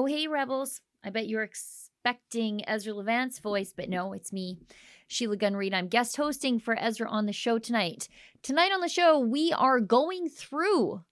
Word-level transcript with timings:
Oh, 0.00 0.06
hey, 0.06 0.28
Rebels. 0.28 0.80
I 1.02 1.10
bet 1.10 1.26
you're 1.26 1.42
expecting 1.42 2.62
Ezra 2.68 2.94
Levant's 2.94 3.40
voice, 3.40 3.74
but 3.76 3.88
no, 3.88 4.12
it's 4.12 4.32
me, 4.32 4.56
Sheila 5.08 5.36
Gunn 5.36 5.56
Reid. 5.56 5.74
I'm 5.74 5.88
guest 5.88 6.16
hosting 6.16 6.60
for 6.60 6.78
Ezra 6.78 7.10
on 7.10 7.26
the 7.26 7.32
show 7.32 7.58
tonight. 7.58 8.08
Tonight 8.40 8.70
on 8.72 8.80
the 8.80 8.88
show, 8.88 9.18
we 9.18 9.52
are 9.52 9.80
going 9.80 10.28
through 10.28 11.02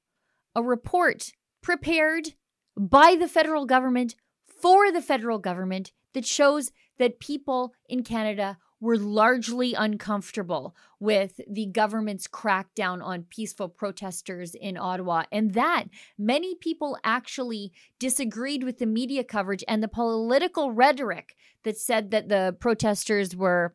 a 0.55 0.63
report 0.63 1.33
prepared 1.63 2.35
by 2.77 3.17
the 3.19 3.27
federal 3.27 3.67
government 3.67 4.15
for 4.47 4.93
the 4.93 5.03
federal 5.03 5.41
government 5.41 5.91
that 6.15 6.25
shows 6.25 6.71
that 6.97 7.19
people 7.19 7.73
in 7.89 8.05
Canada 8.05 8.57
were 8.81 8.99
largely 8.99 9.75
uncomfortable 9.75 10.77
with 11.01 11.41
the 11.49 11.67
government's 11.67 12.29
crackdown 12.29 13.03
on 13.03 13.25
peaceful 13.25 13.69
protesters 13.69 14.55
in 14.55 14.77
Ottawa, 14.77 15.25
and 15.33 15.55
that 15.55 15.85
many 16.19 16.55
people 16.55 16.99
actually 17.03 17.73
disagreed 17.99 18.63
with 18.63 18.79
the 18.79 18.87
media 18.87 19.25
coverage 19.25 19.65
and 19.67 19.83
the 19.83 19.89
political 19.89 20.73
rhetoric 20.73 21.35
that 21.65 21.79
said 21.79 22.11
that 22.11 22.29
the 22.29 22.55
protesters 22.61 23.35
were 23.35 23.75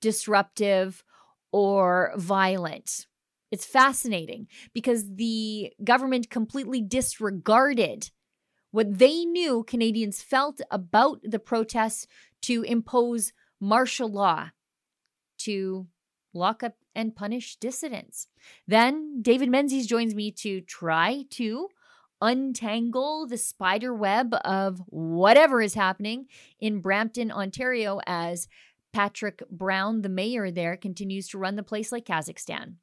disruptive 0.00 1.04
or 1.52 2.12
violent. 2.16 3.06
It's 3.50 3.64
fascinating 3.64 4.46
because 4.74 5.14
the 5.14 5.72
government 5.82 6.30
completely 6.30 6.82
disregarded 6.82 8.10
what 8.70 8.98
they 8.98 9.24
knew 9.24 9.64
Canadians 9.64 10.20
felt 10.20 10.60
about 10.70 11.20
the 11.22 11.38
protests 11.38 12.06
to 12.42 12.62
impose 12.62 13.32
martial 13.60 14.10
law 14.10 14.50
to 15.38 15.86
lock 16.34 16.62
up 16.62 16.74
and 16.94 17.16
punish 17.16 17.56
dissidents. 17.56 18.28
Then 18.66 19.22
David 19.22 19.48
Menzies 19.48 19.86
joins 19.86 20.14
me 20.14 20.30
to 20.32 20.60
try 20.60 21.24
to 21.30 21.68
untangle 22.20 23.26
the 23.26 23.38
spider 23.38 23.94
web 23.94 24.34
of 24.44 24.82
whatever 24.86 25.60
is 25.60 25.74
happening 25.74 26.26
in 26.58 26.80
Brampton, 26.80 27.30
Ontario, 27.30 28.00
as 28.06 28.48
Patrick 28.92 29.42
Brown, 29.50 30.02
the 30.02 30.08
mayor 30.08 30.50
there, 30.50 30.76
continues 30.76 31.28
to 31.28 31.38
run 31.38 31.56
the 31.56 31.62
place 31.62 31.92
like 31.92 32.06
Kazakhstan. 32.06 32.74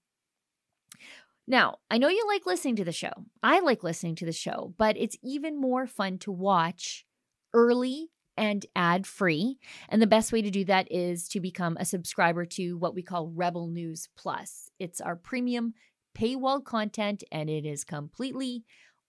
Now, 1.48 1.80
I 1.92 1.98
know 1.98 2.08
you 2.08 2.26
like 2.28 2.46
listening 2.46 2.78
to 2.78 2.86
the 2.86 2.92
show. 2.92 3.12
I 3.44 3.60
like 3.60 3.84
listening 3.84 4.16
to 4.16 4.26
the 4.26 4.32
show, 4.32 4.74
but 4.78 4.98
it's 4.98 5.18
even 5.22 5.60
more 5.60 5.86
fun 5.86 6.18
to 6.20 6.32
watch 6.32 7.06
early 7.54 8.10
and 8.38 8.66
ad 8.76 9.08
free. 9.08 9.58
And 9.90 10.02
the 10.02 10.08
best 10.08 10.32
way 10.32 10.42
to 10.42 10.52
do 10.52 10.66
that 10.66 10.92
is 10.92 11.28
to 11.30 11.40
become 11.40 11.78
a 11.80 11.86
subscriber 11.86 12.46
to 12.46 12.78
what 12.78 12.96
we 12.96 13.02
call 13.02 13.32
Rebel 13.34 13.68
News 13.68 14.10
Plus. 14.16 14.70
It's 14.80 15.02
our 15.02 15.16
premium 15.16 15.74
paywall 16.18 16.64
content 16.64 17.24
and 17.32 17.50
it 17.50 17.66
is 17.66 17.84
completely 17.84 18.64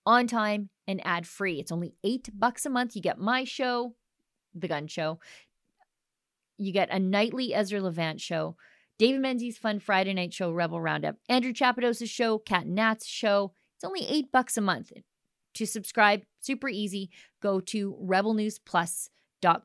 on 0.05 0.27
time 0.27 0.71
and 0.87 1.05
ad 1.05 1.27
free. 1.27 1.59
It's 1.61 1.73
only 1.73 1.95
eight 2.05 2.29
bucks 2.33 2.67
a 2.67 2.71
month. 2.71 2.95
You 2.95 3.03
get 3.03 3.19
my 3.19 3.45
show, 3.45 3.95
The 4.55 4.69
Gun 4.69 4.87
Show. 4.87 5.19
You 6.59 6.73
get 6.73 6.91
a 6.91 6.99
nightly 6.99 7.53
Ezra 7.55 7.81
Levant 7.81 8.21
show, 8.21 8.57
David 8.99 9.21
Menzies' 9.21 9.59
fun 9.59 9.79
Friday 9.79 10.15
night 10.15 10.33
show, 10.33 10.51
Rebel 10.51 10.81
Roundup, 10.81 11.17
Andrew 11.29 11.53
Chapados' 11.53 12.09
show, 12.09 12.39
Cat 12.39 12.65
and 12.65 12.75
Nat's 12.75 13.07
show. 13.07 13.53
It's 13.77 13.85
only 13.85 14.07
eight 14.09 14.33
bucks 14.33 14.57
a 14.57 14.63
month. 14.63 14.93
To 15.55 15.67
subscribe, 15.67 16.23
super 16.41 16.69
easy. 16.69 17.11
Go 17.43 17.61
to 17.61 17.97
Rebel 18.01 18.35
News 18.35 18.59
Plus 18.59 19.11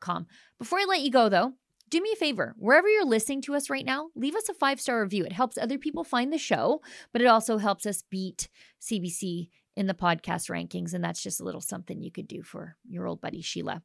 com. 0.00 0.26
Before 0.58 0.78
I 0.78 0.84
let 0.88 1.00
you 1.00 1.10
go, 1.10 1.28
though, 1.28 1.52
do 1.90 2.00
me 2.00 2.10
a 2.12 2.16
favor. 2.16 2.54
Wherever 2.56 2.88
you're 2.88 3.04
listening 3.04 3.42
to 3.42 3.54
us 3.54 3.68
right 3.68 3.84
now, 3.84 4.08
leave 4.16 4.34
us 4.34 4.48
a 4.48 4.54
five 4.54 4.80
star 4.80 5.02
review. 5.02 5.24
It 5.24 5.32
helps 5.32 5.58
other 5.58 5.78
people 5.78 6.04
find 6.04 6.32
the 6.32 6.38
show, 6.38 6.80
but 7.12 7.20
it 7.20 7.26
also 7.26 7.58
helps 7.58 7.84
us 7.84 8.02
beat 8.10 8.48
CBC 8.80 9.48
in 9.76 9.86
the 9.86 9.94
podcast 9.94 10.50
rankings. 10.50 10.94
And 10.94 11.04
that's 11.04 11.22
just 11.22 11.40
a 11.40 11.44
little 11.44 11.60
something 11.60 12.00
you 12.00 12.10
could 12.10 12.28
do 12.28 12.42
for 12.42 12.76
your 12.88 13.06
old 13.06 13.20
buddy 13.20 13.42
Sheila. 13.42 13.82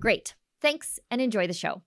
Great. 0.00 0.36
Thanks 0.60 1.00
and 1.10 1.20
enjoy 1.20 1.46
the 1.46 1.52
show. 1.52 1.82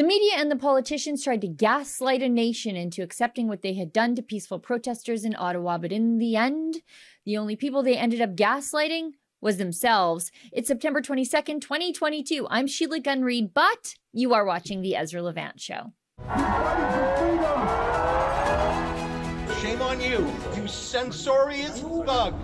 The 0.00 0.06
media 0.06 0.36
and 0.38 0.50
the 0.50 0.56
politicians 0.56 1.22
tried 1.22 1.42
to 1.42 1.46
gaslight 1.46 2.22
a 2.22 2.28
nation 2.30 2.74
into 2.74 3.02
accepting 3.02 3.48
what 3.48 3.60
they 3.60 3.74
had 3.74 3.92
done 3.92 4.14
to 4.14 4.22
peaceful 4.22 4.58
protesters 4.58 5.26
in 5.26 5.36
Ottawa, 5.36 5.76
but 5.76 5.92
in 5.92 6.16
the 6.16 6.36
end, 6.36 6.76
the 7.26 7.36
only 7.36 7.54
people 7.54 7.82
they 7.82 7.98
ended 7.98 8.22
up 8.22 8.34
gaslighting 8.34 9.10
was 9.42 9.58
themselves. 9.58 10.32
It's 10.54 10.68
September 10.68 11.02
22nd, 11.02 11.60
2022. 11.60 12.46
I'm 12.48 12.66
Sheila 12.66 13.00
Gunn 13.00 13.20
Reid, 13.20 13.52
but 13.52 13.96
you 14.10 14.32
are 14.32 14.46
watching 14.46 14.80
The 14.80 14.96
Ezra 14.96 15.20
Levant 15.20 15.60
Show. 15.60 15.92
Shame 19.60 19.82
on 19.82 20.00
you, 20.00 20.26
you 20.56 20.66
censorious 20.66 21.78
thug. 21.78 22.34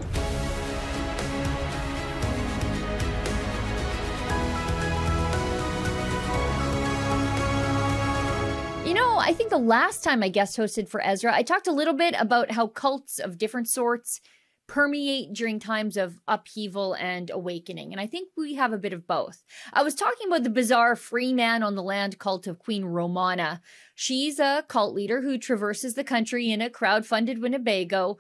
I 9.27 9.33
think 9.33 9.51
the 9.51 9.59
last 9.59 10.05
time 10.05 10.23
I 10.23 10.29
guest 10.29 10.57
hosted 10.57 10.89
for 10.89 11.05
Ezra, 11.05 11.35
I 11.35 11.43
talked 11.43 11.67
a 11.67 11.73
little 11.73 11.95
bit 11.95 12.15
about 12.17 12.53
how 12.53 12.69
cults 12.69 13.19
of 13.19 13.39
different 13.39 13.67
sorts 13.67 14.21
permeate 14.69 15.33
during 15.33 15.59
times 15.59 15.97
of 15.97 16.21
upheaval 16.29 16.95
and 16.95 17.29
awakening. 17.31 17.91
And 17.91 18.01
I 18.01 18.07
think 18.07 18.29
we 18.37 18.55
have 18.55 18.73
a 18.73 18.79
bit 18.79 18.93
of 18.93 19.09
both. 19.09 19.43
I 19.73 19.83
was 19.83 19.97
talking 19.97 20.29
about 20.29 20.45
the 20.45 20.51
bizarre 20.51 20.95
free 20.95 21.33
man 21.33 21.65
on 21.65 21.75
the 21.75 21.83
land 21.83 22.21
cult 22.21 22.47
of 22.47 22.61
Queen 22.61 22.85
Romana. 22.85 23.63
She's 23.97 24.39
a 24.39 24.65
cult 24.69 24.95
leader 24.95 25.23
who 25.23 25.39
traverses 25.39 25.95
the 25.95 26.05
country 26.05 26.53
in 26.53 26.63
a 26.63 26.71
crowd 26.71 27.05
funded 27.05 27.43
Winnebago 27.43 28.19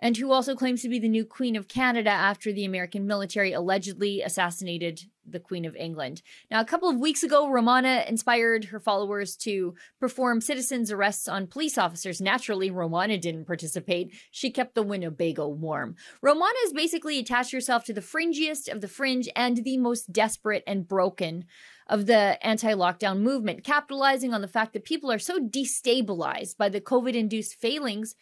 and 0.00 0.16
who 0.16 0.32
also 0.32 0.54
claims 0.54 0.82
to 0.82 0.88
be 0.88 0.98
the 0.98 1.08
new 1.08 1.24
Queen 1.24 1.56
of 1.56 1.68
Canada 1.68 2.10
after 2.10 2.52
the 2.52 2.64
American 2.64 3.06
military 3.06 3.52
allegedly 3.52 4.22
assassinated 4.22 5.02
the 5.26 5.40
Queen 5.40 5.64
of 5.64 5.74
England. 5.76 6.22
Now, 6.50 6.60
a 6.60 6.64
couple 6.64 6.88
of 6.88 6.98
weeks 6.98 7.22
ago, 7.22 7.48
Romana 7.48 8.04
inspired 8.06 8.66
her 8.66 8.80
followers 8.80 9.36
to 9.36 9.74
perform 9.98 10.40
citizens' 10.40 10.92
arrests 10.92 11.28
on 11.28 11.46
police 11.46 11.78
officers. 11.78 12.20
Naturally, 12.20 12.70
Romana 12.70 13.16
didn't 13.16 13.46
participate. 13.46 14.12
She 14.30 14.50
kept 14.50 14.74
the 14.74 14.82
Winnebago 14.82 15.48
warm. 15.48 15.96
Romana 16.20 16.54
has 16.64 16.72
basically 16.72 17.18
attached 17.18 17.52
herself 17.52 17.84
to 17.84 17.94
the 17.94 18.02
fringiest 18.02 18.70
of 18.70 18.80
the 18.80 18.88
fringe 18.88 19.28
and 19.34 19.64
the 19.64 19.78
most 19.78 20.12
desperate 20.12 20.64
and 20.66 20.86
broken 20.86 21.46
of 21.86 22.06
the 22.06 22.38
anti 22.46 22.72
lockdown 22.72 23.20
movement, 23.20 23.64
capitalizing 23.64 24.32
on 24.32 24.40
the 24.40 24.48
fact 24.48 24.72
that 24.72 24.84
people 24.84 25.10
are 25.10 25.18
so 25.18 25.38
destabilized 25.38 26.56
by 26.56 26.68
the 26.68 26.80
COVID 26.80 27.14
induced 27.14 27.54
failings 27.54 28.14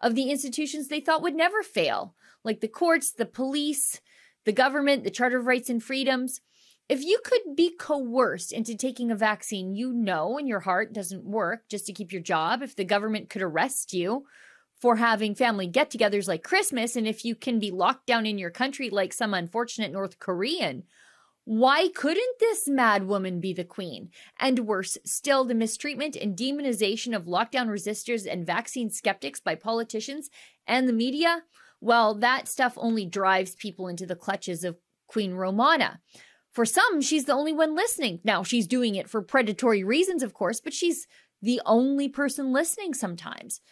of 0.00 0.14
the 0.14 0.30
institutions 0.30 0.88
they 0.88 1.00
thought 1.00 1.22
would 1.22 1.34
never 1.34 1.62
fail, 1.62 2.14
like 2.44 2.60
the 2.60 2.68
courts, 2.68 3.12
the 3.12 3.26
police, 3.26 4.00
the 4.44 4.52
government, 4.52 5.04
the 5.04 5.10
Charter 5.10 5.38
of 5.38 5.46
Rights 5.46 5.70
and 5.70 5.82
Freedoms. 5.82 6.40
If 6.88 7.04
you 7.04 7.20
could 7.22 7.54
be 7.54 7.76
coerced 7.76 8.52
into 8.52 8.74
taking 8.74 9.10
a 9.10 9.16
vaccine 9.16 9.74
you 9.74 9.92
know 9.92 10.38
in 10.38 10.46
your 10.46 10.60
heart 10.60 10.94
doesn't 10.94 11.24
work 11.24 11.68
just 11.68 11.86
to 11.86 11.92
keep 11.92 12.12
your 12.12 12.22
job, 12.22 12.62
if 12.62 12.74
the 12.74 12.84
government 12.84 13.28
could 13.28 13.42
arrest 13.42 13.92
you 13.92 14.24
for 14.80 14.96
having 14.96 15.34
family 15.34 15.66
get 15.66 15.90
togethers 15.90 16.28
like 16.28 16.42
Christmas, 16.42 16.96
and 16.96 17.06
if 17.06 17.24
you 17.24 17.34
can 17.34 17.58
be 17.58 17.70
locked 17.70 18.06
down 18.06 18.24
in 18.24 18.38
your 18.38 18.50
country 18.50 18.88
like 18.88 19.12
some 19.12 19.34
unfortunate 19.34 19.92
North 19.92 20.18
Korean, 20.18 20.84
why 21.48 21.88
couldn't 21.94 22.38
this 22.40 22.68
mad 22.68 23.04
woman 23.04 23.40
be 23.40 23.54
the 23.54 23.64
queen? 23.64 24.10
And 24.38 24.66
worse 24.66 24.98
still, 25.06 25.46
the 25.46 25.54
mistreatment 25.54 26.14
and 26.14 26.36
demonization 26.36 27.16
of 27.16 27.24
lockdown 27.24 27.68
resistors 27.68 28.30
and 28.30 28.46
vaccine 28.46 28.90
skeptics 28.90 29.40
by 29.40 29.54
politicians 29.54 30.28
and 30.66 30.86
the 30.86 30.92
media? 30.92 31.44
Well, 31.80 32.12
that 32.16 32.48
stuff 32.48 32.74
only 32.76 33.06
drives 33.06 33.54
people 33.54 33.88
into 33.88 34.04
the 34.04 34.14
clutches 34.14 34.62
of 34.62 34.76
Queen 35.06 35.32
Romana. 35.32 36.00
For 36.52 36.66
some, 36.66 37.00
she's 37.00 37.24
the 37.24 37.32
only 37.32 37.54
one 37.54 37.74
listening. 37.74 38.20
Now, 38.24 38.42
she's 38.42 38.66
doing 38.66 38.94
it 38.94 39.08
for 39.08 39.22
predatory 39.22 39.82
reasons, 39.82 40.22
of 40.22 40.34
course, 40.34 40.60
but 40.60 40.74
she's 40.74 41.06
the 41.40 41.62
only 41.64 42.10
person 42.10 42.52
listening 42.52 42.92
sometimes. 42.92 43.62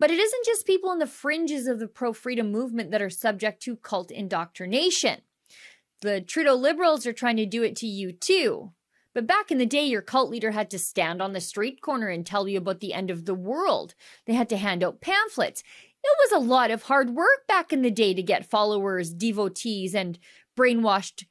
But 0.00 0.10
it 0.10 0.18
isn't 0.18 0.46
just 0.46 0.66
people 0.66 0.90
in 0.90 0.98
the 0.98 1.06
fringes 1.06 1.68
of 1.68 1.78
the 1.78 1.86
pro 1.86 2.12
freedom 2.12 2.50
movement 2.50 2.90
that 2.90 3.02
are 3.02 3.08
subject 3.08 3.62
to 3.62 3.76
cult 3.76 4.10
indoctrination 4.10 5.20
the 6.04 6.20
Trudeau 6.20 6.54
liberals 6.54 7.06
are 7.06 7.14
trying 7.14 7.38
to 7.38 7.46
do 7.46 7.62
it 7.62 7.74
to 7.76 7.86
you 7.86 8.12
too. 8.12 8.72
But 9.14 9.26
back 9.26 9.50
in 9.50 9.56
the 9.58 9.64
day, 9.64 9.86
your 9.86 10.02
cult 10.02 10.28
leader 10.28 10.50
had 10.50 10.70
to 10.70 10.78
stand 10.78 11.22
on 11.22 11.32
the 11.32 11.40
street 11.40 11.80
corner 11.80 12.08
and 12.08 12.26
tell 12.26 12.46
you 12.46 12.58
about 12.58 12.80
the 12.80 12.92
end 12.92 13.10
of 13.10 13.24
the 13.24 13.34
world. 13.34 13.94
They 14.26 14.34
had 14.34 14.50
to 14.50 14.58
hand 14.58 14.84
out 14.84 15.00
pamphlets. 15.00 15.62
It 16.02 16.16
was 16.30 16.32
a 16.32 16.46
lot 16.46 16.70
of 16.70 16.82
hard 16.82 17.10
work 17.10 17.46
back 17.48 17.72
in 17.72 17.80
the 17.80 17.90
day 17.90 18.12
to 18.12 18.22
get 18.22 18.50
followers, 18.50 19.14
devotees, 19.14 19.94
and 19.94 20.18
brainwashed 20.58 21.24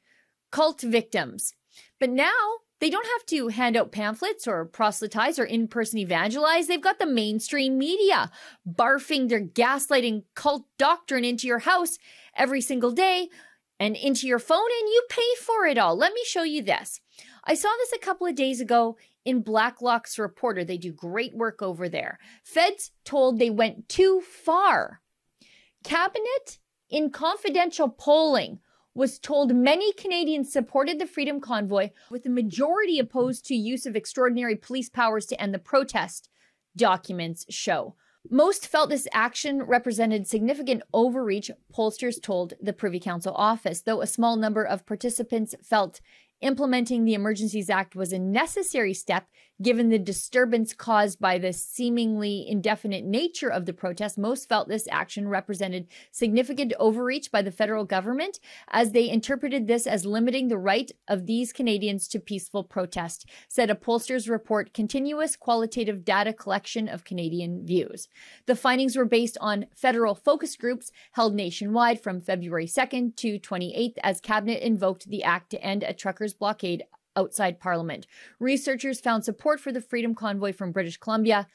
cult 0.50 0.80
victims. 0.80 1.54
But 2.00 2.10
now 2.10 2.32
they 2.80 2.90
don't 2.90 3.06
have 3.06 3.26
to 3.26 3.48
hand 3.48 3.76
out 3.76 3.92
pamphlets 3.92 4.48
or 4.48 4.64
proselytize 4.64 5.38
or 5.38 5.44
in 5.44 5.68
person 5.68 6.00
evangelize. 6.00 6.66
They've 6.66 6.80
got 6.80 6.98
the 6.98 7.06
mainstream 7.06 7.78
media 7.78 8.32
barfing 8.68 9.28
their 9.28 9.40
gaslighting 9.40 10.24
cult 10.34 10.64
doctrine 10.78 11.24
into 11.24 11.46
your 11.46 11.60
house 11.60 11.96
every 12.36 12.60
single 12.60 12.90
day 12.90 13.28
and 13.80 13.96
into 13.96 14.26
your 14.26 14.38
phone, 14.38 14.58
and 14.58 14.88
you 14.88 15.02
pay 15.08 15.34
for 15.40 15.66
it 15.66 15.78
all. 15.78 15.96
Let 15.96 16.12
me 16.12 16.22
show 16.24 16.42
you 16.42 16.62
this. 16.62 17.00
I 17.44 17.54
saw 17.54 17.68
this 17.78 17.92
a 17.92 18.04
couple 18.04 18.26
of 18.26 18.34
days 18.34 18.60
ago 18.60 18.96
in 19.24 19.42
Blacklock's 19.42 20.18
Reporter. 20.18 20.64
They 20.64 20.78
do 20.78 20.92
great 20.92 21.34
work 21.34 21.60
over 21.62 21.88
there. 21.88 22.18
Feds 22.42 22.92
told 23.04 23.38
they 23.38 23.50
went 23.50 23.88
too 23.88 24.20
far. 24.20 25.00
Cabinet, 25.82 26.58
in 26.88 27.10
confidential 27.10 27.88
polling, 27.88 28.60
was 28.94 29.18
told 29.18 29.54
many 29.54 29.92
Canadians 29.92 30.52
supported 30.52 31.00
the 31.00 31.06
Freedom 31.06 31.40
Convoy, 31.40 31.90
with 32.10 32.22
the 32.22 32.30
majority 32.30 32.98
opposed 32.98 33.44
to 33.46 33.54
use 33.54 33.86
of 33.86 33.96
extraordinary 33.96 34.54
police 34.54 34.88
powers 34.88 35.26
to 35.26 35.40
end 35.40 35.52
the 35.52 35.58
protest, 35.58 36.30
documents 36.76 37.44
show. 37.50 37.96
Most 38.30 38.66
felt 38.66 38.88
this 38.88 39.06
action 39.12 39.62
represented 39.62 40.26
significant 40.26 40.82
overreach, 40.94 41.50
pollsters 41.72 42.20
told 42.20 42.54
the 42.60 42.72
Privy 42.72 42.98
Council 42.98 43.34
office, 43.34 43.82
though 43.82 44.00
a 44.00 44.06
small 44.06 44.36
number 44.36 44.64
of 44.64 44.86
participants 44.86 45.54
felt 45.62 46.00
implementing 46.40 47.04
the 47.04 47.14
Emergencies 47.14 47.68
Act 47.68 47.94
was 47.94 48.12
a 48.12 48.18
necessary 48.18 48.94
step 48.94 49.26
given 49.64 49.88
the 49.88 49.98
disturbance 49.98 50.74
caused 50.74 51.18
by 51.18 51.38
the 51.38 51.52
seemingly 51.52 52.46
indefinite 52.46 53.02
nature 53.02 53.48
of 53.48 53.64
the 53.64 53.72
protest. 53.72 54.18
Most 54.18 54.46
felt 54.48 54.68
this 54.68 54.86
action 54.90 55.26
represented 55.26 55.88
significant 56.12 56.74
overreach 56.78 57.32
by 57.32 57.40
the 57.40 57.50
federal 57.50 57.84
government 57.84 58.38
as 58.68 58.92
they 58.92 59.08
interpreted 59.08 59.66
this 59.66 59.86
as 59.86 60.04
limiting 60.04 60.48
the 60.48 60.58
right 60.58 60.92
of 61.08 61.24
these 61.26 61.52
Canadians 61.52 62.06
to 62.08 62.20
peaceful 62.20 62.62
protest, 62.62 63.26
said 63.48 63.70
a 63.70 63.74
pollster's 63.74 64.28
report, 64.28 64.74
Continuous 64.74 65.34
Qualitative 65.34 66.04
Data 66.04 66.34
Collection 66.34 66.86
of 66.86 67.04
Canadian 67.04 67.64
Views. 67.66 68.08
The 68.44 68.56
findings 68.56 68.96
were 68.96 69.06
based 69.06 69.38
on 69.40 69.66
federal 69.74 70.14
focus 70.14 70.56
groups 70.56 70.92
held 71.12 71.34
nationwide 71.34 72.02
from 72.02 72.20
February 72.20 72.66
2nd 72.66 73.16
to 73.16 73.38
28th 73.38 73.96
as 74.02 74.20
Cabinet 74.20 74.62
invoked 74.62 75.08
the 75.08 75.24
act 75.24 75.48
to 75.50 75.62
end 75.64 75.82
a 75.82 75.94
truckers' 75.94 76.34
blockade 76.34 76.84
outside 77.16 77.60
Parliament. 77.60 78.06
Researchers 78.38 79.00
found 79.00 79.24
support 79.24 79.60
for 79.60 79.72
the 79.72 79.80
Freedom 79.80 80.14
Convoy 80.14 80.52
from 80.52 80.72
British 80.72 80.96
Columbia 80.96 81.46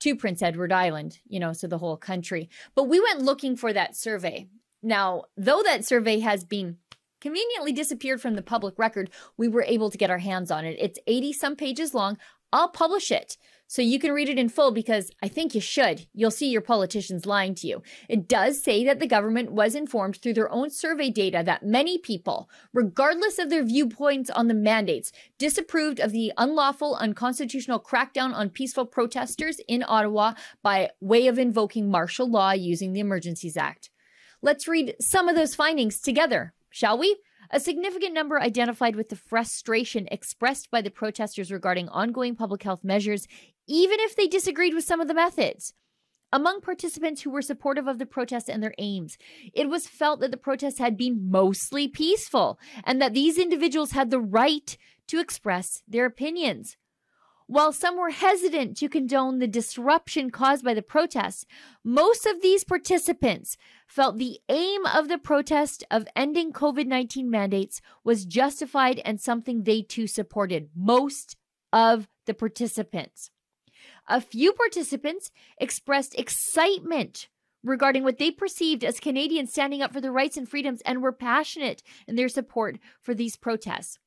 to 0.00 0.16
Prince 0.16 0.42
Edward 0.42 0.72
Island, 0.72 1.18
you 1.26 1.40
know, 1.40 1.52
so 1.52 1.66
the 1.66 1.78
whole 1.78 1.96
country. 1.96 2.48
But 2.74 2.84
we 2.84 3.00
went 3.00 3.22
looking 3.22 3.56
for 3.56 3.72
that 3.72 3.96
survey. 3.96 4.46
Now, 4.82 5.24
though 5.36 5.62
that 5.64 5.84
survey 5.84 6.20
has 6.20 6.44
been 6.44 6.76
conveniently 7.20 7.72
disappeared 7.72 8.20
from 8.20 8.34
the 8.34 8.42
public 8.42 8.78
record, 8.78 9.10
we 9.36 9.48
were 9.48 9.64
able 9.64 9.90
to 9.90 9.98
get 9.98 10.10
our 10.10 10.18
hands 10.18 10.50
on 10.50 10.64
it. 10.64 10.76
It's 10.78 11.00
80 11.06 11.32
some 11.32 11.56
pages 11.56 11.94
long. 11.94 12.16
I'll 12.52 12.68
publish 12.68 13.10
it 13.10 13.36
so 13.70 13.82
you 13.82 13.98
can 13.98 14.12
read 14.12 14.30
it 14.30 14.38
in 14.38 14.48
full 14.48 14.70
because 14.70 15.10
I 15.22 15.28
think 15.28 15.54
you 15.54 15.60
should. 15.60 16.06
You'll 16.14 16.30
see 16.30 16.48
your 16.48 16.62
politicians 16.62 17.26
lying 17.26 17.54
to 17.56 17.66
you. 17.66 17.82
It 18.08 18.26
does 18.26 18.62
say 18.62 18.82
that 18.84 18.98
the 18.98 19.06
government 19.06 19.52
was 19.52 19.74
informed 19.74 20.16
through 20.16 20.32
their 20.34 20.50
own 20.50 20.70
survey 20.70 21.10
data 21.10 21.42
that 21.44 21.62
many 21.62 21.98
people, 21.98 22.48
regardless 22.72 23.38
of 23.38 23.50
their 23.50 23.62
viewpoints 23.62 24.30
on 24.30 24.48
the 24.48 24.54
mandates, 24.54 25.12
disapproved 25.38 26.00
of 26.00 26.12
the 26.12 26.32
unlawful, 26.38 26.96
unconstitutional 26.96 27.78
crackdown 27.78 28.32
on 28.32 28.48
peaceful 28.48 28.86
protesters 28.86 29.60
in 29.68 29.84
Ottawa 29.86 30.32
by 30.62 30.88
way 31.02 31.26
of 31.26 31.38
invoking 31.38 31.90
martial 31.90 32.28
law 32.28 32.52
using 32.52 32.94
the 32.94 33.00
Emergencies 33.00 33.58
Act. 33.58 33.90
Let's 34.40 34.66
read 34.66 34.94
some 34.98 35.28
of 35.28 35.36
those 35.36 35.54
findings 35.54 36.00
together, 36.00 36.54
shall 36.70 36.96
we? 36.96 37.18
A 37.50 37.60
significant 37.60 38.12
number 38.12 38.38
identified 38.38 38.94
with 38.94 39.08
the 39.08 39.16
frustration 39.16 40.06
expressed 40.10 40.70
by 40.70 40.82
the 40.82 40.90
protesters 40.90 41.50
regarding 41.50 41.88
ongoing 41.88 42.36
public 42.36 42.62
health 42.62 42.84
measures, 42.84 43.26
even 43.68 44.00
if 44.00 44.16
they 44.16 44.26
disagreed 44.26 44.74
with 44.74 44.84
some 44.84 45.00
of 45.00 45.06
the 45.06 45.14
methods. 45.14 45.74
Among 46.30 46.60
participants 46.60 47.22
who 47.22 47.30
were 47.30 47.40
supportive 47.40 47.86
of 47.86 47.98
the 47.98 48.04
protests 48.04 48.48
and 48.48 48.62
their 48.62 48.74
aims, 48.78 49.16
it 49.54 49.70
was 49.70 49.86
felt 49.86 50.20
that 50.20 50.30
the 50.30 50.36
protests 50.36 50.78
had 50.78 50.96
been 50.96 51.30
mostly 51.30 51.88
peaceful 51.88 52.58
and 52.84 53.00
that 53.00 53.14
these 53.14 53.38
individuals 53.38 53.92
had 53.92 54.10
the 54.10 54.20
right 54.20 54.76
to 55.06 55.20
express 55.20 55.82
their 55.88 56.04
opinions. 56.04 56.76
While 57.46 57.72
some 57.72 57.96
were 57.96 58.10
hesitant 58.10 58.76
to 58.76 58.90
condone 58.90 59.38
the 59.38 59.48
disruption 59.48 60.28
caused 60.28 60.62
by 60.62 60.74
the 60.74 60.82
protests, 60.82 61.46
most 61.82 62.26
of 62.26 62.42
these 62.42 62.62
participants 62.62 63.56
felt 63.86 64.18
the 64.18 64.38
aim 64.50 64.84
of 64.84 65.08
the 65.08 65.16
protest 65.16 65.82
of 65.90 66.06
ending 66.14 66.52
COVID 66.52 66.86
19 66.86 67.30
mandates 67.30 67.80
was 68.04 68.26
justified 68.26 69.00
and 69.02 69.18
something 69.18 69.62
they 69.62 69.80
too 69.80 70.06
supported. 70.06 70.68
Most 70.76 71.36
of 71.72 72.06
the 72.26 72.34
participants. 72.34 73.30
A 74.08 74.22
few 74.22 74.54
participants 74.54 75.30
expressed 75.60 76.18
excitement 76.18 77.28
regarding 77.62 78.04
what 78.04 78.18
they 78.18 78.30
perceived 78.30 78.82
as 78.82 79.00
Canadians 79.00 79.50
standing 79.50 79.82
up 79.82 79.92
for 79.92 80.00
their 80.00 80.12
rights 80.12 80.38
and 80.38 80.48
freedoms 80.48 80.80
and 80.86 81.02
were 81.02 81.12
passionate 81.12 81.82
in 82.06 82.16
their 82.16 82.28
support 82.28 82.78
for 83.02 83.14
these 83.14 83.36
protests. 83.36 83.98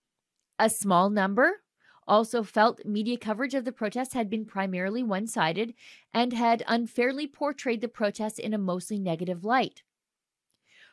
A 0.57 0.69
small 0.69 1.11
number 1.11 1.61
also 2.07 2.41
felt 2.41 2.83
media 2.83 3.17
coverage 3.17 3.53
of 3.53 3.63
the 3.63 3.71
protests 3.71 4.13
had 4.13 4.29
been 4.29 4.45
primarily 4.45 5.03
one 5.03 5.27
sided 5.27 5.75
and 6.13 6.33
had 6.33 6.63
unfairly 6.67 7.27
portrayed 7.27 7.81
the 7.81 7.87
protests 7.87 8.39
in 8.39 8.53
a 8.53 8.57
mostly 8.57 8.97
negative 8.97 9.45
light. 9.45 9.83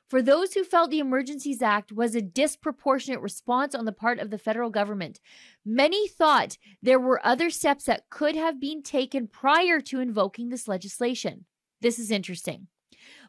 For 0.09 0.23
those 0.23 0.55
who 0.55 0.65
felt 0.65 0.91
the 0.91 1.01
Emergencies 1.01 1.61
Act 1.61 1.93
was 1.93 2.15
a 2.15 2.23
disproportionate 2.23 3.21
response 3.21 3.75
on 3.75 3.85
the 3.85 3.93
part 3.93 4.19
of 4.19 4.31
the 4.31 4.39
federal 4.39 4.71
government, 4.71 5.21
many 5.67 6.09
thought 6.09 6.57
there 6.83 6.99
were 6.99 7.25
other 7.25 7.51
steps 7.51 7.85
that 7.85 8.09
could 8.09 8.35
have 8.35 8.59
been 8.59 8.83
taken 8.83 9.29
prior 9.29 9.81
to 9.83 10.01
invoking 10.01 10.49
this 10.49 10.67
legislation. 10.67 11.45
This 11.83 11.99
is 11.99 12.11
interesting. 12.11 12.69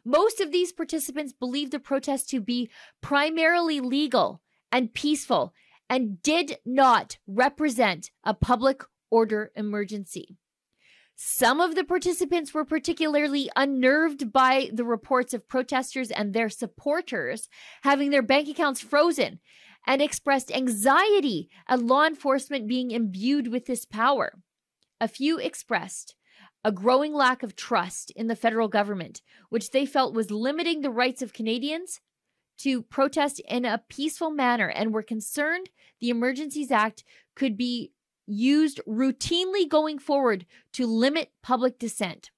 Most 0.06 0.40
of 0.40 0.52
these 0.52 0.72
participants 0.72 1.34
believed 1.34 1.72
the 1.72 1.78
protests 1.78 2.26
to 2.28 2.40
be 2.40 2.70
primarily 3.02 3.80
legal 3.80 4.40
and 4.72 4.94
peaceful 4.94 5.52
and 5.90 6.22
did 6.22 6.56
not 6.64 7.18
represent 7.26 8.10
a 8.24 8.32
public 8.32 8.82
order 9.10 9.52
emergency. 9.54 10.38
Some 11.22 11.60
of 11.60 11.74
the 11.74 11.84
participants 11.84 12.54
were 12.54 12.64
particularly 12.64 13.50
unnerved 13.54 14.32
by 14.32 14.70
the 14.72 14.86
reports 14.86 15.34
of 15.34 15.46
protesters 15.46 16.10
and 16.10 16.32
their 16.32 16.48
supporters 16.48 17.50
having 17.82 18.08
their 18.08 18.22
bank 18.22 18.48
accounts 18.48 18.80
frozen 18.80 19.38
and 19.86 20.00
expressed 20.00 20.50
anxiety 20.50 21.50
at 21.68 21.82
law 21.82 22.06
enforcement 22.06 22.66
being 22.66 22.90
imbued 22.90 23.48
with 23.48 23.66
this 23.66 23.84
power. 23.84 24.40
A 24.98 25.08
few 25.08 25.38
expressed 25.38 26.14
a 26.64 26.72
growing 26.72 27.12
lack 27.12 27.42
of 27.42 27.54
trust 27.54 28.10
in 28.12 28.28
the 28.28 28.34
federal 28.34 28.68
government, 28.68 29.20
which 29.50 29.72
they 29.72 29.84
felt 29.84 30.14
was 30.14 30.30
limiting 30.30 30.80
the 30.80 30.88
rights 30.88 31.20
of 31.20 31.34
Canadians 31.34 32.00
to 32.60 32.80
protest 32.80 33.42
in 33.46 33.66
a 33.66 33.82
peaceful 33.90 34.30
manner 34.30 34.68
and 34.68 34.94
were 34.94 35.02
concerned 35.02 35.68
the 36.00 36.08
Emergencies 36.08 36.70
Act 36.70 37.04
could 37.34 37.58
be 37.58 37.92
used 38.30 38.80
routinely 38.86 39.68
going 39.68 39.98
forward 39.98 40.46
to 40.72 40.86
limit 40.86 41.32
public 41.42 41.78
dissent. 41.78 42.30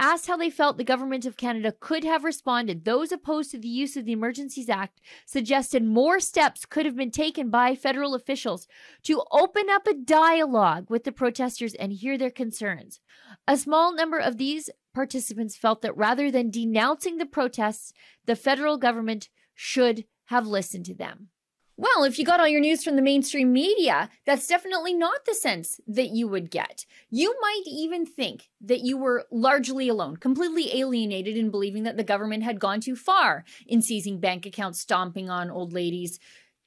Asked 0.00 0.26
how 0.26 0.36
they 0.36 0.50
felt 0.50 0.76
the 0.76 0.82
government 0.82 1.24
of 1.24 1.36
Canada 1.36 1.72
could 1.78 2.02
have 2.02 2.24
responded, 2.24 2.84
those 2.84 3.12
opposed 3.12 3.52
to 3.52 3.58
the 3.58 3.68
use 3.68 3.96
of 3.96 4.04
the 4.04 4.12
Emergencies 4.12 4.68
Act 4.68 5.00
suggested 5.24 5.84
more 5.84 6.18
steps 6.18 6.66
could 6.66 6.84
have 6.84 6.96
been 6.96 7.12
taken 7.12 7.48
by 7.48 7.76
federal 7.76 8.14
officials 8.14 8.66
to 9.04 9.22
open 9.30 9.70
up 9.70 9.86
a 9.86 9.94
dialogue 9.94 10.90
with 10.90 11.04
the 11.04 11.12
protesters 11.12 11.74
and 11.74 11.92
hear 11.92 12.18
their 12.18 12.30
concerns. 12.30 13.00
A 13.46 13.56
small 13.56 13.94
number 13.94 14.18
of 14.18 14.36
these 14.36 14.68
participants 14.94 15.56
felt 15.56 15.80
that 15.82 15.96
rather 15.96 16.28
than 16.28 16.50
denouncing 16.50 17.18
the 17.18 17.26
protests, 17.26 17.92
the 18.26 18.34
federal 18.34 18.78
government 18.78 19.28
should 19.54 20.06
have 20.26 20.46
listened 20.46 20.86
to 20.86 20.94
them. 20.94 21.28
Well, 21.76 22.04
if 22.04 22.20
you 22.20 22.24
got 22.24 22.38
all 22.38 22.46
your 22.46 22.60
news 22.60 22.84
from 22.84 22.94
the 22.94 23.02
mainstream 23.02 23.52
media, 23.52 24.08
that's 24.24 24.46
definitely 24.46 24.94
not 24.94 25.24
the 25.24 25.34
sense 25.34 25.80
that 25.88 26.10
you 26.10 26.28
would 26.28 26.48
get. 26.48 26.86
You 27.10 27.34
might 27.40 27.62
even 27.66 28.06
think 28.06 28.48
that 28.60 28.82
you 28.82 28.96
were 28.96 29.24
largely 29.32 29.88
alone, 29.88 30.16
completely 30.16 30.78
alienated 30.78 31.36
in 31.36 31.50
believing 31.50 31.82
that 31.82 31.96
the 31.96 32.04
government 32.04 32.44
had 32.44 32.60
gone 32.60 32.80
too 32.80 32.94
far 32.94 33.44
in 33.66 33.82
seizing 33.82 34.20
bank 34.20 34.46
accounts, 34.46 34.78
stomping 34.78 35.28
on 35.28 35.50
old 35.50 35.72
ladies, 35.72 36.20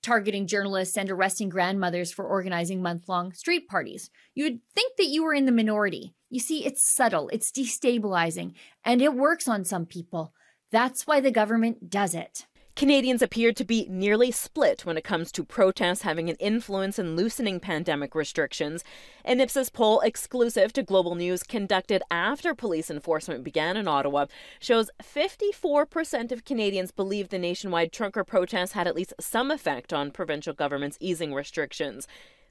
targeting 0.04 0.46
journalists, 0.46 0.98
and 0.98 1.10
arresting 1.10 1.48
grandmothers 1.48 2.12
for 2.12 2.26
organizing 2.26 2.82
month 2.82 3.08
long 3.08 3.32
street 3.32 3.70
parties. 3.70 4.10
You 4.36 4.44
would 4.44 4.60
think 4.76 4.98
that 4.98 5.08
you 5.08 5.24
were 5.24 5.34
in 5.34 5.46
the 5.46 5.54
minority. 5.54 6.16
You 6.30 6.42
see, 6.42 6.66
it's 6.66 6.86
subtle, 6.86 7.30
it's 7.30 7.50
destabilizing, 7.50 8.56
and 8.84 9.02
it 9.02 9.14
works 9.14 9.48
on 9.48 9.64
some 9.64 9.86
people. 9.86 10.34
That's 10.70 11.08
why 11.08 11.22
the 11.22 11.32
government 11.32 11.90
does 11.90 12.14
it. 12.14 12.46
Canadians 12.78 13.24
appear 13.24 13.52
to 13.54 13.66
be 13.66 13.88
nearly 13.90 14.30
split 14.30 14.86
when 14.86 14.98
it 14.98 15.04
comes 15.04 15.32
to 15.32 15.44
protests 15.44 16.04
having 16.04 16.30
an 16.30 16.36
influence 16.36 17.00
in 17.00 17.16
loosening 17.16 17.60
pandemic 17.60 18.14
restrictions. 18.14 18.84
An 19.26 19.40
Ipsos 19.40 19.72
poll 19.72 20.00
exclusive 20.02 20.72
to 20.74 20.84
Global 20.84 21.16
News 21.16 21.42
conducted 21.42 22.04
after 22.12 22.54
police 22.54 22.92
enforcement 22.92 23.44
began 23.44 23.78
in 23.78 23.88
Ottawa 23.88 24.28
shows 24.60 24.92
54% 25.02 26.32
of 26.32 26.46
Canadians 26.46 26.92
believe 26.92 27.30
the 27.30 27.40
nationwide 27.40 27.92
trucker 27.92 28.24
protests 28.24 28.74
had 28.74 28.86
at 28.86 28.96
least 28.96 29.16
some 29.20 29.50
effect 29.50 29.92
on 29.92 30.12
provincial 30.12 30.54
governments 30.54 31.00
easing 31.02 31.34
restrictions. 31.34 32.08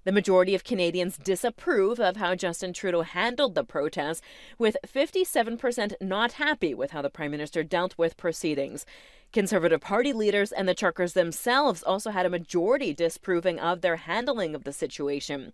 The 0.06 0.12
majority 0.12 0.54
of 0.54 0.62
Canadians 0.62 1.18
disapprove 1.18 1.98
of 1.98 2.16
how 2.16 2.36
Justin 2.36 2.72
Trudeau 2.72 3.02
handled 3.02 3.56
the 3.56 3.64
protests, 3.64 4.22
with 4.56 4.76
57% 4.86 5.94
not 6.00 6.34
happy 6.34 6.74
with 6.74 6.92
how 6.92 7.02
the 7.02 7.10
Prime 7.10 7.32
Minister 7.32 7.64
dealt 7.64 7.98
with 7.98 8.16
proceedings. 8.16 8.86
Conservative 9.32 9.80
Party 9.80 10.12
leaders 10.12 10.52
and 10.52 10.68
the 10.68 10.74
truckers 10.74 11.12
themselves 11.12 11.82
also 11.82 12.10
had 12.10 12.26
a 12.26 12.30
majority 12.30 12.94
disproving 12.94 13.58
of 13.58 13.80
their 13.80 13.96
handling 13.96 14.54
of 14.54 14.64
the 14.64 14.72
situation. 14.72 15.52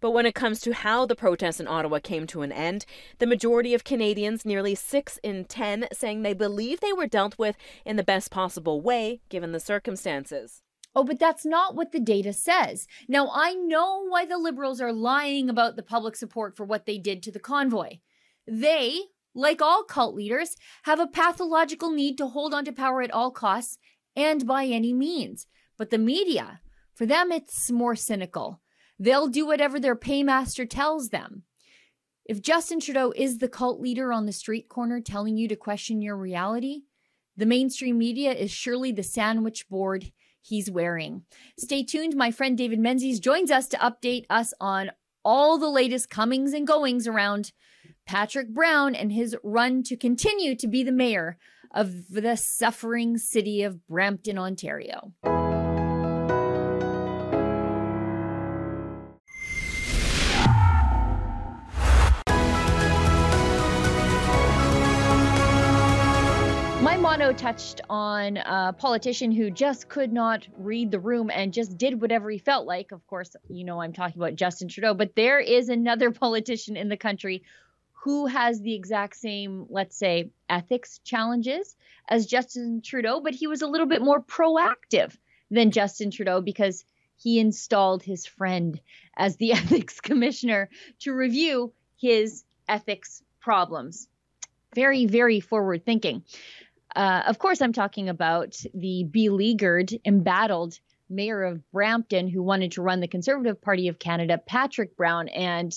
But 0.00 0.10
when 0.10 0.26
it 0.26 0.34
comes 0.34 0.60
to 0.62 0.74
how 0.74 1.06
the 1.06 1.14
protests 1.14 1.60
in 1.60 1.68
Ottawa 1.68 2.00
came 2.00 2.26
to 2.26 2.42
an 2.42 2.50
end, 2.50 2.84
the 3.18 3.26
majority 3.26 3.72
of 3.72 3.84
Canadians, 3.84 4.44
nearly 4.44 4.74
6 4.74 5.18
in 5.22 5.44
10, 5.44 5.86
saying 5.92 6.22
they 6.22 6.34
believe 6.34 6.80
they 6.80 6.92
were 6.92 7.06
dealt 7.06 7.38
with 7.38 7.56
in 7.86 7.94
the 7.94 8.02
best 8.02 8.30
possible 8.30 8.80
way 8.80 9.20
given 9.28 9.52
the 9.52 9.60
circumstances. 9.60 10.60
Oh, 10.94 11.04
but 11.04 11.20
that's 11.20 11.46
not 11.46 11.76
what 11.76 11.92
the 11.92 12.00
data 12.00 12.32
says. 12.32 12.88
Now, 13.08 13.30
I 13.32 13.54
know 13.54 14.04
why 14.08 14.26
the 14.26 14.38
Liberals 14.38 14.80
are 14.80 14.92
lying 14.92 15.48
about 15.48 15.76
the 15.76 15.82
public 15.84 16.16
support 16.16 16.56
for 16.56 16.64
what 16.64 16.84
they 16.84 16.98
did 16.98 17.22
to 17.22 17.30
the 17.30 17.38
convoy. 17.38 17.98
They, 18.46 19.02
like 19.34 19.62
all 19.62 19.84
cult 19.84 20.14
leaders, 20.14 20.56
have 20.84 21.00
a 21.00 21.06
pathological 21.06 21.90
need 21.90 22.18
to 22.18 22.28
hold 22.28 22.54
on 22.54 22.64
to 22.64 22.72
power 22.72 23.02
at 23.02 23.10
all 23.10 23.30
costs 23.30 23.78
and 24.14 24.46
by 24.46 24.66
any 24.66 24.92
means. 24.92 25.46
But 25.78 25.90
the 25.90 25.98
media, 25.98 26.60
for 26.94 27.06
them, 27.06 27.32
it's 27.32 27.70
more 27.70 27.96
cynical. 27.96 28.60
They'll 28.98 29.28
do 29.28 29.46
whatever 29.46 29.80
their 29.80 29.96
paymaster 29.96 30.68
tells 30.68 31.08
them. 31.08 31.44
If 32.24 32.40
Justin 32.40 32.78
Trudeau 32.78 33.12
is 33.16 33.38
the 33.38 33.48
cult 33.48 33.80
leader 33.80 34.12
on 34.12 34.26
the 34.26 34.32
street 34.32 34.68
corner 34.68 35.00
telling 35.00 35.36
you 35.36 35.48
to 35.48 35.56
question 35.56 36.00
your 36.00 36.16
reality, 36.16 36.82
the 37.36 37.46
mainstream 37.46 37.98
media 37.98 38.32
is 38.32 38.50
surely 38.50 38.92
the 38.92 39.02
sandwich 39.02 39.68
board 39.68 40.12
he's 40.40 40.70
wearing. 40.70 41.22
Stay 41.58 41.82
tuned. 41.82 42.14
My 42.14 42.30
friend 42.30 42.56
David 42.56 42.78
Menzies 42.78 43.20
joins 43.20 43.50
us 43.50 43.66
to 43.68 43.76
update 43.78 44.26
us 44.28 44.52
on 44.60 44.90
all 45.24 45.58
the 45.58 45.68
latest 45.68 46.10
comings 46.10 46.52
and 46.52 46.66
goings 46.66 47.06
around 47.06 47.52
Patrick 48.06 48.48
Brown 48.48 48.94
and 48.94 49.12
his 49.12 49.36
run 49.42 49.82
to 49.84 49.96
continue 49.96 50.54
to 50.56 50.66
be 50.66 50.82
the 50.82 50.92
mayor 50.92 51.38
of 51.74 52.08
the 52.10 52.36
suffering 52.36 53.16
city 53.16 53.62
of 53.62 53.86
Brampton, 53.86 54.38
Ontario. 54.38 55.12
My 66.82 66.96
mono 66.98 67.32
touched 67.32 67.80
on 67.88 68.36
a 68.36 68.74
politician 68.76 69.32
who 69.32 69.50
just 69.50 69.88
could 69.88 70.12
not 70.12 70.46
read 70.58 70.90
the 70.90 71.00
room 71.00 71.30
and 71.30 71.52
just 71.52 71.78
did 71.78 72.00
whatever 72.02 72.28
he 72.30 72.38
felt 72.38 72.66
like. 72.66 72.92
Of 72.92 73.06
course, 73.06 73.34
you 73.48 73.64
know 73.64 73.80
I'm 73.80 73.92
talking 73.92 74.20
about 74.20 74.34
Justin 74.34 74.68
Trudeau, 74.68 74.92
but 74.92 75.14
there 75.16 75.38
is 75.38 75.68
another 75.70 76.10
politician 76.10 76.76
in 76.76 76.88
the 76.88 76.96
country 76.98 77.44
who 78.02 78.26
has 78.26 78.60
the 78.60 78.74
exact 78.74 79.14
same, 79.14 79.66
let's 79.70 79.96
say, 79.96 80.28
ethics 80.48 80.98
challenges 81.04 81.76
as 82.08 82.26
Justin 82.26 82.82
Trudeau, 82.82 83.20
but 83.20 83.32
he 83.32 83.46
was 83.46 83.62
a 83.62 83.68
little 83.68 83.86
bit 83.86 84.02
more 84.02 84.20
proactive 84.20 85.16
than 85.52 85.70
Justin 85.70 86.10
Trudeau 86.10 86.40
because 86.40 86.84
he 87.16 87.38
installed 87.38 88.02
his 88.02 88.26
friend 88.26 88.80
as 89.16 89.36
the 89.36 89.52
ethics 89.52 90.00
commissioner 90.00 90.68
to 90.98 91.12
review 91.12 91.72
his 91.96 92.42
ethics 92.68 93.22
problems. 93.40 94.08
Very, 94.74 95.06
very 95.06 95.38
forward 95.38 95.84
thinking. 95.84 96.24
Uh, 96.96 97.22
of 97.26 97.38
course, 97.38 97.62
I'm 97.62 97.72
talking 97.72 98.08
about 98.08 98.56
the 98.74 99.04
beleaguered, 99.04 99.92
embattled 100.04 100.80
mayor 101.12 101.42
of 101.42 101.70
Brampton 101.70 102.28
who 102.28 102.42
wanted 102.42 102.72
to 102.72 102.82
run 102.82 103.00
the 103.00 103.08
Conservative 103.08 103.60
Party 103.60 103.88
of 103.88 103.98
Canada, 103.98 104.38
Patrick 104.38 104.96
Brown. 104.96 105.28
And 105.28 105.72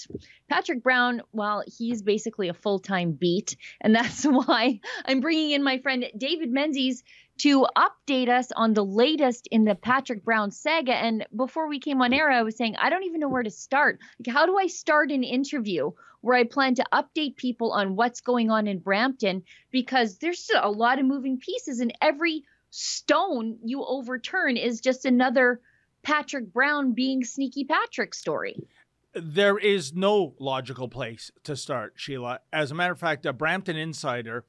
Patrick 0.49 0.81
Brown, 0.81 1.21
well, 1.31 1.63
he's 1.67 2.01
basically 2.01 2.49
a 2.49 2.53
full 2.53 2.79
time 2.79 3.11
beat. 3.11 3.57
And 3.81 3.93
that's 3.93 4.23
why 4.25 4.79
I'm 5.05 5.19
bringing 5.19 5.51
in 5.51 5.63
my 5.63 5.79
friend 5.79 6.05
David 6.17 6.51
Menzies 6.51 7.03
to 7.37 7.67
update 7.75 8.29
us 8.29 8.51
on 8.55 8.73
the 8.73 8.85
latest 8.85 9.47
in 9.51 9.65
the 9.65 9.75
Patrick 9.75 10.23
Brown 10.23 10.51
saga. 10.51 10.93
And 10.93 11.25
before 11.35 11.67
we 11.67 11.79
came 11.79 12.01
on 12.01 12.13
air, 12.13 12.29
I 12.31 12.43
was 12.43 12.55
saying, 12.55 12.77
I 12.77 12.89
don't 12.89 13.03
even 13.03 13.19
know 13.19 13.27
where 13.27 13.43
to 13.43 13.51
start. 13.51 13.99
Like, 14.19 14.33
how 14.33 14.45
do 14.45 14.57
I 14.57 14.67
start 14.67 15.11
an 15.11 15.23
interview 15.23 15.91
where 16.21 16.37
I 16.37 16.45
plan 16.45 16.75
to 16.75 16.85
update 16.93 17.35
people 17.35 17.73
on 17.73 17.95
what's 17.95 18.21
going 18.21 18.51
on 18.51 18.67
in 18.67 18.79
Brampton? 18.79 19.43
Because 19.71 20.17
there's 20.17 20.49
a 20.59 20.71
lot 20.71 20.99
of 20.99 21.05
moving 21.05 21.39
pieces, 21.39 21.81
and 21.81 21.93
every 22.01 22.45
stone 22.75 23.57
you 23.63 23.85
overturn 23.85 24.57
is 24.57 24.81
just 24.81 25.05
another 25.05 25.61
Patrick 26.03 26.51
Brown 26.51 26.91
being 26.91 27.23
sneaky 27.23 27.63
Patrick 27.63 28.13
story. 28.13 28.57
There 29.13 29.57
is 29.57 29.93
no 29.93 30.35
logical 30.39 30.89
place 30.89 31.31
to 31.45 31.55
start, 31.55 31.93
Sheila. 31.95 32.41
As 32.51 32.71
a 32.71 32.75
matter 32.75 32.91
of 32.91 32.99
fact, 32.99 33.25
a 33.25 33.31
Brampton 33.31 33.77
insider, 33.77 34.43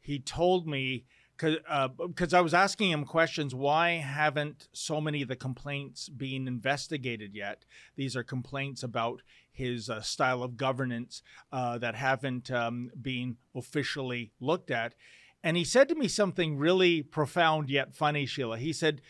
he 0.00 0.18
told 0.18 0.66
me 0.66 1.04
because 1.36 2.34
uh, 2.34 2.38
I 2.38 2.40
was 2.40 2.52
asking 2.52 2.90
him 2.90 3.04
questions. 3.04 3.54
Why 3.54 3.90
haven't 3.90 4.66
so 4.72 5.00
many 5.00 5.22
of 5.22 5.28
the 5.28 5.36
complaints 5.36 6.08
been 6.08 6.48
investigated 6.48 7.32
yet? 7.32 7.64
These 7.94 8.16
are 8.16 8.24
complaints 8.24 8.82
about 8.82 9.22
his 9.52 9.88
uh, 9.88 10.00
style 10.00 10.42
of 10.42 10.56
governance 10.56 11.22
uh, 11.52 11.78
that 11.78 11.94
haven't 11.94 12.50
um, 12.50 12.90
been 13.00 13.36
officially 13.54 14.32
looked 14.40 14.72
at. 14.72 14.96
And 15.42 15.56
he 15.56 15.64
said 15.64 15.88
to 15.88 15.94
me 15.94 16.08
something 16.08 16.58
really 16.58 17.02
profound 17.02 17.70
yet 17.70 17.94
funny, 17.94 18.26
Sheila. 18.26 18.58
He 18.58 18.72
said, 18.72 19.00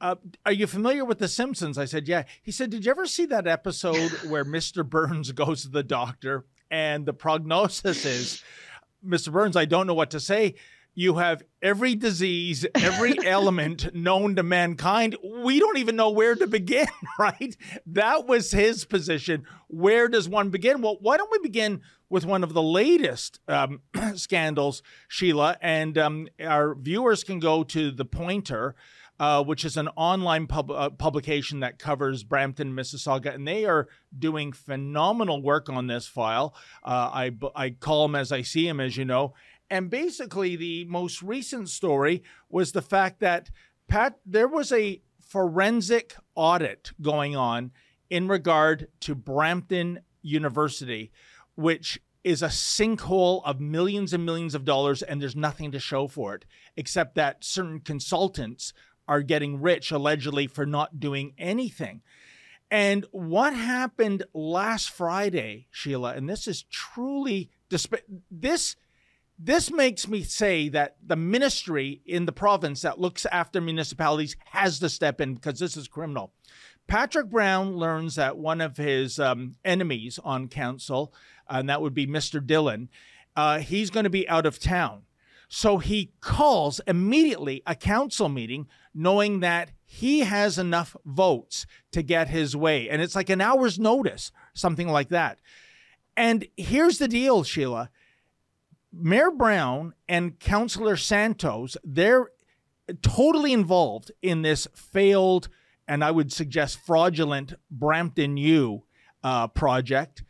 uh, 0.00 0.16
are 0.46 0.52
you 0.52 0.66
familiar 0.66 1.04
with 1.04 1.18
The 1.18 1.28
Simpsons? 1.28 1.76
I 1.76 1.84
said, 1.84 2.08
yeah. 2.08 2.24
He 2.42 2.52
said, 2.52 2.70
did 2.70 2.84
you 2.84 2.90
ever 2.90 3.06
see 3.06 3.26
that 3.26 3.46
episode 3.46 4.10
where 4.28 4.44
Mr. 4.44 4.88
Burns 4.88 5.32
goes 5.32 5.62
to 5.62 5.68
the 5.68 5.82
doctor 5.82 6.46
and 6.70 7.06
the 7.06 7.12
prognosis 7.12 8.04
is, 8.04 8.42
Mr. 9.06 9.32
Burns, 9.32 9.56
I 9.56 9.64
don't 9.64 9.86
know 9.86 9.94
what 9.94 10.10
to 10.10 10.20
say. 10.20 10.54
You 10.98 11.14
have 11.18 11.44
every 11.62 11.94
disease, 11.94 12.66
every 12.74 13.14
element 13.24 13.94
known 13.94 14.34
to 14.34 14.42
mankind. 14.42 15.14
We 15.22 15.60
don't 15.60 15.78
even 15.78 15.94
know 15.94 16.10
where 16.10 16.34
to 16.34 16.48
begin, 16.48 16.88
right? 17.20 17.56
That 17.86 18.26
was 18.26 18.50
his 18.50 18.84
position. 18.84 19.44
Where 19.68 20.08
does 20.08 20.28
one 20.28 20.50
begin? 20.50 20.82
Well, 20.82 20.96
why 21.00 21.16
don't 21.16 21.30
we 21.30 21.38
begin 21.38 21.82
with 22.10 22.26
one 22.26 22.42
of 22.42 22.52
the 22.52 22.64
latest 22.64 23.38
um, 23.46 23.82
scandals, 24.16 24.82
Sheila. 25.06 25.56
And 25.62 25.96
um, 25.96 26.26
our 26.40 26.74
viewers 26.74 27.22
can 27.22 27.38
go 27.38 27.62
to 27.62 27.92
The 27.92 28.04
Pointer, 28.04 28.74
uh, 29.20 29.44
which 29.44 29.64
is 29.64 29.76
an 29.76 29.86
online 29.94 30.48
pub- 30.48 30.72
uh, 30.72 30.90
publication 30.90 31.60
that 31.60 31.78
covers 31.78 32.24
Brampton, 32.24 32.74
Mississauga, 32.74 33.32
and 33.32 33.46
they 33.46 33.66
are 33.66 33.86
doing 34.18 34.50
phenomenal 34.50 35.42
work 35.42 35.68
on 35.68 35.86
this 35.86 36.08
file. 36.08 36.56
Uh, 36.82 37.10
I, 37.12 37.30
I 37.54 37.70
call 37.70 38.08
them 38.08 38.16
as 38.16 38.32
I 38.32 38.42
see 38.42 38.66
them, 38.66 38.80
as 38.80 38.96
you 38.96 39.04
know. 39.04 39.34
And 39.70 39.90
basically, 39.90 40.56
the 40.56 40.84
most 40.86 41.22
recent 41.22 41.68
story 41.68 42.22
was 42.48 42.72
the 42.72 42.82
fact 42.82 43.20
that 43.20 43.50
Pat, 43.86 44.18
there 44.24 44.48
was 44.48 44.72
a 44.72 45.02
forensic 45.20 46.14
audit 46.34 46.92
going 47.02 47.36
on 47.36 47.72
in 48.08 48.28
regard 48.28 48.88
to 49.00 49.14
Brampton 49.14 50.00
University 50.22 51.12
which 51.58 52.00
is 52.22 52.40
a 52.40 52.46
sinkhole 52.46 53.42
of 53.44 53.58
millions 53.58 54.12
and 54.12 54.24
millions 54.24 54.54
of 54.54 54.64
dollars, 54.64 55.02
and 55.02 55.20
there's 55.20 55.34
nothing 55.34 55.72
to 55.72 55.80
show 55.80 56.06
for 56.06 56.36
it, 56.36 56.44
except 56.76 57.16
that 57.16 57.42
certain 57.42 57.80
consultants 57.80 58.72
are 59.08 59.22
getting 59.22 59.60
rich 59.60 59.90
allegedly 59.90 60.46
for 60.46 60.64
not 60.64 61.00
doing 61.00 61.34
anything. 61.36 62.00
And 62.70 63.04
what 63.10 63.54
happened 63.54 64.22
last 64.32 64.88
Friday, 64.88 65.66
Sheila, 65.72 66.12
and 66.14 66.28
this 66.28 66.46
is 66.46 66.62
truly 66.62 67.50
this 68.30 68.76
this 69.38 69.70
makes 69.70 70.08
me 70.08 70.22
say 70.22 70.68
that 70.70 70.96
the 71.04 71.16
ministry 71.16 72.02
in 72.04 72.26
the 72.26 72.32
province 72.32 72.82
that 72.82 73.00
looks 73.00 73.24
after 73.26 73.60
municipalities 73.60 74.36
has 74.46 74.80
to 74.80 74.88
step 74.88 75.20
in 75.20 75.34
because 75.34 75.60
this 75.60 75.76
is 75.76 75.86
criminal. 75.86 76.32
Patrick 76.88 77.28
Brown 77.28 77.76
learns 77.76 78.16
that 78.16 78.38
one 78.38 78.60
of 78.60 78.78
his 78.78 79.20
um, 79.20 79.56
enemies 79.64 80.18
on 80.24 80.48
council, 80.48 81.12
and 81.48 81.68
that 81.68 81.82
would 81.82 81.94
be 81.94 82.06
Mr. 82.06 82.40
Dhillon, 82.44 82.88
uh, 83.36 83.58
he's 83.58 83.90
going 83.90 84.04
to 84.04 84.10
be 84.10 84.28
out 84.28 84.46
of 84.46 84.58
town. 84.58 85.02
So 85.48 85.78
he 85.78 86.12
calls 86.20 86.80
immediately 86.86 87.62
a 87.66 87.74
council 87.74 88.28
meeting, 88.28 88.66
knowing 88.94 89.40
that 89.40 89.70
he 89.84 90.20
has 90.20 90.58
enough 90.58 90.96
votes 91.04 91.66
to 91.92 92.02
get 92.02 92.28
his 92.28 92.56
way. 92.56 92.88
And 92.88 93.00
it's 93.00 93.14
like 93.14 93.30
an 93.30 93.40
hour's 93.40 93.78
notice, 93.78 94.32
something 94.52 94.88
like 94.88 95.08
that. 95.10 95.38
And 96.16 96.46
here's 96.56 96.98
the 96.98 97.08
deal, 97.08 97.44
Sheila. 97.44 97.90
Mayor 98.92 99.30
Brown 99.30 99.94
and 100.08 100.38
Councillor 100.38 100.96
Santos, 100.96 101.76
they're 101.84 102.30
totally 103.02 103.52
involved 103.52 104.10
in 104.22 104.42
this 104.42 104.66
failed 104.74 105.48
and 105.88 106.04
I 106.04 106.10
would 106.10 106.30
suggest 106.30 106.78
fraudulent 106.84 107.54
Brampton 107.70 108.36
U 108.36 108.84
uh, 109.24 109.48
project. 109.48 110.22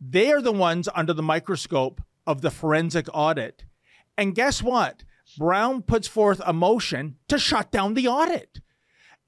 They 0.00 0.30
are 0.30 0.42
the 0.42 0.52
ones 0.52 0.88
under 0.94 1.14
the 1.14 1.22
microscope 1.22 2.02
of 2.26 2.42
the 2.42 2.50
forensic 2.50 3.06
audit. 3.12 3.64
And 4.16 4.34
guess 4.34 4.62
what? 4.62 5.04
Brown 5.38 5.82
puts 5.82 6.06
forth 6.06 6.40
a 6.44 6.52
motion 6.52 7.16
to 7.28 7.38
shut 7.38 7.72
down 7.72 7.94
the 7.94 8.08
audit. 8.08 8.60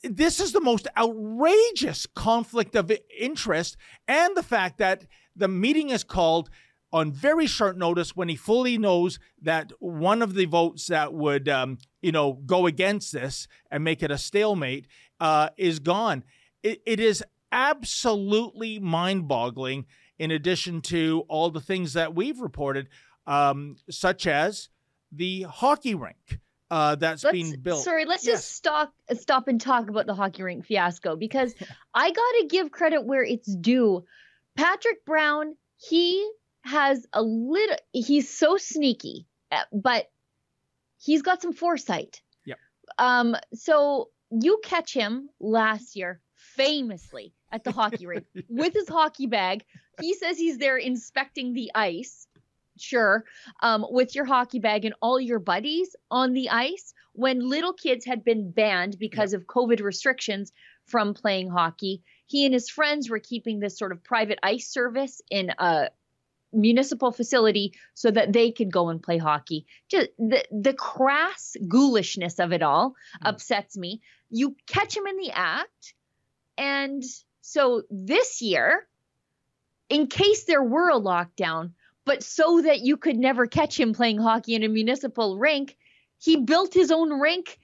This 0.02 0.40
is 0.40 0.52
the 0.52 0.60
most 0.60 0.88
outrageous 0.96 2.06
conflict 2.06 2.74
of 2.74 2.92
interest, 3.18 3.76
and 4.08 4.36
the 4.36 4.42
fact 4.42 4.78
that 4.78 5.06
the 5.34 5.48
meeting 5.48 5.90
is 5.90 6.04
called 6.04 6.50
on 6.92 7.10
very 7.12 7.46
short 7.46 7.78
notice 7.78 8.14
when 8.14 8.28
he 8.28 8.36
fully 8.36 8.76
knows 8.76 9.18
that 9.40 9.72
one 9.78 10.20
of 10.22 10.34
the 10.34 10.44
votes 10.44 10.86
that 10.88 11.12
would, 11.14 11.48
um, 11.48 11.78
you 12.02 12.12
know, 12.12 12.34
go 12.44 12.66
against 12.66 13.12
this 13.12 13.48
and 13.70 13.82
make 13.82 14.02
it 14.02 14.10
a 14.10 14.18
stalemate 14.18 14.86
uh, 15.20 15.48
is 15.56 15.78
gone. 15.78 16.22
It, 16.62 16.82
it 16.84 17.00
is 17.00 17.24
absolutely 17.50 18.78
mind 18.78 19.26
boggling, 19.28 19.86
in 20.18 20.30
addition 20.30 20.80
to 20.82 21.24
all 21.28 21.50
the 21.50 21.60
things 21.60 21.94
that 21.94 22.14
we've 22.14 22.40
reported, 22.40 22.88
um, 23.26 23.76
such 23.90 24.26
as 24.26 24.68
the 25.10 25.42
hockey 25.42 25.94
rink. 25.94 26.38
Uh, 26.70 26.94
that's 26.94 27.22
let's, 27.24 27.32
being 27.32 27.54
built. 27.60 27.84
Sorry, 27.84 28.06
let's 28.06 28.26
Yes. 28.26 28.38
just 28.38 28.52
stop 28.56 28.94
stop 29.12 29.46
and 29.46 29.60
talk 29.60 29.90
about 29.90 30.06
the 30.06 30.14
hockey 30.14 30.42
rink 30.42 30.64
fiasco 30.64 31.16
because 31.16 31.54
I 31.94 32.10
got 32.10 32.30
to 32.40 32.46
give 32.48 32.70
credit 32.70 33.04
where 33.04 33.22
it's 33.22 33.54
due. 33.56 34.04
Patrick 34.56 35.04
Brown, 35.04 35.54
he 35.76 36.30
has 36.72 37.06
a 37.12 37.22
little 37.22 37.76
he's 37.92 38.28
so 38.28 38.56
sneaky, 38.56 39.26
uh, 39.50 39.62
but 39.72 40.10
he's 40.98 41.22
got 41.22 41.42
some 41.42 41.52
foresight. 41.52 42.20
Yep. 42.44 42.58
Um 42.98 43.36
so 43.54 44.08
you 44.30 44.60
catch 44.64 44.94
him 44.94 45.28
last 45.40 45.94
year 45.94 46.20
famously 46.34 47.34
at 47.50 47.64
the 47.64 47.72
hockey 47.72 48.06
rink 48.06 48.24
with 48.48 48.72
his 48.72 48.88
hockey 48.88 49.26
bag. 49.26 49.64
He 50.00 50.14
says 50.14 50.38
he's 50.38 50.58
there 50.58 50.78
inspecting 50.78 51.52
the 51.52 51.70
ice. 51.74 52.26
Sure. 52.78 53.24
Um, 53.60 53.84
with 53.90 54.14
your 54.14 54.24
hockey 54.24 54.58
bag 54.58 54.86
and 54.86 54.94
all 55.02 55.20
your 55.20 55.38
buddies 55.38 55.94
on 56.10 56.32
the 56.32 56.48
ice 56.50 56.94
when 57.12 57.48
little 57.48 57.74
kids 57.74 58.06
had 58.06 58.24
been 58.24 58.50
banned 58.50 58.98
because 58.98 59.34
of 59.34 59.46
COVID 59.46 59.82
restrictions 59.82 60.52
from 60.86 61.14
playing 61.14 61.50
hockey. 61.50 62.02
He 62.26 62.46
and 62.46 62.54
his 62.54 62.70
friends 62.70 63.10
were 63.10 63.18
keeping 63.18 63.60
this 63.60 63.78
sort 63.78 63.92
of 63.92 64.02
private 64.02 64.38
ice 64.42 64.68
service 64.68 65.20
in 65.30 65.50
a 65.58 65.90
municipal 66.52 67.12
facility 67.12 67.72
so 67.94 68.10
that 68.10 68.32
they 68.32 68.50
could 68.50 68.70
go 68.72 68.88
and 68.88 69.02
play 69.02 69.18
hockey. 69.18 69.66
Just 69.88 70.10
the 70.18 70.44
the 70.50 70.74
crass 70.74 71.56
ghoulishness 71.68 72.38
of 72.38 72.52
it 72.52 72.62
all 72.62 72.90
Mm. 72.90 73.28
upsets 73.28 73.76
me. 73.76 74.00
You 74.30 74.56
catch 74.66 74.96
him 74.96 75.06
in 75.06 75.16
the 75.16 75.30
act, 75.30 75.94
and 76.58 77.02
so 77.40 77.82
this 77.90 78.40
year, 78.42 78.86
in 79.88 80.06
case 80.06 80.44
there 80.44 80.62
were 80.62 80.90
a 80.90 81.00
lockdown, 81.00 81.72
but 82.04 82.22
so 82.22 82.62
that 82.62 82.80
you 82.80 82.96
could 82.96 83.16
never 83.16 83.46
catch 83.46 83.78
him 83.78 83.92
playing 83.92 84.18
hockey 84.18 84.54
in 84.54 84.62
a 84.62 84.68
municipal 84.68 85.38
rink, 85.38 85.76
he 86.18 86.36
built 86.36 86.72
his 86.72 86.90
own 86.90 87.10
rink. 87.20 87.58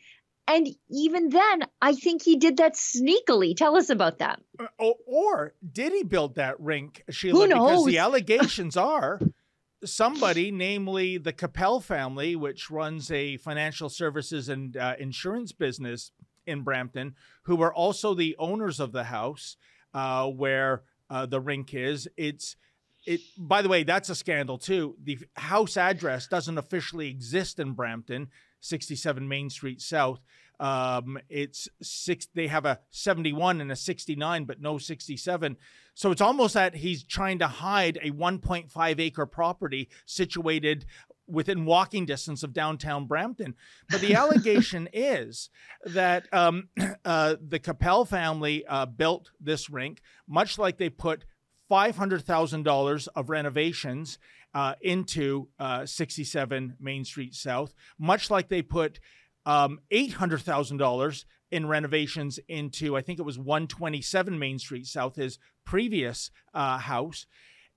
And 0.48 0.66
even 0.90 1.28
then, 1.28 1.64
I 1.82 1.94
think 1.94 2.22
he 2.22 2.36
did 2.36 2.56
that 2.56 2.74
sneakily. 2.74 3.54
Tell 3.54 3.76
us 3.76 3.90
about 3.90 4.18
that. 4.18 4.40
Uh, 4.58 4.66
Or, 4.78 4.94
or 5.06 5.54
did 5.72 5.92
he 5.92 6.02
build 6.04 6.36
that 6.36 6.58
rink, 6.58 7.04
Sheila? 7.10 7.46
Because 7.48 7.58
knows? 7.58 7.84
the 7.84 7.98
allegations 8.06 8.76
are 8.76 9.20
somebody, 9.84 10.50
namely 10.50 11.18
the 11.18 11.34
Capel 11.34 11.80
family, 11.80 12.34
which 12.34 12.70
runs 12.70 13.10
a 13.10 13.36
financial 13.36 13.90
services 13.90 14.48
and 14.48 14.76
uh, 14.76 14.94
insurance 14.98 15.52
business 15.52 16.12
in 16.46 16.62
Brampton, 16.62 17.14
who 17.42 17.60
are 17.62 17.72
also 17.72 18.14
the 18.14 18.34
owners 18.38 18.80
of 18.80 18.92
the 18.92 19.04
house 19.04 19.56
uh, 19.92 20.26
where 20.26 20.82
uh, 21.10 21.26
the 21.26 21.40
rink 21.40 21.74
is. 21.74 22.08
It's 22.16 22.56
it. 23.06 23.20
By 23.36 23.62
the 23.62 23.68
way, 23.68 23.82
that's 23.84 24.08
a 24.08 24.14
scandal 24.14 24.58
too. 24.58 24.96
The 25.02 25.18
house 25.36 25.76
address 25.76 26.26
doesn't 26.26 26.58
officially 26.58 27.08
exist 27.10 27.58
in 27.58 27.72
Brampton, 27.72 28.28
67 28.60 29.26
Main 29.28 29.50
Street 29.50 29.80
South. 29.80 30.20
Um, 30.60 31.18
it's 31.28 31.68
six. 31.82 32.26
They 32.34 32.48
have 32.48 32.64
a 32.64 32.80
71 32.90 33.60
and 33.60 33.70
a 33.70 33.76
69, 33.76 34.44
but 34.44 34.60
no 34.60 34.78
67. 34.78 35.56
So 35.94 36.10
it's 36.10 36.20
almost 36.20 36.54
that 36.54 36.76
he's 36.76 37.04
trying 37.04 37.38
to 37.40 37.46
hide 37.46 37.98
a 38.02 38.10
1.5 38.10 39.00
acre 39.00 39.26
property 39.26 39.88
situated 40.04 40.84
within 41.28 41.64
walking 41.64 42.06
distance 42.06 42.42
of 42.42 42.52
downtown 42.52 43.06
Brampton. 43.06 43.54
But 43.90 44.00
the 44.00 44.14
allegation 44.16 44.88
is 44.92 45.50
that 45.84 46.32
um, 46.32 46.68
uh, 47.04 47.36
the 47.40 47.58
Capel 47.58 48.04
family 48.04 48.64
uh, 48.66 48.86
built 48.86 49.30
this 49.40 49.70
rink, 49.70 50.00
much 50.26 50.58
like 50.58 50.78
they 50.78 50.88
put 50.88 51.24
$500,000 51.70 53.08
of 53.14 53.30
renovations 53.30 54.18
uh, 54.58 54.74
into 54.80 55.46
uh, 55.60 55.86
67 55.86 56.74
Main 56.80 57.04
Street 57.04 57.32
South, 57.32 57.72
much 57.96 58.28
like 58.28 58.48
they 58.48 58.60
put 58.60 58.98
um, 59.46 59.78
$800,000 59.92 61.24
in 61.52 61.68
renovations 61.68 62.40
into, 62.48 62.96
I 62.96 63.00
think 63.00 63.20
it 63.20 63.24
was 63.24 63.38
127 63.38 64.36
Main 64.36 64.58
Street 64.58 64.86
South, 64.86 65.14
his 65.14 65.38
previous 65.64 66.32
uh, 66.54 66.78
house. 66.78 67.24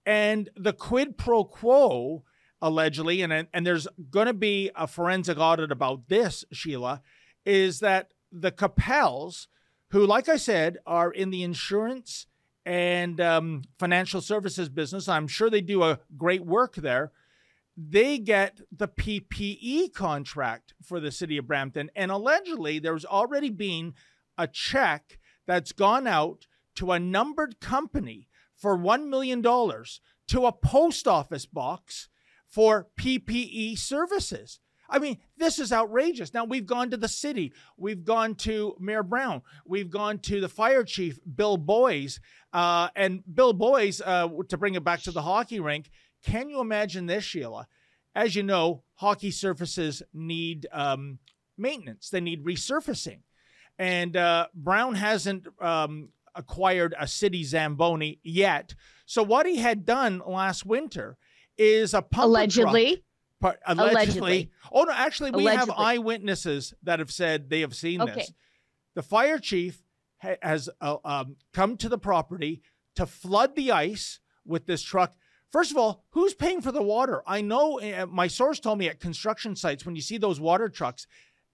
And 0.08 0.50
the 0.56 0.74
quid 0.74 1.20
pro 1.20 1.44
quo, 1.44 2.24
allegedly, 2.64 3.22
and, 3.22 3.48
and 3.54 3.64
there's 3.68 3.88
going 4.10 4.26
to 4.26 4.34
be 4.34 4.72
a 4.76 4.88
forensic 4.88 5.38
audit 5.38 5.72
about 5.72 6.08
this, 6.08 6.46
Sheila, 6.52 7.04
is 7.46 7.80
that 7.82 8.10
the 8.32 8.52
Capels, 8.52 9.46
who, 9.92 10.04
like 10.04 10.28
I 10.28 10.38
said, 10.38 10.80
are 10.88 11.12
in 11.12 11.30
the 11.30 11.44
insurance 11.44 12.26
and 12.66 13.20
um, 13.20 13.64
financial 13.80 14.22
services 14.22 14.70
business, 14.70 15.08
I'm 15.08 15.28
sure 15.28 15.50
they 15.50 15.62
do 15.62 15.84
a 15.84 16.00
great 16.18 16.46
work 16.46 16.76
there 16.76 17.12
they 17.78 18.18
get 18.18 18.62
the 18.72 18.88
PPE 18.88 19.94
contract 19.94 20.74
for 20.84 21.00
the 21.00 21.12
city 21.12 21.38
of 21.38 21.48
Brampton. 21.48 21.90
And 21.96 22.12
allegedly, 22.12 22.80
there's 22.80 23.06
already 23.06 23.50
been 23.50 23.94
a 24.38 24.48
check 24.48 25.20
that's 25.48 25.72
gone 25.72 26.08
out 26.08 26.48
to 26.76 26.92
a 26.92 27.00
numbered 27.00 27.60
company 27.60 28.28
for 28.56 28.78
$1 28.78 29.08
million 29.08 29.42
to 29.42 30.46
a 30.46 30.52
post 30.52 31.08
office 31.08 31.46
box 31.46 32.10
for 32.48 32.88
PPE 33.00 33.78
services. 33.78 34.60
I 34.92 35.00
mean, 35.00 35.18
this 35.38 35.58
is 35.58 35.72
outrageous. 35.72 36.34
Now, 36.34 36.44
we've 36.44 36.66
gone 36.66 36.92
to 36.92 36.98
the 36.98 37.08
city, 37.08 37.54
we've 37.78 38.04
gone 38.04 38.36
to 38.36 38.76
Mayor 38.80 39.04
Brown, 39.04 39.42
we've 39.66 39.90
gone 39.90 40.20
to 40.20 40.42
the 40.42 40.50
fire 40.50 40.84
chief, 40.84 41.18
Bill 41.36 41.58
Boyes. 41.58 42.20
Uh, 42.52 42.90
and 42.96 43.24
Bill 43.34 43.54
Boyes, 43.54 44.02
uh, 44.02 44.28
to 44.50 44.58
bring 44.58 44.76
it 44.76 44.84
back 44.84 45.02
to 45.04 45.12
the 45.12 45.22
hockey 45.22 45.62
rink, 45.62 45.90
can 46.24 46.50
you 46.50 46.60
imagine 46.60 47.06
this, 47.06 47.24
Sheila? 47.24 47.68
As 48.14 48.36
you 48.36 48.44
know, 48.44 48.84
hockey 48.96 49.32
surfaces 49.32 50.04
need 50.14 50.68
um, 50.74 51.20
maintenance, 51.58 52.10
they 52.10 52.20
need 52.20 52.44
resurfacing. 52.44 53.22
And 53.80 54.18
uh, 54.18 54.48
Brown 54.54 54.96
hasn't 54.96 55.48
um, 55.62 56.10
acquired 56.36 56.94
a 57.00 57.08
city 57.08 57.44
Zamboni 57.44 58.20
yet. 58.24 58.76
So, 59.06 59.24
what 59.24 59.46
he 59.46 59.58
had 59.58 59.86
done 59.86 60.22
last 60.26 60.66
winter 60.66 61.18
is 61.58 61.94
a 61.94 62.04
Allegedly. 62.14 62.96
Truck, 62.96 63.06
Allegedly. 63.66 63.92
Allegedly. 63.92 64.52
Oh, 64.72 64.84
no, 64.84 64.92
actually, 64.94 65.32
we 65.32 65.46
have 65.46 65.70
eyewitnesses 65.70 66.74
that 66.84 67.00
have 67.00 67.12
said 67.12 67.50
they 67.50 67.62
have 67.62 67.76
seen 67.76 68.02
Okay. 68.02 68.14
this. 68.14 68.34
The 68.96 69.02
fire 69.04 69.40
chief 69.40 69.82
ha- 70.22 70.36
has 70.42 70.70
uh, 70.80 70.98
um, 71.04 71.36
come 71.54 71.78
to 71.78 71.90
the 71.90 71.98
property 71.98 72.62
to 72.96 73.06
flood 73.06 73.56
the 73.56 73.72
ice 73.72 74.20
with 74.46 74.66
this 74.66 74.82
truck. 74.82 75.14
First 75.52 75.72
of 75.72 75.78
all, 75.78 76.04
who's 76.12 76.34
paying 76.34 76.62
for 76.62 76.72
the 76.72 76.82
water? 76.84 77.24
I 77.28 77.42
know 77.42 77.80
uh, 77.80 78.06
my 78.06 78.28
source 78.28 78.60
told 78.60 78.80
me 78.80 78.88
at 78.90 79.00
construction 79.00 79.56
sites 79.56 79.86
when 79.86 79.96
you 79.96 80.02
see 80.02 80.18
those 80.18 80.40
water 80.40 80.70
trucks, 80.70 81.08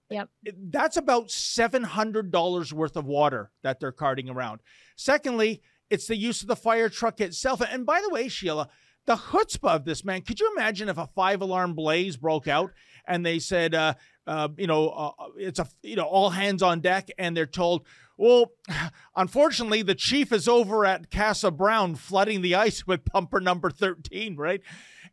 Yep. 0.10 0.30
that's 0.69 0.95
about 0.97 1.28
$700 1.28 2.73
worth 2.73 2.95
of 2.95 3.06
water 3.06 3.52
that 3.63 3.80
they're 3.80 3.91
carting 3.91 4.30
around. 4.30 4.62
Secondly, 4.95 5.62
it's 5.89 6.08
the 6.08 6.15
use 6.15 6.41
of 6.41 6.47
the 6.47 6.56
fire 6.56 6.89
truck 6.89 7.19
itself. 7.21 7.62
And 7.62 7.86
by 7.86 8.02
the 8.02 8.10
way, 8.10 8.28
Sheila, 8.28 8.69
the 9.07 9.15
chutzpah 9.15 9.75
of 9.75 9.85
this 9.85 10.05
man, 10.05 10.21
could 10.21 10.39
you 10.39 10.51
imagine 10.55 10.89
if 10.89 10.97
a 10.97 11.07
five 11.07 11.41
alarm 11.41 11.73
blaze 11.73 12.17
broke 12.17 12.47
out 12.47 12.71
and 13.07 13.25
they 13.25 13.39
said, 13.39 13.73
uh, 13.73 13.93
uh, 14.27 14.49
you 14.57 14.67
know, 14.67 14.89
uh, 14.89 15.11
it's 15.37 15.59
a, 15.59 15.67
you 15.81 15.95
know, 15.95 16.03
all 16.03 16.29
hands 16.29 16.61
on 16.61 16.81
deck 16.81 17.09
and 17.17 17.35
they're 17.35 17.45
told, 17.45 17.87
well, 18.17 18.51
unfortunately, 19.15 19.81
the 19.81 19.95
chief 19.95 20.31
is 20.31 20.47
over 20.47 20.85
at 20.85 21.09
Casa 21.09 21.49
Brown 21.49 21.95
flooding 21.95 22.41
the 22.41 22.53
ice 22.55 22.85
with 22.85 23.05
pumper 23.05 23.39
number 23.39 23.69
13, 23.69 24.35
right? 24.35 24.61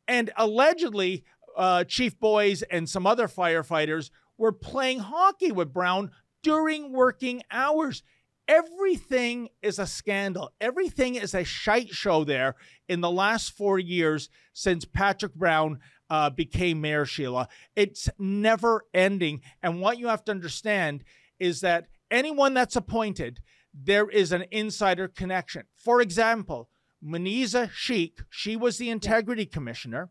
And 0.09 0.33
allegedly, 0.37 1.25
uh, 1.57 1.85
Chief 1.85 2.19
Boyes 2.19 2.63
and 2.63 2.89
some 2.89 3.07
other 3.07 3.29
firefighters 3.29 4.11
were 4.37 4.53
playing 4.53 4.99
hockey 4.99 5.53
with 5.53 5.73
Brown 5.73 6.11
during 6.43 6.93
working 6.93 7.43
hours. 7.51 8.03
Everything 8.47 9.49
is 9.63 9.79
a 9.79 9.87
scandal. 9.87 10.53
Everything 10.61 11.15
is 11.15 11.35
a 11.35 11.45
shite 11.45 11.91
show 11.91 12.25
there 12.25 12.57
in 12.89 13.01
the 13.01 13.11
last 13.11 13.57
four 13.57 13.79
years 13.79 14.29
since 14.53 14.85
Patrick 14.85 15.35
Brown 15.35 15.79
uh, 16.11 16.29
became 16.29 16.81
Mayor 16.81 17.07
Sheila. 17.07 17.49
It's 17.75 18.11
never 18.19 18.85
ending. 18.93 19.41
And 19.63 19.81
what 19.81 19.99
you 19.99 20.09
have 20.09 20.25
to 20.25 20.33
understand 20.33 21.05
is 21.39 21.61
that 21.63 21.87
anyone 22.11 22.53
that's 22.53 22.77
appointed, 22.77 23.41
there 23.73 24.09
is 24.11 24.31
an 24.31 24.45
insider 24.51 25.09
connection. 25.09 25.65
For 25.77 26.03
example, 26.03 26.69
Muneeza 27.05 27.71
Sheikh, 27.71 28.21
she 28.31 28.57
was 28.57 28.79
the 28.79 28.91
integrity 28.91 29.47
commissioner. 29.47 30.11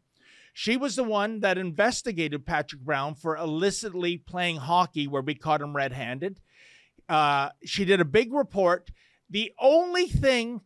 She 0.54 0.78
was 0.78 0.96
the 0.96 1.04
one 1.04 1.40
that 1.40 1.58
investigated 1.58 2.46
Patrick 2.46 2.82
Brown 2.82 3.16
for 3.16 3.36
illicitly 3.36 4.18
playing 4.18 4.58
hockey 4.58 5.08
where 5.08 5.22
we 5.22 5.34
caught 5.34 5.62
him 5.62 5.76
red 5.76 5.94
handed. 5.94 6.40
Uh, 7.10 7.50
she 7.66 7.86
did 7.86 8.00
a 8.00 8.06
big 8.06 8.34
report. 8.34 8.92
The 9.30 9.52
only 9.60 10.08
thing 10.08 10.62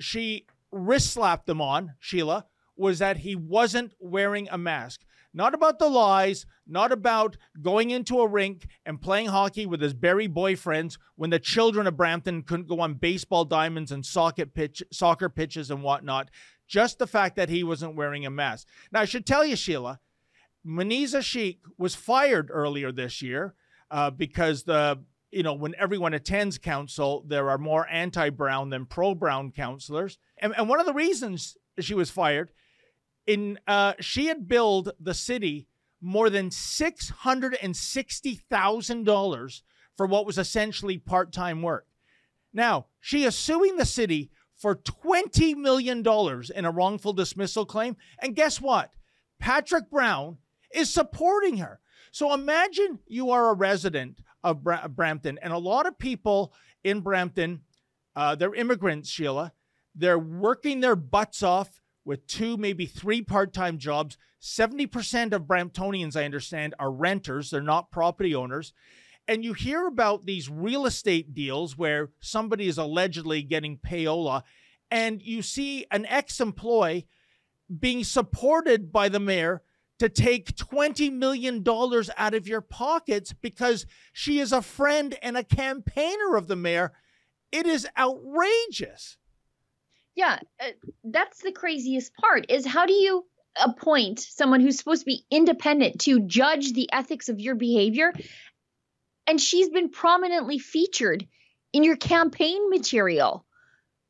she 0.00 0.46
wrist 0.70 1.12
slapped 1.12 1.46
them 1.46 1.60
on, 1.60 1.94
Sheila, 2.00 2.46
was 2.76 2.98
that 2.98 3.18
he 3.18 3.36
wasn't 3.36 3.94
wearing 3.98 4.48
a 4.50 4.58
mask. 4.58 5.02
Not 5.32 5.52
about 5.52 5.80
the 5.80 5.88
lies, 5.88 6.46
not 6.66 6.92
about 6.92 7.36
going 7.60 7.90
into 7.90 8.20
a 8.20 8.28
rink 8.28 8.68
and 8.86 9.02
playing 9.02 9.26
hockey 9.26 9.66
with 9.66 9.80
his 9.80 9.92
Barrie 9.92 10.28
boyfriends 10.28 10.96
when 11.16 11.30
the 11.30 11.40
children 11.40 11.88
of 11.88 11.96
Brampton 11.96 12.42
couldn't 12.42 12.68
go 12.68 12.80
on 12.80 12.94
baseball 12.94 13.44
diamonds 13.44 13.90
and 13.90 14.06
soccer, 14.06 14.46
pitch, 14.46 14.82
soccer 14.92 15.28
pitches 15.28 15.70
and 15.70 15.82
whatnot. 15.82 16.30
Just 16.68 16.98
the 16.98 17.06
fact 17.06 17.36
that 17.36 17.48
he 17.48 17.64
wasn't 17.64 17.96
wearing 17.96 18.24
a 18.24 18.30
mask. 18.30 18.68
Now, 18.92 19.00
I 19.00 19.04
should 19.06 19.26
tell 19.26 19.44
you, 19.44 19.56
Sheila, 19.56 19.98
Muneeza 20.64 21.22
Sheikh 21.22 21.60
was 21.76 21.96
fired 21.96 22.48
earlier 22.50 22.92
this 22.92 23.20
year 23.20 23.54
uh, 23.90 24.10
because 24.10 24.62
the 24.62 25.02
you 25.34 25.42
know 25.42 25.54
when 25.54 25.74
everyone 25.78 26.14
attends 26.14 26.58
council, 26.58 27.24
there 27.26 27.50
are 27.50 27.58
more 27.58 27.86
anti-Brown 27.90 28.70
than 28.70 28.86
pro-Brown 28.86 29.50
councillors, 29.52 30.18
and, 30.38 30.54
and 30.56 30.68
one 30.68 30.80
of 30.80 30.86
the 30.86 30.92
reasons 30.92 31.56
she 31.80 31.94
was 31.94 32.10
fired 32.10 32.52
in 33.26 33.58
uh, 33.66 33.94
she 34.00 34.26
had 34.26 34.48
billed 34.48 34.92
the 35.00 35.14
city 35.14 35.66
more 36.00 36.30
than 36.30 36.50
six 36.50 37.08
hundred 37.08 37.56
and 37.62 37.76
sixty 37.76 38.34
thousand 38.50 39.04
dollars 39.04 39.62
for 39.96 40.06
what 40.06 40.26
was 40.26 40.38
essentially 40.38 40.98
part-time 40.98 41.62
work. 41.62 41.86
Now 42.52 42.86
she 43.00 43.24
is 43.24 43.34
suing 43.34 43.76
the 43.76 43.86
city 43.86 44.30
for 44.56 44.74
twenty 44.74 45.54
million 45.54 46.02
dollars 46.02 46.50
in 46.50 46.64
a 46.64 46.70
wrongful 46.70 47.12
dismissal 47.12 47.66
claim, 47.66 47.96
and 48.20 48.36
guess 48.36 48.60
what? 48.60 48.90
Patrick 49.38 49.90
Brown 49.90 50.38
is 50.72 50.92
supporting 50.92 51.58
her. 51.58 51.80
So 52.12 52.32
imagine 52.32 53.00
you 53.06 53.30
are 53.30 53.50
a 53.50 53.54
resident 53.54 54.20
of 54.44 54.62
Bra- 54.62 54.86
Brampton, 54.86 55.38
and 55.42 55.52
a 55.52 55.58
lot 55.58 55.86
of 55.86 55.98
people 55.98 56.52
in 56.84 57.00
Brampton, 57.00 57.62
uh, 58.14 58.36
they're 58.36 58.54
immigrants, 58.54 59.08
Sheila. 59.08 59.52
They're 59.94 60.18
working 60.18 60.80
their 60.80 60.94
butts 60.94 61.42
off 61.42 61.80
with 62.04 62.26
two, 62.26 62.56
maybe 62.56 62.86
three 62.86 63.22
part 63.22 63.52
time 63.52 63.78
jobs. 63.78 64.18
70% 64.40 65.32
of 65.32 65.44
Bramptonians, 65.44 66.16
I 66.16 66.24
understand, 66.24 66.74
are 66.78 66.92
renters, 66.92 67.50
they're 67.50 67.62
not 67.62 67.90
property 67.90 68.34
owners. 68.34 68.74
And 69.26 69.42
you 69.42 69.54
hear 69.54 69.86
about 69.86 70.26
these 70.26 70.50
real 70.50 70.84
estate 70.84 71.32
deals 71.32 71.78
where 71.78 72.10
somebody 72.20 72.68
is 72.68 72.76
allegedly 72.76 73.42
getting 73.42 73.78
payola, 73.78 74.42
and 74.90 75.22
you 75.22 75.40
see 75.40 75.86
an 75.90 76.04
ex 76.06 76.40
employee 76.40 77.06
being 77.80 78.04
supported 78.04 78.92
by 78.92 79.08
the 79.08 79.18
mayor 79.18 79.62
to 79.98 80.08
take 80.08 80.56
$20 80.56 81.12
million 81.12 81.64
out 82.16 82.34
of 82.34 82.48
your 82.48 82.60
pockets 82.60 83.32
because 83.32 83.86
she 84.12 84.40
is 84.40 84.52
a 84.52 84.62
friend 84.62 85.16
and 85.22 85.36
a 85.36 85.44
campaigner 85.44 86.36
of 86.36 86.48
the 86.48 86.56
mayor. 86.56 86.92
It 87.52 87.66
is 87.66 87.86
outrageous. 87.96 89.16
Yeah, 90.16 90.38
uh, 90.60 90.66
that's 91.04 91.42
the 91.42 91.52
craziest 91.52 92.14
part 92.14 92.46
is 92.48 92.66
how 92.66 92.86
do 92.86 92.92
you 92.92 93.24
appoint 93.56 94.20
someone 94.20 94.60
who's 94.60 94.78
supposed 94.78 95.02
to 95.02 95.06
be 95.06 95.24
independent 95.30 96.00
to 96.02 96.20
judge 96.20 96.72
the 96.72 96.92
ethics 96.92 97.28
of 97.28 97.40
your 97.40 97.54
behavior? 97.54 98.12
And 99.26 99.40
she's 99.40 99.70
been 99.70 99.90
prominently 99.90 100.58
featured 100.58 101.26
in 101.72 101.84
your 101.84 101.96
campaign 101.96 102.70
material 102.70 103.44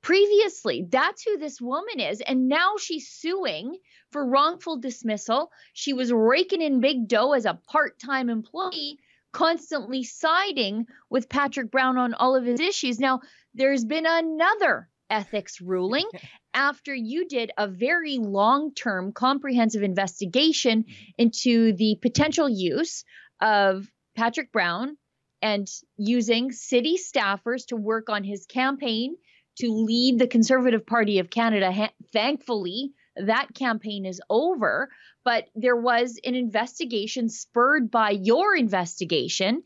previously. 0.04 0.86
That's 0.88 1.24
who 1.24 1.38
this 1.38 1.60
woman 1.60 1.98
is. 1.98 2.20
And 2.20 2.46
now 2.46 2.74
she's 2.78 3.08
suing 3.08 3.78
for 4.12 4.24
wrongful 4.24 4.78
dismissal. 4.78 5.50
She 5.72 5.94
was 5.94 6.12
raking 6.12 6.60
in 6.60 6.80
big 6.80 7.08
dough 7.08 7.32
as 7.32 7.46
a 7.46 7.58
part 7.66 7.98
time 7.98 8.28
employee, 8.28 8.98
constantly 9.32 10.04
siding 10.04 10.86
with 11.08 11.30
Patrick 11.30 11.70
Brown 11.70 11.96
on 11.96 12.12
all 12.12 12.36
of 12.36 12.44
his 12.44 12.60
issues. 12.60 13.00
Now, 13.00 13.20
there's 13.54 13.84
been 13.86 14.04
another 14.06 14.90
ethics 15.08 15.62
ruling 15.62 16.06
after 16.54 16.94
you 16.94 17.26
did 17.26 17.50
a 17.56 17.66
very 17.66 18.18
long 18.18 18.74
term 18.74 19.10
comprehensive 19.12 19.82
investigation 19.82 20.84
into 21.16 21.72
the 21.72 21.96
potential 22.02 22.48
use 22.48 23.04
of 23.40 23.90
Patrick 24.14 24.52
Brown 24.52 24.98
and 25.40 25.66
using 25.96 26.52
city 26.52 26.98
staffers 26.98 27.66
to 27.68 27.76
work 27.76 28.10
on 28.10 28.22
his 28.22 28.44
campaign 28.44 29.16
to 29.56 29.70
lead 29.70 30.18
the 30.18 30.26
Conservative 30.26 30.86
Party 30.86 31.18
of 31.18 31.30
Canada. 31.30 31.72
Ha- 31.72 31.92
thankfully, 32.12 32.92
that 33.16 33.54
campaign 33.54 34.04
is 34.06 34.20
over, 34.28 34.90
but 35.24 35.48
there 35.54 35.76
was 35.76 36.18
an 36.24 36.34
investigation 36.34 37.28
spurred 37.28 37.90
by 37.90 38.10
your 38.10 38.56
investigation. 38.56 39.62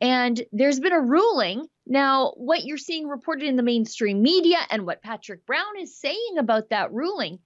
And 0.00 0.42
there's 0.52 0.80
been 0.80 0.92
a 0.92 1.00
ruling 1.00 1.68
now, 1.86 2.32
what 2.36 2.64
you're 2.64 2.78
seeing 2.78 3.08
reported 3.08 3.46
in 3.46 3.56
the 3.56 3.62
mainstream 3.62 4.22
media 4.22 4.58
and 4.70 4.86
what 4.86 5.02
Patrick 5.02 5.44
Brown 5.44 5.78
is 5.78 5.98
saying 5.98 6.36
about 6.38 6.70
that 6.70 6.92
ruling, 6.92 7.40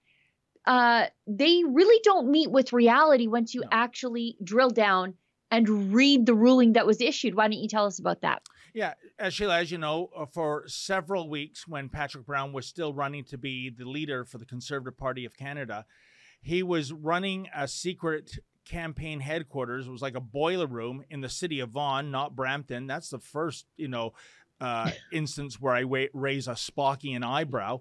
uh, 0.65 1.07
they 1.27 1.65
really 1.67 2.01
don't 2.05 2.31
meet 2.31 2.51
with 2.51 2.73
reality 2.73 3.27
once 3.27 3.55
you 3.55 3.63
no. 3.63 3.69
actually 3.73 4.37
drill 4.43 4.71
down 4.71 5.15
and 5.51 5.93
read 5.93 6.27
the 6.27 6.35
ruling 6.35 6.75
that 6.75 6.87
was 6.87 7.01
issued. 7.01 7.35
Why 7.35 7.49
don't 7.49 7.59
you 7.59 7.69
tell 7.69 7.87
us 7.87 7.99
about 7.99 8.21
that? 8.21 8.43
Yeah, 8.75 8.95
as 9.19 9.35
Sheila, 9.35 9.59
as 9.59 9.71
you 9.71 9.79
know, 9.79 10.11
uh, 10.17 10.27
for 10.27 10.65
several 10.67 11.29
weeks 11.29 11.67
when 11.67 11.89
Patrick 11.89 12.27
Brown 12.27 12.53
was 12.53 12.67
still 12.67 12.93
running 12.93 13.25
to 13.25 13.39
be 13.39 13.71
the 13.71 13.85
leader 13.85 14.25
for 14.25 14.39
the 14.39 14.45
Conservative 14.45 14.99
Party 14.99 15.25
of 15.25 15.37
Canada, 15.37 15.87
he 16.41 16.63
was 16.63 16.93
running 16.93 17.49
a 17.55 17.67
secret 17.67 18.39
campaign 18.65 19.21
headquarters. 19.21 19.87
It 19.87 19.91
was 19.91 20.03
like 20.03 20.15
a 20.15 20.21
boiler 20.21 20.67
room 20.67 21.03
in 21.11 21.21
the 21.21 21.29
city 21.29 21.61
of 21.61 21.71
Vaughan, 21.71 22.11
not 22.11 22.37
Brampton. 22.37 22.87
That's 22.87 23.09
the 23.09 23.19
first, 23.19 23.67
you 23.77 23.89
know, 23.89 24.13
uh, 24.61 24.91
instance 25.13 25.61
where 25.61 25.75
I 25.75 25.85
wa- 25.85 26.07
raise 26.13 26.47
a 26.47 26.53
Spockian 26.53 27.25
eyebrow. 27.25 27.81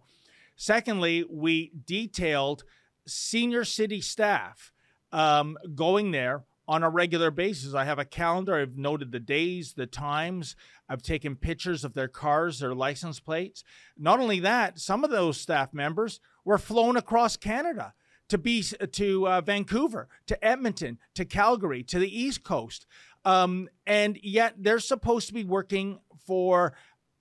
Secondly, 0.56 1.24
we 1.30 1.72
detailed 1.86 2.64
senior 3.06 3.64
city 3.64 4.02
staff 4.02 4.72
um, 5.12 5.58
going 5.76 6.12
there 6.12 6.44
on 6.68 6.84
a 6.84 6.90
regular 6.90 7.32
basis. 7.32 7.74
I 7.74 7.86
have 7.86 8.00
a 8.00 8.06
calendar. 8.06 8.56
I've 8.56 8.78
noted 8.78 9.12
the 9.12 9.20
days, 9.20 9.74
the 9.74 9.88
times. 9.88 10.56
I've 10.90 11.02
taken 11.02 11.36
pictures 11.36 11.84
of 11.84 11.94
their 11.94 12.08
cars, 12.08 12.60
their 12.60 12.76
license 12.76 13.20
plates. 13.20 13.64
Not 13.98 14.20
only 14.20 14.40
that, 14.42 14.80
some 14.80 15.04
of 15.04 15.10
those 15.10 15.40
staff 15.40 15.74
members 15.74 16.20
were 16.44 16.58
flown 16.58 16.98
across 16.98 17.38
Canada 17.38 17.94
to 18.30 18.38
be 18.38 18.62
to 18.64 19.28
uh, 19.28 19.42
Vancouver, 19.42 20.10
to 20.28 20.46
Edmonton, 20.46 20.98
to 21.16 21.24
Calgary, 21.24 21.84
to 21.84 22.00
the 22.00 22.20
East 22.22 22.44
Coast, 22.44 22.86
um, 23.24 23.70
and 23.86 24.20
yet 24.22 24.56
they're 24.58 24.80
supposed 24.80 25.28
to 25.28 25.34
be 25.34 25.44
working 25.46 26.00
for, 26.26 26.74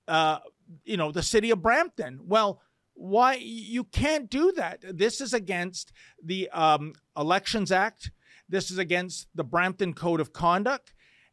uh, 0.09 0.39
you 0.85 0.97
know, 0.97 1.13
the 1.13 1.23
city 1.23 1.51
of 1.51 1.63
Brampton. 1.63 2.21
Well, 2.25 2.61
why 2.95 3.35
you 3.35 3.85
can't 3.85 4.29
do 4.31 4.53
that? 4.53 4.81
This 4.83 5.21
is 5.21 5.35
against 5.35 5.93
the 6.23 6.49
um, 6.51 6.95
Elections 7.17 7.71
Act. 7.71 8.11
This 8.49 8.71
is 8.71 8.79
against 8.79 9.29
the 9.35 9.45
Brampton 9.45 9.95
Code 9.95 10.21
of 10.21 10.33
Conduct. 10.33 10.93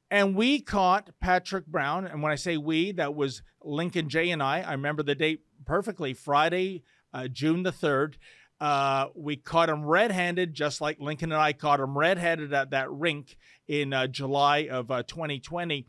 And 0.09 0.35
we 0.35 0.61
caught 0.61 1.09
Patrick 1.19 1.65
Brown. 1.65 2.05
And 2.05 2.21
when 2.21 2.31
I 2.31 2.35
say 2.35 2.57
we, 2.57 2.91
that 2.93 3.15
was 3.15 3.41
Lincoln 3.63 4.09
Jay 4.09 4.29
and 4.29 4.43
I. 4.43 4.61
I 4.61 4.73
remember 4.73 5.03
the 5.03 5.15
date 5.15 5.41
perfectly 5.65 6.13
Friday, 6.13 6.83
uh, 7.13 7.27
June 7.27 7.63
the 7.63 7.71
3rd. 7.71 8.15
Uh, 8.59 9.07
we 9.15 9.35
caught 9.35 9.69
him 9.69 9.85
red 9.85 10.11
handed, 10.11 10.53
just 10.53 10.81
like 10.81 10.99
Lincoln 10.99 11.31
and 11.31 11.41
I 11.41 11.53
caught 11.53 11.79
him 11.79 11.97
red 11.97 12.17
handed 12.17 12.53
at 12.53 12.69
that 12.69 12.91
rink 12.91 13.37
in 13.67 13.91
uh, 13.91 14.07
July 14.07 14.67
of 14.69 14.89
uh, 14.91 15.03
2020. 15.03 15.87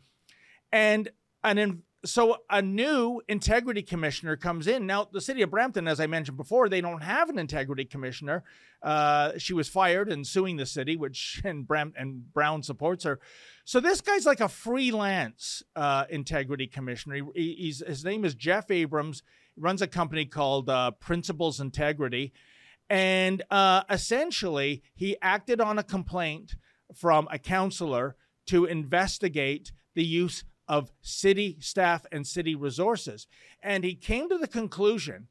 And 0.71 1.09
an 1.43 1.83
so 2.05 2.37
a 2.49 2.61
new 2.61 3.21
integrity 3.27 3.81
commissioner 3.81 4.37
comes 4.37 4.67
in. 4.67 4.85
Now, 4.85 5.07
the 5.11 5.19
city 5.19 5.41
of 5.41 5.49
Brampton, 5.49 5.87
as 5.87 5.99
I 5.99 6.07
mentioned 6.07 6.37
before, 6.37 6.69
they 6.69 6.81
don't 6.81 7.01
have 7.01 7.29
an 7.29 7.39
integrity 7.39 7.83
commissioner. 7.85 8.43
Uh, 8.81 9.31
she 9.37 9.53
was 9.53 9.67
fired 9.67 10.11
and 10.11 10.25
suing 10.25 10.57
the 10.57 10.65
city, 10.65 10.95
which 10.95 11.41
and, 11.45 11.67
Bram, 11.67 11.93
and 11.97 12.31
Brown 12.33 12.63
supports 12.63 13.03
her. 13.03 13.19
So 13.65 13.79
this 13.79 14.01
guy's 14.01 14.25
like 14.25 14.39
a 14.39 14.47
freelance 14.47 15.63
uh, 15.75 16.05
integrity 16.09 16.67
commissioner. 16.67 17.25
He, 17.33 17.73
his 17.85 18.05
name 18.05 18.23
is 18.23 18.35
Jeff 18.35 18.69
Abrams. 18.69 19.23
He 19.55 19.61
runs 19.61 19.81
a 19.81 19.87
company 19.87 20.25
called 20.25 20.69
uh, 20.69 20.91
Principles 20.91 21.59
Integrity. 21.59 22.31
And 22.89 23.41
uh, 23.49 23.83
essentially, 23.89 24.83
he 24.93 25.17
acted 25.21 25.59
on 25.59 25.79
a 25.79 25.83
complaint 25.83 26.55
from 26.93 27.27
a 27.31 27.39
counselor 27.39 28.15
to 28.45 28.65
investigate 28.65 29.71
the 29.95 30.03
use 30.03 30.43
of 30.67 30.91
city 31.01 31.57
staff 31.59 32.05
and 32.11 32.25
city 32.25 32.55
resources. 32.55 33.27
And 33.61 33.83
he 33.83 33.95
came 33.95 34.29
to 34.29 34.37
the 34.37 34.47
conclusion 34.47 35.27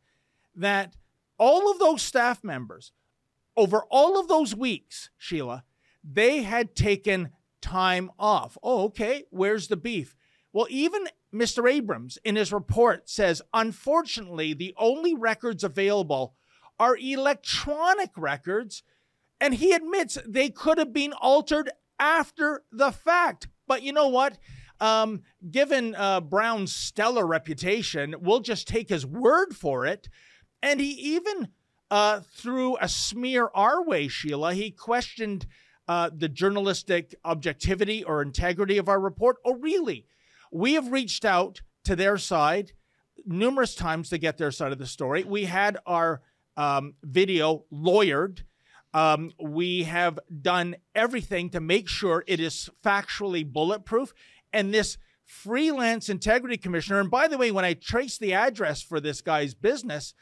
that 0.54 0.96
all 1.38 1.70
of 1.70 1.78
those 1.78 2.02
staff 2.02 2.44
members, 2.44 2.92
over 3.56 3.84
all 3.90 4.18
of 4.18 4.28
those 4.28 4.54
weeks, 4.54 5.10
Sheila, 5.18 5.64
they 6.02 6.42
had 6.42 6.74
taken 6.74 7.30
time 7.60 8.10
off. 8.18 8.58
Oh, 8.62 8.84
okay. 8.84 9.24
Where's 9.30 9.68
the 9.68 9.76
beef? 9.76 10.16
Well, 10.52 10.66
even 10.70 11.08
Mr. 11.32 11.68
Abrams 11.70 12.18
in 12.24 12.36
his 12.36 12.52
report 12.52 13.08
says, 13.08 13.42
unfortunately, 13.52 14.54
the 14.54 14.74
only 14.76 15.14
records 15.14 15.64
available 15.64 16.34
are 16.78 16.96
electronic 16.96 18.10
records, 18.16 18.82
and 19.40 19.54
he 19.54 19.72
admits 19.72 20.18
they 20.26 20.50
could 20.50 20.78
have 20.78 20.92
been 20.92 21.12
altered 21.12 21.70
after 21.98 22.62
the 22.70 22.92
fact. 22.92 23.48
But 23.66 23.82
you 23.82 23.92
know 23.92 24.08
what? 24.08 24.38
Um, 24.80 25.22
given 25.50 25.94
uh, 25.94 26.20
Brown's 26.20 26.74
stellar 26.74 27.26
reputation, 27.26 28.14
we'll 28.20 28.40
just 28.40 28.68
take 28.68 28.88
his 28.88 29.06
word 29.06 29.54
for 29.56 29.86
it. 29.86 30.08
And 30.62 30.80
he 30.80 30.90
even 31.14 31.48
uh, 31.90 32.20
threw 32.34 32.76
a 32.80 32.88
smear 32.88 33.50
our 33.54 33.82
way, 33.84 34.08
Sheila. 34.08 34.54
He 34.54 34.70
questioned 34.70 35.46
uh, 35.86 36.10
the 36.14 36.28
journalistic 36.28 37.14
objectivity 37.24 38.02
or 38.02 38.22
integrity 38.22 38.78
of 38.78 38.88
our 38.88 39.00
report. 39.00 39.36
Oh, 39.44 39.54
really? 39.54 40.06
We 40.50 40.74
have 40.74 40.92
reached 40.92 41.24
out 41.24 41.60
to 41.84 41.94
their 41.94 42.18
side 42.18 42.72
numerous 43.26 43.74
times 43.74 44.08
to 44.10 44.18
get 44.18 44.38
their 44.38 44.50
side 44.50 44.72
of 44.72 44.78
the 44.78 44.86
story. 44.86 45.24
We 45.24 45.44
had 45.44 45.78
our 45.86 46.22
um, 46.56 46.94
video 47.02 47.64
lawyered. 47.72 48.42
Um, 48.92 49.32
we 49.40 49.84
have 49.84 50.18
done 50.40 50.76
everything 50.94 51.50
to 51.50 51.60
make 51.60 51.88
sure 51.88 52.24
it 52.26 52.40
is 52.40 52.70
factually 52.84 53.44
bulletproof. 53.44 54.14
And 54.54 54.72
this 54.72 54.96
freelance 55.26 56.08
integrity 56.08 56.56
commissioner, 56.56 57.00
and 57.00 57.10
by 57.10 57.28
the 57.28 57.36
way, 57.36 57.50
when 57.50 57.64
I 57.64 57.74
trace 57.74 58.16
the 58.16 58.32
address 58.32 58.80
for 58.82 59.00
this 59.00 59.20
guy's 59.20 59.52
business, 59.52 60.14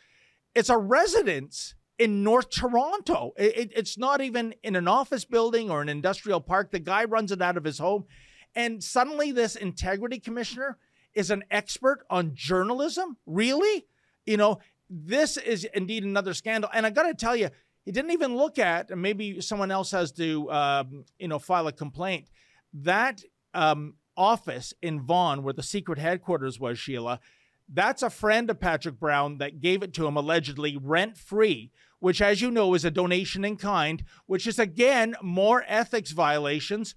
it's 0.54 0.70
a 0.70 0.78
residence 0.78 1.74
in 1.98 2.24
North 2.24 2.50
Toronto. 2.50 3.32
It, 3.36 3.56
it, 3.56 3.72
it's 3.76 3.96
not 3.96 4.20
even 4.20 4.54
in 4.62 4.74
an 4.74 4.88
office 4.88 5.24
building 5.24 5.70
or 5.70 5.82
an 5.82 5.88
industrial 5.88 6.40
park. 6.40 6.70
The 6.70 6.80
guy 6.80 7.04
runs 7.04 7.30
it 7.30 7.42
out 7.42 7.56
of 7.56 7.64
his 7.64 7.78
home. 7.78 8.06
And 8.54 8.82
suddenly, 8.82 9.32
this 9.32 9.54
integrity 9.54 10.18
commissioner 10.18 10.78
is 11.14 11.30
an 11.30 11.44
expert 11.50 12.04
on 12.10 12.32
journalism? 12.34 13.18
Really? 13.26 13.86
You 14.26 14.36
know, 14.38 14.58
this 14.88 15.36
is 15.36 15.64
indeed 15.74 16.04
another 16.04 16.34
scandal. 16.34 16.70
And 16.72 16.86
I 16.86 16.90
got 16.90 17.04
to 17.04 17.14
tell 17.14 17.36
you, 17.36 17.50
he 17.84 17.92
didn't 17.92 18.12
even 18.12 18.36
look 18.36 18.58
at, 18.58 18.90
and 18.90 19.02
maybe 19.02 19.40
someone 19.40 19.70
else 19.70 19.90
has 19.90 20.12
to, 20.12 20.50
um, 20.50 21.04
you 21.18 21.28
know, 21.28 21.38
file 21.38 21.66
a 21.66 21.72
complaint. 21.72 22.28
That 22.72 23.22
um, 23.54 23.94
office 24.16 24.74
in 24.82 25.00
Vaughan, 25.00 25.42
where 25.42 25.52
the 25.52 25.62
secret 25.62 25.98
headquarters 25.98 26.58
was, 26.60 26.78
Sheila, 26.78 27.20
that's 27.68 28.02
a 28.02 28.10
friend 28.10 28.50
of 28.50 28.60
Patrick 28.60 28.98
Brown 28.98 29.38
that 29.38 29.60
gave 29.60 29.82
it 29.82 29.94
to 29.94 30.06
him 30.06 30.16
allegedly 30.16 30.76
rent 30.76 31.16
free, 31.16 31.70
which, 32.00 32.20
as 32.20 32.40
you 32.40 32.50
know, 32.50 32.74
is 32.74 32.84
a 32.84 32.90
donation 32.90 33.44
in 33.44 33.56
kind, 33.56 34.04
which 34.26 34.46
is 34.46 34.58
again 34.58 35.16
more 35.22 35.64
ethics 35.66 36.10
violations 36.10 36.94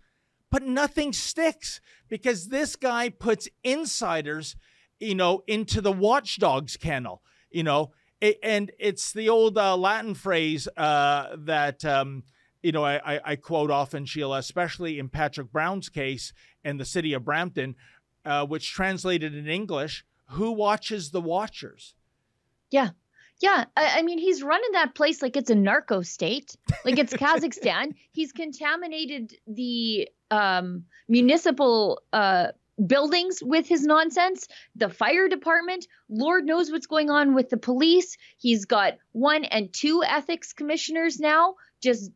but 0.55 0.63
nothing 0.63 1.11
sticks 1.11 1.81
because 2.07 2.47
this 2.47 2.77
guy 2.77 3.09
puts 3.09 3.49
insiders, 3.63 4.55
you 5.01 5.13
know, 5.13 5.43
into 5.47 5.81
the 5.81 5.91
watchdog's 5.91 6.77
kennel, 6.77 7.21
you 7.49 7.61
know, 7.61 7.91
and 8.41 8.71
it's 8.79 9.11
the 9.11 9.27
old 9.27 9.57
uh, 9.57 9.75
Latin 9.75 10.13
phrase 10.15 10.67
uh, 10.77 11.35
that, 11.39 11.83
um, 11.83 12.23
you 12.65 12.71
know, 12.71 12.83
I, 12.83 13.21
I, 13.23 13.35
quote 13.35 13.69
often, 13.69 14.05
Sheila, 14.05 14.39
especially 14.39 14.97
in 14.97 15.07
Patrick 15.07 15.51
Brown's 15.51 15.87
case 15.87 16.33
and 16.63 16.79
the 16.79 16.85
city 16.85 17.13
of 17.13 17.23
Brampton, 17.23 17.75
uh, 18.25 18.43
which 18.47 18.71
translated 18.71 19.35
in 19.35 19.47
English, 19.47 20.03
who 20.29 20.51
watches 20.51 21.11
the 21.11 21.21
watchers? 21.21 21.93
Yeah. 22.71 22.89
Yeah, 23.39 23.65
I, 23.77 23.99
I, 23.99 24.01
mean, 24.01 24.17
he's 24.17 24.41
running 24.41 24.71
that 24.71 24.95
place 24.95 25.21
like 25.21 25.37
it's 25.37 25.51
a 25.51 25.55
narco 25.55 26.01
state, 26.01 26.55
like 26.85 26.97
it's 26.97 27.13
Kazakhstan. 27.13 27.93
he's 28.11 28.31
contaminated 28.31 29.33
the 29.45 30.09
um, 30.31 30.85
municipal 31.07 32.01
uh, 32.13 32.47
buildings 32.83 33.43
with 33.43 33.67
his 33.67 33.83
nonsense. 33.83 34.47
The 34.75 34.89
fire 34.89 35.27
department, 35.27 35.85
Lord 36.09 36.45
knows 36.45 36.71
what's 36.71 36.87
going 36.87 37.11
on 37.11 37.35
with 37.35 37.49
the 37.49 37.57
police. 37.57 38.17
He's 38.37 38.65
got 38.65 38.93
one 39.11 39.43
and 39.43 39.71
two 39.71 40.01
ethics 40.03 40.53
commissioners 40.53 41.19
now, 41.19 41.55
just 41.83 42.09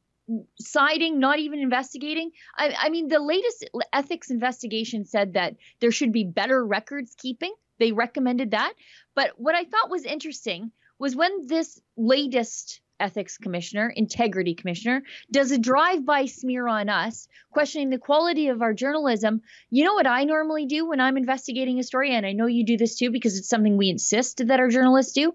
siding, 0.59 1.19
not 1.19 1.39
even 1.39 1.59
investigating. 1.59 2.31
I, 2.55 2.73
I 2.77 2.89
mean, 2.89 3.07
the 3.07 3.19
latest 3.19 3.69
ethics 3.93 4.29
investigation 4.29 5.05
said 5.05 5.33
that 5.33 5.55
there 5.79 5.91
should 5.91 6.11
be 6.11 6.23
better 6.23 6.65
records 6.65 7.15
keeping. 7.17 7.53
They 7.79 7.91
recommended 7.91 8.51
that. 8.51 8.73
But 9.15 9.31
what 9.37 9.55
I 9.55 9.63
thought 9.63 9.89
was 9.89 10.05
interesting 10.05 10.71
was 10.97 11.15
when 11.15 11.47
this 11.47 11.79
latest 11.97 12.81
ethics 12.99 13.37
commissioner, 13.37 13.91
integrity 13.95 14.53
commissioner, 14.53 15.03
does 15.31 15.51
a 15.51 15.57
drive 15.57 16.05
by 16.05 16.25
smear 16.25 16.67
on 16.67 16.89
us, 16.89 17.27
questioning 17.51 17.89
the 17.89 17.97
quality 17.97 18.49
of 18.49 18.61
our 18.61 18.73
journalism. 18.73 19.41
You 19.69 19.85
know 19.85 19.93
what 19.93 20.07
I 20.07 20.25
normally 20.25 20.65
do 20.65 20.87
when 20.87 20.99
I'm 20.99 21.17
investigating 21.17 21.79
a 21.79 21.83
story? 21.83 22.13
And 22.13 22.25
I 22.25 22.33
know 22.33 22.47
you 22.47 22.65
do 22.65 22.77
this 22.77 22.95
too 22.95 23.09
because 23.11 23.37
it's 23.37 23.49
something 23.49 23.77
we 23.77 23.89
insist 23.89 24.45
that 24.45 24.59
our 24.59 24.67
journalists 24.67 25.13
do. 25.13 25.33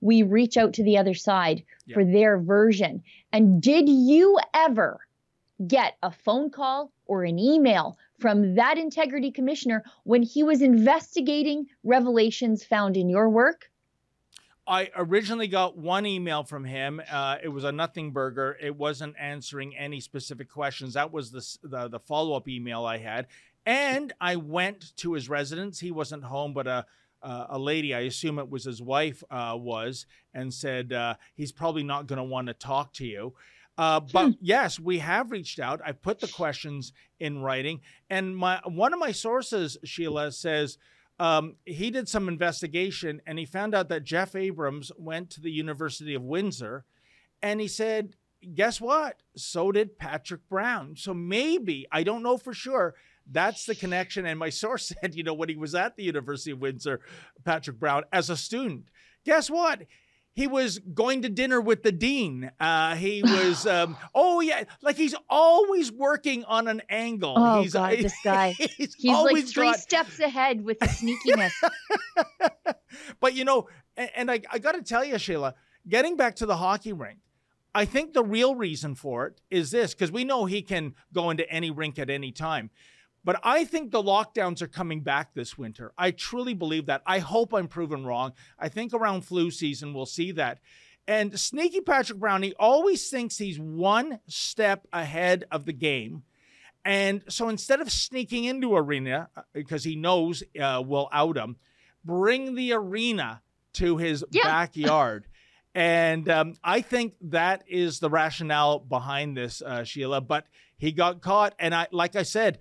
We 0.00 0.22
reach 0.22 0.56
out 0.56 0.74
to 0.74 0.84
the 0.84 0.98
other 0.98 1.14
side 1.14 1.64
yep. 1.86 1.94
for 1.94 2.04
their 2.04 2.38
version. 2.38 3.02
And 3.32 3.60
did 3.60 3.88
you 3.88 4.38
ever 4.54 5.00
get 5.66 5.96
a 6.02 6.10
phone 6.10 6.50
call 6.50 6.92
or 7.06 7.24
an 7.24 7.38
email 7.38 7.98
from 8.18 8.54
that 8.54 8.78
integrity 8.78 9.30
commissioner 9.30 9.84
when 10.04 10.22
he 10.22 10.42
was 10.42 10.62
investigating 10.62 11.66
revelations 11.82 12.64
found 12.64 12.96
in 12.96 13.08
your 13.08 13.28
work? 13.28 13.70
I 14.68 14.90
originally 14.94 15.48
got 15.48 15.78
one 15.78 16.04
email 16.04 16.44
from 16.44 16.64
him. 16.64 17.00
Uh, 17.10 17.38
it 17.42 17.48
was 17.48 17.64
a 17.64 17.72
nothing 17.72 18.12
burger. 18.12 18.56
It 18.60 18.76
wasn't 18.76 19.16
answering 19.18 19.74
any 19.74 19.98
specific 19.98 20.50
questions. 20.50 20.94
That 20.94 21.10
was 21.10 21.30
the 21.30 21.68
the, 21.68 21.88
the 21.88 21.98
follow 21.98 22.36
up 22.36 22.48
email 22.48 22.84
I 22.84 22.98
had, 22.98 23.28
and 23.64 24.12
I 24.20 24.36
went 24.36 24.94
to 24.98 25.14
his 25.14 25.30
residence. 25.30 25.80
He 25.80 25.90
wasn't 25.90 26.24
home, 26.24 26.52
but 26.52 26.66
a 26.66 26.84
uh, 27.22 27.46
a 27.50 27.58
lady, 27.58 27.94
I 27.94 28.00
assume 28.00 28.38
it 28.38 28.50
was 28.50 28.64
his 28.64 28.82
wife, 28.82 29.22
uh, 29.30 29.56
was, 29.58 30.06
and 30.34 30.52
said 30.52 30.92
uh, 30.92 31.14
he's 31.34 31.52
probably 31.52 31.82
not 31.82 32.06
going 32.06 32.18
to 32.18 32.24
want 32.24 32.48
to 32.48 32.54
talk 32.54 32.92
to 32.94 33.06
you. 33.06 33.34
Uh, 33.76 34.00
but 34.00 34.26
hmm. 34.26 34.32
yes, 34.40 34.80
we 34.80 34.98
have 34.98 35.30
reached 35.30 35.60
out. 35.60 35.80
I 35.84 35.92
put 35.92 36.18
the 36.18 36.28
questions 36.28 36.92
in 37.20 37.40
writing, 37.40 37.80
and 38.10 38.36
my 38.36 38.60
one 38.64 38.92
of 38.92 38.98
my 38.98 39.12
sources, 39.12 39.76
Sheila, 39.84 40.32
says 40.32 40.78
um, 41.20 41.56
he 41.64 41.90
did 41.90 42.08
some 42.08 42.28
investigation 42.28 43.20
and 43.26 43.38
he 43.38 43.44
found 43.44 43.74
out 43.74 43.88
that 43.88 44.04
Jeff 44.04 44.36
Abrams 44.36 44.92
went 44.96 45.30
to 45.30 45.40
the 45.40 45.50
University 45.50 46.14
of 46.14 46.22
Windsor 46.22 46.84
and 47.42 47.60
he 47.60 47.68
said, 47.68 48.14
guess 48.54 48.80
what? 48.80 49.22
So 49.36 49.72
did 49.72 49.98
Patrick 49.98 50.48
Brown. 50.48 50.94
So 50.96 51.12
maybe, 51.12 51.86
I 51.90 52.04
don't 52.04 52.22
know 52.22 52.38
for 52.38 52.54
sure, 52.54 52.94
that's 53.30 53.66
the 53.66 53.74
connection. 53.74 54.26
And 54.26 54.38
my 54.38 54.50
source 54.50 54.92
said, 55.00 55.14
you 55.14 55.22
know, 55.22 55.34
when 55.34 55.48
he 55.48 55.56
was 55.56 55.74
at 55.74 55.96
the 55.96 56.04
University 56.04 56.50
of 56.52 56.60
Windsor, 56.60 57.00
Patrick 57.44 57.78
Brown, 57.78 58.04
as 58.12 58.30
a 58.30 58.36
student, 58.36 58.88
guess 59.24 59.50
what? 59.50 59.82
he 60.38 60.46
was 60.46 60.78
going 60.78 61.22
to 61.22 61.28
dinner 61.28 61.60
with 61.60 61.82
the 61.82 61.90
dean. 61.90 62.52
Uh, 62.60 62.94
he 62.94 63.22
was, 63.24 63.66
um, 63.66 63.96
oh 64.14 64.38
yeah, 64.40 64.62
like 64.80 64.96
he's 64.96 65.16
always 65.28 65.90
working 65.90 66.44
on 66.44 66.68
an 66.68 66.80
angle. 66.88 67.34
Oh 67.36 67.62
he's, 67.62 67.72
God, 67.72 67.90
this 67.98 68.14
guy. 68.22 68.50
He's, 68.76 68.94
he's 68.94 69.12
like 69.12 69.46
three 69.48 69.66
got... 69.66 69.80
steps 69.80 70.20
ahead 70.20 70.64
with 70.64 70.78
the 70.78 70.86
sneakiness. 70.86 71.50
but 73.18 73.34
you 73.34 73.44
know, 73.44 73.68
and, 73.96 74.10
and 74.14 74.30
I, 74.30 74.40
I 74.52 74.60
got 74.60 74.76
to 74.76 74.82
tell 74.82 75.04
you, 75.04 75.18
Sheila, 75.18 75.56
getting 75.88 76.16
back 76.16 76.36
to 76.36 76.46
the 76.46 76.56
hockey 76.56 76.92
rink, 76.92 77.18
I 77.74 77.84
think 77.84 78.12
the 78.12 78.22
real 78.22 78.54
reason 78.54 78.94
for 78.94 79.26
it 79.26 79.40
is 79.50 79.72
this, 79.72 79.92
because 79.92 80.12
we 80.12 80.22
know 80.22 80.44
he 80.44 80.62
can 80.62 80.94
go 81.12 81.30
into 81.30 81.50
any 81.50 81.72
rink 81.72 81.98
at 81.98 82.10
any 82.10 82.30
time. 82.30 82.70
But 83.28 83.40
I 83.42 83.66
think 83.66 83.90
the 83.90 84.02
lockdowns 84.02 84.62
are 84.62 84.66
coming 84.66 85.02
back 85.02 85.34
this 85.34 85.58
winter. 85.58 85.92
I 85.98 86.12
truly 86.12 86.54
believe 86.54 86.86
that. 86.86 87.02
I 87.04 87.18
hope 87.18 87.52
I'm 87.52 87.68
proven 87.68 88.06
wrong. 88.06 88.32
I 88.58 88.70
think 88.70 88.94
around 88.94 89.20
flu 89.20 89.50
season 89.50 89.92
we'll 89.92 90.06
see 90.06 90.32
that. 90.32 90.60
And 91.06 91.38
sneaky 91.38 91.82
Patrick 91.82 92.18
Brown, 92.18 92.42
he 92.42 92.54
always 92.58 93.10
thinks 93.10 93.36
he's 93.36 93.60
one 93.60 94.20
step 94.28 94.86
ahead 94.94 95.44
of 95.50 95.66
the 95.66 95.74
game. 95.74 96.22
And 96.86 97.22
so 97.28 97.50
instead 97.50 97.82
of 97.82 97.92
sneaking 97.92 98.44
into 98.44 98.74
arena 98.74 99.28
because 99.52 99.84
uh, 99.84 99.90
he 99.90 99.96
knows 99.96 100.42
uh, 100.58 100.82
we'll 100.82 101.10
out 101.12 101.36
him, 101.36 101.56
bring 102.02 102.54
the 102.54 102.72
arena 102.72 103.42
to 103.74 103.98
his 103.98 104.24
yeah. 104.30 104.44
backyard. 104.44 105.26
and 105.74 106.26
um, 106.30 106.54
I 106.64 106.80
think 106.80 107.12
that 107.20 107.64
is 107.68 108.00
the 108.00 108.08
rationale 108.08 108.78
behind 108.78 109.36
this, 109.36 109.60
uh, 109.60 109.84
Sheila. 109.84 110.22
But 110.22 110.46
he 110.78 110.92
got 110.92 111.20
caught, 111.20 111.54
and 111.58 111.74
I, 111.74 111.88
like 111.92 112.16
I 112.16 112.22
said, 112.22 112.60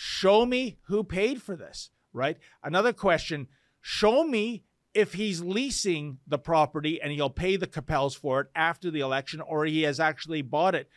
Show 0.00 0.46
me 0.46 0.78
who 0.84 1.02
paid 1.02 1.42
for 1.42 1.56
this, 1.56 1.90
right? 2.12 2.36
Another 2.62 2.92
question 2.92 3.48
show 3.80 4.22
me 4.22 4.62
if 4.94 5.14
he's 5.14 5.40
leasing 5.40 6.18
the 6.24 6.38
property 6.38 7.02
and 7.02 7.10
he'll 7.10 7.28
pay 7.28 7.56
the 7.56 7.66
Capels 7.66 8.16
for 8.16 8.42
it 8.42 8.46
after 8.54 8.92
the 8.92 9.00
election 9.00 9.40
or 9.40 9.64
he 9.64 9.82
has 9.82 9.98
actually 9.98 10.40
bought 10.40 10.76
it. 10.76 10.88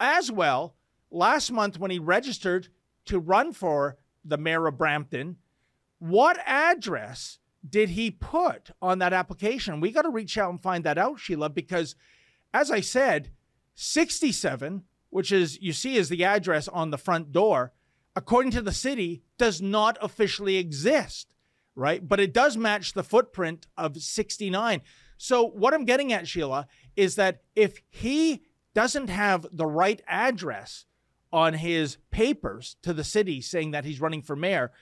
As 0.00 0.32
well, 0.32 0.74
last 1.10 1.52
month 1.52 1.78
when 1.78 1.90
he 1.90 1.98
registered 1.98 2.68
to 3.04 3.18
run 3.18 3.52
for 3.52 3.98
the 4.24 4.38
mayor 4.38 4.66
of 4.66 4.78
Brampton, 4.78 5.36
what 5.98 6.38
address 6.46 7.38
did 7.68 7.90
he 7.90 8.10
put 8.10 8.70
on 8.80 9.00
that 9.00 9.12
application? 9.12 9.80
We 9.82 9.90
got 9.90 10.02
to 10.02 10.08
reach 10.08 10.38
out 10.38 10.48
and 10.48 10.62
find 10.62 10.82
that 10.84 10.96
out, 10.96 11.20
Sheila, 11.20 11.50
because 11.50 11.94
as 12.54 12.70
I 12.70 12.80
said, 12.80 13.32
67, 13.74 14.84
which 15.10 15.30
is 15.30 15.60
you 15.60 15.74
see 15.74 15.96
is 15.96 16.08
the 16.08 16.24
address 16.24 16.68
on 16.68 16.88
the 16.88 16.96
front 16.96 17.32
door, 17.32 17.74
according 18.16 18.50
to 18.52 18.62
the 18.62 18.72
city, 18.72 19.22
does 19.38 19.60
not 19.60 19.98
officially 20.00 20.56
exist, 20.56 21.28
right? 21.74 22.06
But 22.06 22.18
it 22.18 22.32
does 22.32 22.56
match 22.56 22.94
the 22.94 23.04
footprint 23.04 23.66
of 23.76 23.98
69. 23.98 24.80
So, 25.18 25.46
what 25.46 25.74
I'm 25.74 25.84
getting 25.84 26.12
at, 26.12 26.26
Sheila, 26.26 26.66
is 26.96 27.14
that 27.16 27.42
if 27.54 27.80
he 27.88 28.42
doesn't 28.74 29.08
have 29.08 29.46
the 29.52 29.66
right 29.66 30.02
address 30.08 30.86
on 31.32 31.54
his 31.54 31.98
papers 32.10 32.76
to 32.82 32.92
the 32.92 33.04
city 33.04 33.40
saying 33.40 33.72
that 33.72 33.84
he's 33.84 34.00
running 34.00 34.22
for 34.22 34.34
mayor, 34.34 34.72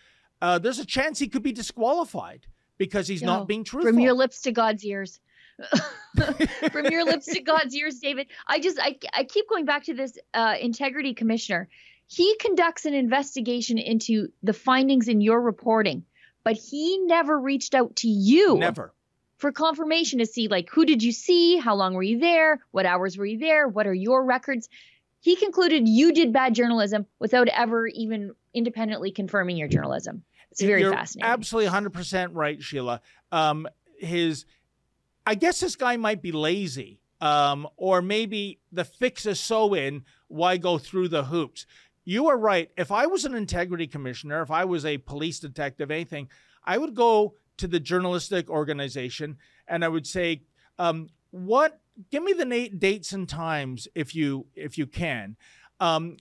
uh, 0.40 0.59
there's 0.59 0.79
a 0.79 0.87
chance 0.87 1.18
he 1.18 1.29
could 1.29 1.42
be 1.42 1.53
disqualified 1.53 2.47
because 2.79 3.09
he's 3.09 3.23
not 3.23 3.47
being 3.47 3.64
truthful. 3.64 3.92
From 3.92 4.01
your 4.01 4.14
lips 4.14 4.40
to 4.42 4.53
God's 4.53 4.85
ears. 4.85 5.20
from 6.73 6.87
your 6.87 7.05
lips 7.05 7.27
to 7.27 7.40
God's 7.40 7.75
ears, 7.77 8.01
David. 8.01 8.27
I 8.49 8.59
just 8.59 8.79
I 8.81 8.99
I 9.12 9.23
keep 9.23 9.49
going 9.49 9.64
back 9.64 9.85
to 9.85 9.94
this 9.94 10.18
uh, 10.35 10.57
integrity 10.61 11.14
commissioner. 11.14 11.68
He 12.07 12.37
conducts 12.37 12.85
an 12.85 12.95
investigation 12.95 13.79
into 13.79 14.29
the 14.43 14.53
findings 14.53 15.09
in 15.09 15.21
your 15.21 15.40
reporting, 15.40 16.05
but 16.45 16.57
he 16.57 16.99
never 16.99 17.38
reached 17.38 17.75
out 17.75 17.97
to 17.97 18.09
you. 18.09 18.59
Never. 18.59 18.93
For 19.38 19.53
confirmation 19.53 20.21
to 20.21 20.27
see 20.27 20.49
like 20.49 20.71
who 20.71 20.85
did 20.85 21.03
you 21.03 21.12
see, 21.12 21.57
how 21.57 21.75
long 21.75 21.95
were 21.95 22.03
you 22.03 22.19
there, 22.19 22.61
what 22.71 22.87
hours 22.87 23.19
were 23.19 23.27
you 23.27 23.38
there, 23.38 23.67
what 23.69 23.87
are 23.87 23.95
your 23.95 24.25
records. 24.25 24.69
He 25.21 25.37
concluded 25.37 25.88
you 25.88 26.12
did 26.12 26.33
bad 26.33 26.55
journalism 26.55 27.07
without 27.19 27.49
ever 27.49 27.87
even 27.87 28.35
independently 28.53 29.11
confirming 29.11 29.57
your 29.57 29.69
journalism. 29.69 30.23
It's 30.51 30.62
very 30.62 30.83
You're 30.83 30.93
fascinating. 30.93 31.33
Absolutely 31.33 31.71
100% 31.71 32.29
right, 32.33 32.62
Sheila. 32.62 33.01
Um, 33.33 33.67
his, 33.99 34.47
I 35.27 35.35
guess 35.35 35.61
this 35.61 35.75
guy 35.77 35.97
might 35.97 36.23
be 36.23 36.31
lazy, 36.31 37.01
um, 37.21 37.67
or 37.77 38.03
maybe 38.03 38.61
the 38.71 38.85
fix 38.85 39.27
is 39.27 39.40
so 39.40 39.75
in, 39.75 40.05
why 40.29 40.59
go 40.59 40.79
through 40.79 41.09
the 41.09 41.25
hoops? 41.25 41.67
You 42.05 42.29
are 42.29 42.37
right. 42.37 42.71
If 42.77 42.93
I 42.93 43.07
was 43.07 43.25
an 43.25 43.35
integrity 43.35 43.87
commissioner, 43.87 44.43
if 44.43 44.51
I 44.51 44.64
was 44.64 44.85
a 44.85 44.99
police 44.99 45.40
detective, 45.40 45.90
anything, 45.90 46.29
I 46.64 46.79
would 46.79 46.95
go 46.95 47.35
to 47.57 47.67
the 47.67 47.81
journalistic 47.81 48.51
organization 48.51 49.38
and 49.67 49.85
I 49.85 49.88
would 49.88 50.07
say, 50.07 50.43
um, 50.79 51.09
what? 51.31 51.81
Give 52.11 52.23
me 52.23 52.33
the 52.33 52.45
na- 52.45 52.77
dates 52.77 53.12
and 53.12 53.29
times 53.29 53.87
if 53.95 54.14
you 54.14 54.47
if 54.55 54.77
you 54.77 54.87
can. 54.87 55.37
Um, 55.81 56.17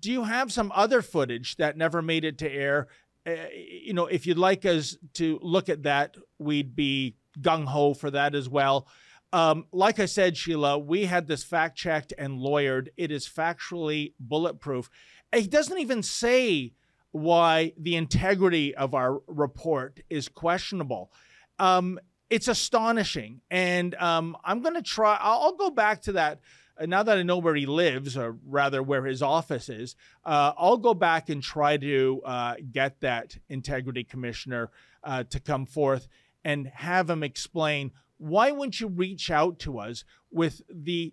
do 0.00 0.10
you 0.10 0.24
have 0.24 0.52
some 0.52 0.72
other 0.74 1.02
footage 1.02 1.56
that 1.56 1.76
never 1.76 2.00
made 2.02 2.24
it 2.24 2.38
to 2.38 2.50
air? 2.50 2.88
Uh, 3.26 3.34
you 3.52 3.92
know, 3.92 4.06
if 4.06 4.26
you'd 4.26 4.38
like 4.38 4.64
us 4.64 4.96
to 5.14 5.38
look 5.42 5.68
at 5.68 5.82
that, 5.82 6.16
we'd 6.38 6.76
be 6.76 7.16
gung 7.40 7.64
ho 7.64 7.94
for 7.94 8.10
that 8.10 8.34
as 8.34 8.48
well. 8.48 8.86
Um, 9.32 9.66
like 9.72 9.98
I 9.98 10.06
said, 10.06 10.36
Sheila, 10.36 10.78
we 10.78 11.06
had 11.06 11.26
this 11.26 11.42
fact 11.42 11.76
checked 11.76 12.12
and 12.16 12.38
lawyered. 12.38 12.88
It 12.96 13.10
is 13.10 13.28
factually 13.28 14.14
bulletproof. 14.20 14.88
He 15.36 15.46
doesn't 15.46 15.78
even 15.78 16.02
say 16.02 16.72
why 17.12 17.72
the 17.78 17.96
integrity 17.96 18.74
of 18.74 18.94
our 18.94 19.20
report 19.26 20.00
is 20.10 20.28
questionable. 20.28 21.12
Um, 21.58 21.98
it's 22.28 22.48
astonishing. 22.48 23.40
And 23.50 23.94
um, 23.96 24.36
I'm 24.44 24.60
going 24.62 24.74
to 24.74 24.82
try, 24.82 25.16
I'll, 25.20 25.40
I'll, 25.42 25.56
go 25.56 25.70
back 25.70 26.02
to 26.02 26.12
that. 26.12 26.40
Uh, 26.78 26.86
now 26.86 27.02
that 27.02 27.16
I 27.16 27.22
know 27.22 27.38
where 27.38 27.54
he 27.54 27.66
lives, 27.66 28.16
or 28.16 28.36
rather 28.44 28.82
where 28.82 29.04
his 29.06 29.22
office 29.22 29.68
is, 29.68 29.96
uh, 30.24 30.52
I'll 30.58 30.76
go 30.76 30.92
back 30.92 31.28
and 31.28 31.42
try 31.42 31.76
to 31.78 32.22
uh, 32.24 32.54
get 32.70 33.00
that 33.00 33.38
integrity 33.48 34.04
commissioner 34.04 34.70
uh, 35.04 35.24
to 35.24 35.40
come 35.40 35.66
forth 35.66 36.08
and 36.44 36.66
have 36.68 37.08
him 37.08 37.22
explain 37.22 37.92
why 38.18 38.50
wouldn't 38.50 38.80
you 38.80 38.88
reach 38.88 39.30
out 39.30 39.58
to 39.60 39.78
us 39.78 40.04
with 40.30 40.62
the 40.70 41.12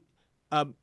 um, 0.52 0.76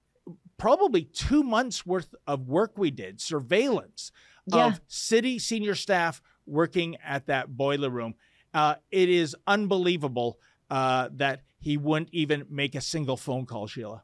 probably 0.60 1.04
two 1.04 1.42
months 1.42 1.84
worth 1.86 2.14
of 2.26 2.46
work 2.46 2.76
we 2.76 2.90
did, 2.90 3.20
surveillance 3.20 4.12
Yeah. 4.46 4.66
of 4.66 4.80
city 4.86 5.38
senior 5.38 5.74
staff 5.74 6.20
working 6.46 6.96
at 7.04 7.26
that 7.26 7.56
boiler 7.56 7.90
room. 7.90 8.14
Uh, 8.52 8.74
it 8.90 9.08
is 9.08 9.34
unbelievable 9.46 10.38
uh, 10.70 11.08
that 11.12 11.42
he 11.58 11.76
wouldn't 11.76 12.10
even 12.12 12.44
make 12.50 12.74
a 12.74 12.80
single 12.80 13.16
phone 13.16 13.46
call, 13.46 13.66
Sheila. 13.66 14.02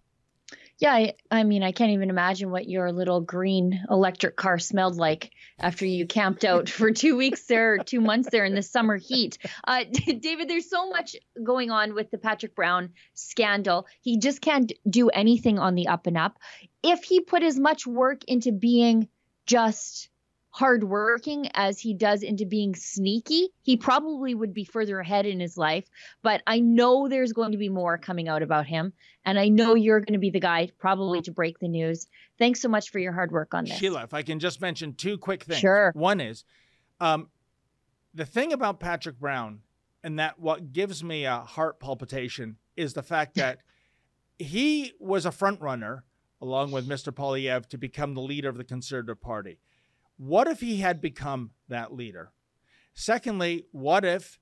Yeah, 0.79 0.93
I, 0.93 1.15
I 1.31 1.45
mean, 1.45 1.63
I 1.63 1.73
can't 1.73 1.93
even 1.93 2.11
imagine 2.11 2.51
what 2.51 2.69
your 2.69 2.93
little 2.93 3.23
green 3.23 3.81
electric 3.91 4.37
car 4.37 4.59
smelled 4.59 4.97
like 4.97 5.31
after 5.59 5.87
you 5.87 6.07
camped 6.07 6.45
out 6.45 6.69
for 6.69 6.91
two 6.91 7.17
weeks 7.17 7.47
there, 7.47 7.79
two 7.79 8.03
months 8.03 8.29
there 8.31 8.45
in 8.45 8.55
the 8.55 8.63
summer 8.63 8.99
heat. 8.99 9.39
Uh, 9.67 9.85
David, 10.21 10.51
there's 10.51 10.69
so 10.69 10.91
much 10.91 11.17
going 11.43 11.71
on 11.71 11.95
with 11.95 12.11
the 12.11 12.19
Patrick 12.19 12.55
Brown 12.55 12.91
scandal. 13.15 13.87
He 14.03 14.19
just 14.19 14.43
can't 14.43 14.71
do 14.89 15.09
anything 15.09 15.59
on 15.59 15.77
the 15.77 15.89
up 15.89 16.07
and 16.07 16.19
up. 16.19 16.39
If 16.83 17.05
he 17.05 17.21
put 17.21 17.43
as 17.43 17.59
much 17.59 17.87
work 17.87 18.25
into 18.29 18.53
being 18.53 19.09
just 19.47 20.11
hardworking 20.57 21.51
as 21.53 21.79
he 21.79 21.93
does 21.93 22.23
into 22.23 22.47
being 22.47 22.75
sneaky, 22.75 23.51
he 23.63 23.77
probably 23.77 24.35
would 24.35 24.55
be 24.55 24.65
further 24.65 24.99
ahead 24.99 25.27
in 25.27 25.39
his 25.39 25.59
life. 25.59 25.85
But 26.23 26.43
I 26.47 26.61
know 26.61 27.09
there's 27.09 27.35
going 27.35 27.53
to 27.53 27.59
be 27.59 27.69
more 27.69 27.99
coming 27.99 28.27
out 28.27 28.43
about 28.43 28.65
him. 28.65 28.95
And 29.27 29.39
I 29.39 29.49
know 29.49 29.75
you're 29.75 30.01
going 30.01 30.15
to 30.15 30.19
be 30.19 30.31
the 30.31 30.41
guy 30.41 30.71
probably 30.79 31.21
to 31.23 31.31
break 31.31 31.59
the 31.59 31.69
news. 31.69 32.07
Thanks 32.39 32.63
so 32.63 32.71
much 32.71 32.89
for 32.89 32.99
your 32.99 33.13
hard 33.13 33.33
work 33.33 33.53
on 33.53 33.67
this. 33.67 33.77
Sheila, 33.77 34.05
if 34.05 34.15
I 34.15 34.23
can 34.23 34.39
just 34.39 34.63
mention 34.63 34.95
two 34.95 35.19
quick 35.19 35.45
things. 35.45 35.61
Sure. 35.61 35.93
One 35.95 36.23
is 36.23 36.47
um, 37.01 37.29
the 38.15 38.25
thing 38.25 38.55
about 38.55 38.81
Patrick 38.81 39.21
Brown, 39.21 39.61
and 40.03 40.19
that 40.19 40.39
what 40.39 40.73
gives 40.73 41.05
me 41.05 41.27
a 41.27 41.41
heart 41.41 41.81
palpitation 41.81 42.57
is 42.77 42.95
the 42.95 43.03
fact 43.03 43.35
that 43.37 43.59
he 44.39 44.95
was 44.99 45.27
a 45.27 45.33
front 45.33 45.61
runner 45.61 46.05
along 46.41 46.71
with 46.71 46.89
Mr. 46.89 47.13
Poilievre 47.13 47.69
to 47.69 47.77
become 47.77 48.15
the 48.15 48.23
leader 48.23 48.49
of 48.49 48.57
the 48.57 48.65
Conservative 48.65 49.21
Party. 49.21 49.59
What 50.17 50.49
if 50.49 50.61
he 50.61 50.79
had 50.79 51.01
become 51.01 51.51
that 51.69 51.95
leader? 51.95 52.33
Secondly, 52.95 53.67
what 53.73 54.05
if, 54.05 54.39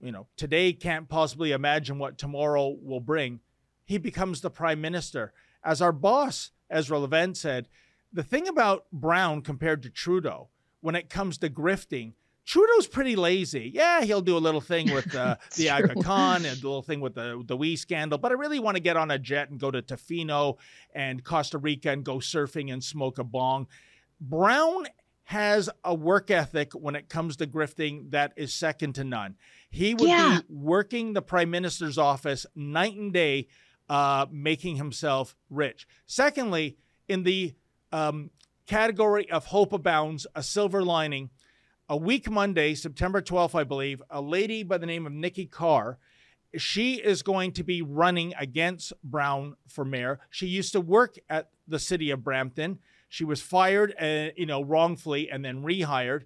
you 0.00 0.10
know, 0.10 0.26
today 0.36 0.72
can't 0.72 1.08
possibly 1.08 1.52
imagine 1.52 1.98
what 1.98 2.18
tomorrow 2.18 2.76
will 2.80 3.00
bring? 3.00 3.40
He 3.84 3.98
becomes 3.98 4.40
the 4.40 4.50
prime 4.50 4.80
minister. 4.80 5.32
As 5.62 5.82
our 5.82 5.92
boss, 5.92 6.50
Ezra 6.70 6.98
Levant, 6.98 7.36
said, 7.36 7.68
the 8.12 8.22
thing 8.22 8.48
about 8.48 8.86
Brown 8.92 9.42
compared 9.42 9.82
to 9.82 9.90
Trudeau, 9.90 10.48
when 10.80 10.94
it 10.94 11.10
comes 11.10 11.38
to 11.38 11.50
grifting, 11.50 12.14
Trudeau's 12.46 12.86
pretty 12.86 13.14
lazy. 13.14 13.70
Yeah, 13.72 14.02
he'll 14.02 14.22
do 14.22 14.36
a 14.36 14.38
little 14.38 14.60
thing 14.60 14.92
with 14.92 15.14
uh, 15.14 15.36
the 15.56 15.66
True. 15.66 15.72
Aga 15.72 16.02
Khan 16.02 16.44
and 16.44 16.46
a 16.46 16.66
little 16.66 16.82
thing 16.82 17.00
with 17.00 17.14
the 17.14 17.42
the 17.46 17.56
WE 17.56 17.76
scandal, 17.76 18.18
but 18.18 18.32
I 18.32 18.34
really 18.34 18.58
want 18.58 18.76
to 18.76 18.82
get 18.82 18.96
on 18.96 19.10
a 19.10 19.18
jet 19.18 19.50
and 19.50 19.60
go 19.60 19.70
to 19.70 19.82
Tofino 19.82 20.56
and 20.94 21.22
Costa 21.22 21.58
Rica 21.58 21.90
and 21.90 22.02
go 22.02 22.16
surfing 22.16 22.72
and 22.72 22.82
smoke 22.82 23.18
a 23.18 23.24
bong. 23.24 23.68
Brown 24.20 24.86
has 25.30 25.70
a 25.84 25.94
work 25.94 26.28
ethic 26.28 26.72
when 26.72 26.96
it 26.96 27.08
comes 27.08 27.36
to 27.36 27.46
grifting 27.46 28.10
that 28.10 28.32
is 28.36 28.52
second 28.52 28.92
to 28.94 29.04
none. 29.04 29.36
He 29.70 29.94
would 29.94 30.08
Yeah. 30.08 30.40
be 30.40 30.52
working 30.52 31.12
the 31.12 31.22
prime 31.22 31.50
minister's 31.52 31.96
office 31.96 32.46
night 32.56 32.96
and 32.96 33.12
day, 33.12 33.46
uh, 33.88 34.26
making 34.32 34.74
himself 34.74 35.36
rich. 35.48 35.86
Secondly, 36.04 36.76
in 37.08 37.22
the 37.22 37.54
um, 37.92 38.30
category 38.66 39.30
of 39.30 39.46
hope 39.46 39.72
abounds, 39.72 40.26
a 40.34 40.42
silver 40.42 40.82
lining. 40.82 41.30
A 41.88 41.96
week 41.96 42.28
Monday, 42.28 42.74
September 42.74 43.22
12th, 43.22 43.54
I 43.54 43.62
believe, 43.62 44.02
a 44.10 44.20
lady 44.20 44.64
by 44.64 44.78
the 44.78 44.86
name 44.86 45.06
of 45.06 45.12
Nikki 45.12 45.46
Kaur, 45.46 45.96
she 46.56 46.94
is 46.94 47.22
going 47.22 47.52
to 47.52 47.62
be 47.62 47.82
running 47.82 48.34
against 48.36 48.92
Brown 49.04 49.54
for 49.68 49.84
mayor. 49.84 50.18
She 50.28 50.48
used 50.48 50.72
to 50.72 50.80
work 50.80 51.14
at 51.28 51.50
the 51.68 51.78
city 51.78 52.10
of 52.10 52.24
Brampton. 52.24 52.80
She 53.10 53.24
was 53.24 53.42
fired, 53.42 53.92
uh, 54.00 54.28
you 54.36 54.46
know, 54.46 54.62
wrongfully 54.62 55.30
and 55.30 55.44
then 55.44 55.64
rehired. 55.64 56.22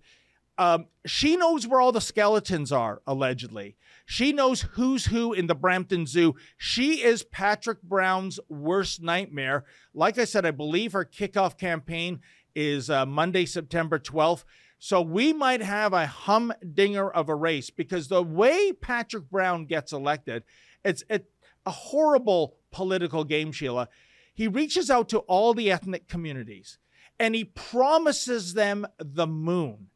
Um, 0.58 0.86
she 1.06 1.34
knows 1.34 1.66
where 1.66 1.80
all 1.80 1.92
the 1.92 2.00
skeletons 2.00 2.70
are, 2.70 3.00
allegedly. 3.06 3.76
She 4.06 4.32
knows 4.32 4.62
who's 4.72 5.06
who 5.06 5.32
in 5.32 5.46
the 5.46 5.54
Brampton 5.54 6.06
Zoo. 6.06 6.34
She 6.58 7.02
is 7.02 7.24
Patrick 7.24 7.82
Brown's 7.82 8.38
worst 8.50 9.02
nightmare. 9.02 9.64
Like 9.94 10.18
I 10.18 10.24
said, 10.24 10.44
I 10.44 10.50
believe 10.52 10.92
her 10.92 11.06
kickoff 11.06 11.58
campaign 11.58 12.20
is 12.54 12.90
uh, 12.90 13.06
Monday, 13.06 13.46
September 13.46 13.98
12th. 13.98 14.44
So 14.78 15.00
we 15.00 15.32
might 15.32 15.62
have 15.62 15.94
a 15.94 16.06
humdinger 16.06 17.10
of 17.10 17.30
a 17.30 17.34
race 17.34 17.70
because 17.70 18.08
the 18.08 18.22
way 18.22 18.72
Patrick 18.72 19.30
Brown 19.30 19.64
gets 19.64 19.92
elected, 19.92 20.44
it's 20.84 21.02
it, 21.08 21.30
a 21.64 21.70
horrible 21.70 22.56
political 22.70 23.24
game, 23.24 23.52
Sheila. 23.52 23.88
He 24.34 24.48
reaches 24.48 24.90
out 24.90 25.08
to 25.10 25.20
all 25.20 25.54
the 25.54 25.70
ethnic 25.70 26.08
communities 26.08 26.78
and 27.18 27.34
he 27.34 27.44
promises 27.44 28.54
them 28.54 28.86
the 28.98 29.26
moon. 29.26 29.86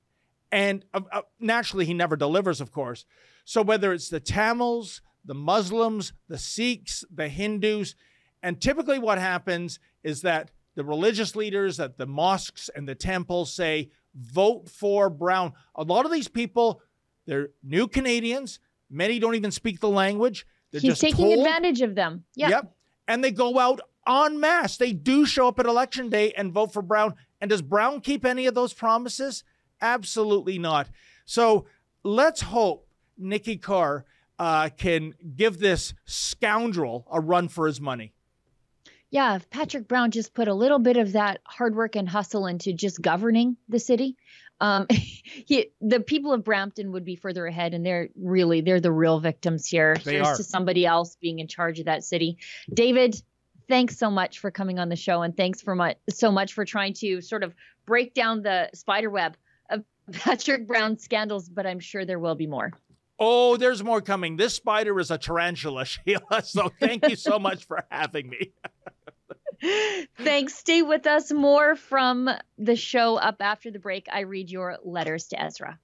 And 0.51 0.85
uh, 0.94 1.01
uh, 1.12 1.22
naturally, 1.40 1.85
he 1.85 1.92
never 1.92 2.16
delivers, 2.16 2.61
of 2.61 2.70
course. 2.72 3.05
So 3.44 3.61
whether 3.62 3.92
it's 3.92 4.09
the 4.09 4.20
Tamils, 4.20 5.03
the 5.24 5.35
Muslims, 5.35 6.12
the 6.29 6.38
Sikhs, 6.38 7.05
the 7.11 7.29
Hindus, 7.29 7.94
and 8.42 8.61
typically 8.61 8.98
what 8.98 9.18
happens 9.18 9.79
is 10.05 10.22
that 10.22 10.51
the 10.77 10.85
religious 10.85 11.35
leaders 11.35 11.81
at 11.81 11.98
the 11.98 12.07
mosques 12.07 12.71
and 12.75 12.88
the 12.88 12.94
temples 12.94 13.52
say, 13.52 13.90
vote 14.15 14.69
for 14.69 15.10
Brown. 15.10 15.52
A 15.75 15.83
lot 15.83 16.06
of 16.06 16.12
these 16.12 16.29
people, 16.29 16.81
they're 17.27 17.48
new 17.65 17.88
Canadians. 17.88 18.60
Many 18.88 19.19
don't 19.19 19.35
even 19.35 19.50
speak 19.50 19.81
the 19.81 19.88
language. 19.88 20.46
They're 20.71 20.81
He's 20.81 20.92
just 20.92 21.00
taking 21.00 21.27
told- 21.27 21.38
advantage 21.40 21.81
of 21.83 21.94
them. 21.96 22.25
Yeah. 22.37 22.50
Yep. 22.50 22.75
And 23.08 23.25
they 23.25 23.33
go 23.33 23.58
out 23.58 23.81
en 24.09 24.40
masse. 24.40 24.77
They 24.77 24.92
do 24.92 25.27
show 25.27 25.48
up 25.48 25.59
at 25.59 25.67
election 25.67 26.09
day 26.09 26.33
and 26.33 26.52
vote 26.52 26.73
for 26.73 26.83
Brown. 26.83 27.15
And 27.40 27.50
does 27.50 27.63
Brown 27.63 28.00
keep 28.00 28.25
any 28.25 28.46
of 28.46 28.54
those 28.54 28.73
promises? 28.73 29.44
Absolutely 29.81 30.59
not. 30.59 30.88
So 31.25 31.67
let's 32.02 32.40
hope 32.40 32.88
Nikki 33.17 33.59
Kaur 33.59 34.04
uh, 34.38 34.71
can 34.77 35.15
give 35.37 35.59
this 35.59 35.94
scoundrel 36.04 37.06
a 37.11 37.21
run 37.21 37.48
for 37.48 37.67
his 37.67 37.81
money. 37.81 38.13
Yeah, 39.11 39.37
if 39.37 39.48
Patrick 39.48 39.88
Brown 39.88 40.11
just 40.11 40.35
put 40.35 40.48
a 40.48 40.54
little 40.54 40.79
bit 40.79 40.96
of 40.98 41.13
that 41.13 41.40
hard 41.44 41.75
work 41.75 41.96
and 41.96 42.09
hustle 42.09 42.46
into 42.46 42.73
just 42.75 43.00
governing 43.00 43.56
the 43.69 43.79
city, 43.79 44.17
Um, 44.61 44.87
he, 44.90 45.71
the 45.81 46.00
people 46.00 46.33
of 46.33 46.44
Brampton 46.44 46.92
would 46.92 47.04
be 47.04 47.17
further 47.17 47.46
ahead, 47.46 47.73
and 47.75 47.87
they're 47.87 48.09
really 48.17 48.61
they're 48.61 48.81
the 48.81 48.92
real 48.92 49.19
victims 49.21 49.67
here. 49.67 49.96
They 50.04 50.15
Here's 50.15 50.27
are. 50.27 50.37
to 50.37 50.44
somebody 50.44 50.85
else 50.85 51.17
being 51.21 51.38
in 51.38 51.46
charge 51.48 51.79
of 51.79 51.87
that 51.87 52.04
city. 52.04 52.38
David, 52.73 53.23
thanks 53.69 53.96
so 53.98 54.10
much 54.10 54.38
for 54.38 54.50
coming 54.50 54.79
on 54.79 54.88
the 54.88 54.96
show, 54.96 55.23
and 55.23 55.37
thanks 55.37 55.60
for 55.60 55.75
much 55.75 55.96
so 56.10 56.31
much 56.31 56.52
for 56.52 56.64
trying 56.64 56.94
to 56.94 57.21
sort 57.21 57.42
of 57.42 57.54
break 57.87 58.14
down 58.14 58.42
the 58.42 58.71
spider 58.75 59.10
web 59.10 59.37
of 59.71 59.85
Patrick 60.12 60.66
Brown 60.66 60.98
scandals. 60.98 61.48
But 61.48 61.66
I'm 61.66 61.81
sure 61.81 62.04
there 62.04 62.19
will 62.19 62.35
be 62.35 62.46
more. 62.46 62.73
Oh, 63.21 63.56
there's 63.56 63.83
more 63.83 64.00
coming. 64.00 64.37
This 64.37 64.54
spider 64.54 64.98
is 65.00 65.10
a 65.10 65.19
tarantula, 65.19 65.85
Sheila. 65.87 66.42
So 66.44 66.71
thank 66.81 67.08
you 67.08 67.16
so 67.16 67.38
much 67.38 67.66
for 67.66 67.85
having 67.90 68.29
me. 68.29 68.52
Thanks. 70.19 70.54
Stay 70.54 70.83
with 70.83 71.06
us. 71.06 71.33
More 71.33 71.75
from 71.75 72.31
the 72.58 72.77
show 72.77 73.16
up 73.16 73.37
after 73.40 73.73
the 73.73 73.81
break. 73.81 74.06
I 74.10 74.21
read 74.21 74.50
your 74.50 74.79
letters 74.85 75.29
to 75.29 75.42
Ezra. 75.42 75.79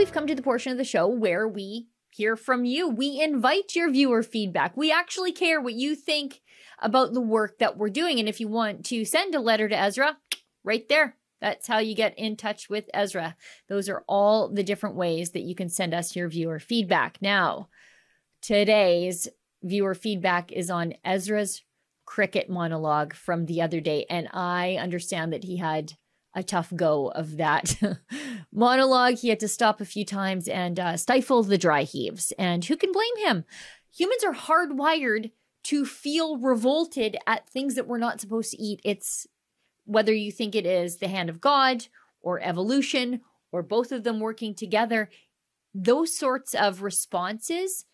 We've 0.00 0.12
come 0.12 0.26
to 0.26 0.34
the 0.34 0.40
portion 0.40 0.72
of 0.72 0.78
the 0.78 0.84
show 0.84 1.06
where 1.06 1.46
we 1.46 1.86
hear 2.08 2.34
from 2.34 2.64
you. 2.64 2.88
We 2.88 3.20
invite 3.20 3.76
your 3.76 3.90
viewer 3.90 4.22
feedback. 4.22 4.74
We 4.74 4.90
actually 4.90 5.30
care 5.30 5.60
what 5.60 5.74
you 5.74 5.94
think 5.94 6.40
about 6.78 7.12
the 7.12 7.20
work 7.20 7.58
that 7.58 7.76
we're 7.76 7.90
doing. 7.90 8.18
And 8.18 8.26
if 8.26 8.40
you 8.40 8.48
want 8.48 8.86
to 8.86 9.04
send 9.04 9.34
a 9.34 9.40
letter 9.40 9.68
to 9.68 9.78
Ezra, 9.78 10.16
right 10.64 10.88
there. 10.88 11.16
That's 11.42 11.66
how 11.66 11.80
you 11.80 11.94
get 11.94 12.18
in 12.18 12.36
touch 12.36 12.70
with 12.70 12.88
Ezra. 12.94 13.36
Those 13.68 13.90
are 13.90 14.02
all 14.08 14.48
the 14.48 14.62
different 14.62 14.96
ways 14.96 15.32
that 15.32 15.42
you 15.42 15.54
can 15.54 15.68
send 15.68 15.92
us 15.92 16.16
your 16.16 16.30
viewer 16.30 16.60
feedback. 16.60 17.18
Now, 17.20 17.68
today's 18.40 19.28
viewer 19.62 19.94
feedback 19.94 20.50
is 20.50 20.70
on 20.70 20.94
Ezra's 21.04 21.62
cricket 22.06 22.48
monologue 22.48 23.12
from 23.12 23.44
the 23.44 23.60
other 23.60 23.82
day. 23.82 24.06
And 24.08 24.28
I 24.32 24.76
understand 24.76 25.34
that 25.34 25.44
he 25.44 25.58
had 25.58 25.92
a 26.34 26.42
tough 26.42 26.72
go 26.74 27.08
of 27.08 27.36
that 27.38 27.76
monologue. 28.52 29.14
He 29.14 29.28
had 29.28 29.40
to 29.40 29.48
stop 29.48 29.80
a 29.80 29.84
few 29.84 30.04
times 30.04 30.48
and 30.48 30.78
uh, 30.78 30.96
stifle 30.96 31.42
the 31.42 31.58
dry 31.58 31.82
heaves. 31.82 32.32
And 32.38 32.64
who 32.64 32.76
can 32.76 32.92
blame 32.92 33.16
him? 33.18 33.44
Humans 33.96 34.24
are 34.24 34.34
hardwired 34.34 35.32
to 35.64 35.84
feel 35.84 36.38
revolted 36.38 37.16
at 37.26 37.48
things 37.48 37.74
that 37.74 37.86
we're 37.86 37.98
not 37.98 38.20
supposed 38.20 38.52
to 38.52 38.62
eat. 38.62 38.80
It's 38.84 39.26
whether 39.84 40.14
you 40.14 40.30
think 40.30 40.54
it 40.54 40.66
is 40.66 40.98
the 40.98 41.08
hand 41.08 41.28
of 41.28 41.40
God 41.40 41.86
or 42.22 42.40
evolution 42.40 43.20
or 43.52 43.62
both 43.62 43.92
of 43.92 44.04
them 44.04 44.20
working 44.20 44.54
together, 44.54 45.10
those 45.74 46.16
sorts 46.16 46.54
of 46.54 46.82
responses 46.82 47.84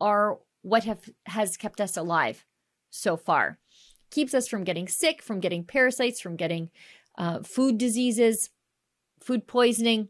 are 0.00 0.38
what 0.62 0.84
have 0.84 1.10
has 1.26 1.56
kept 1.56 1.80
us 1.80 1.96
alive 1.96 2.44
so 2.90 3.16
far. 3.16 3.58
Keeps 4.10 4.34
us 4.34 4.48
from 4.48 4.64
getting 4.64 4.88
sick, 4.88 5.22
from 5.22 5.40
getting 5.40 5.64
parasites, 5.64 6.20
from 6.20 6.36
getting 6.36 6.70
uh, 7.16 7.42
food 7.42 7.78
diseases, 7.78 8.50
food 9.20 9.46
poisoning. 9.46 10.08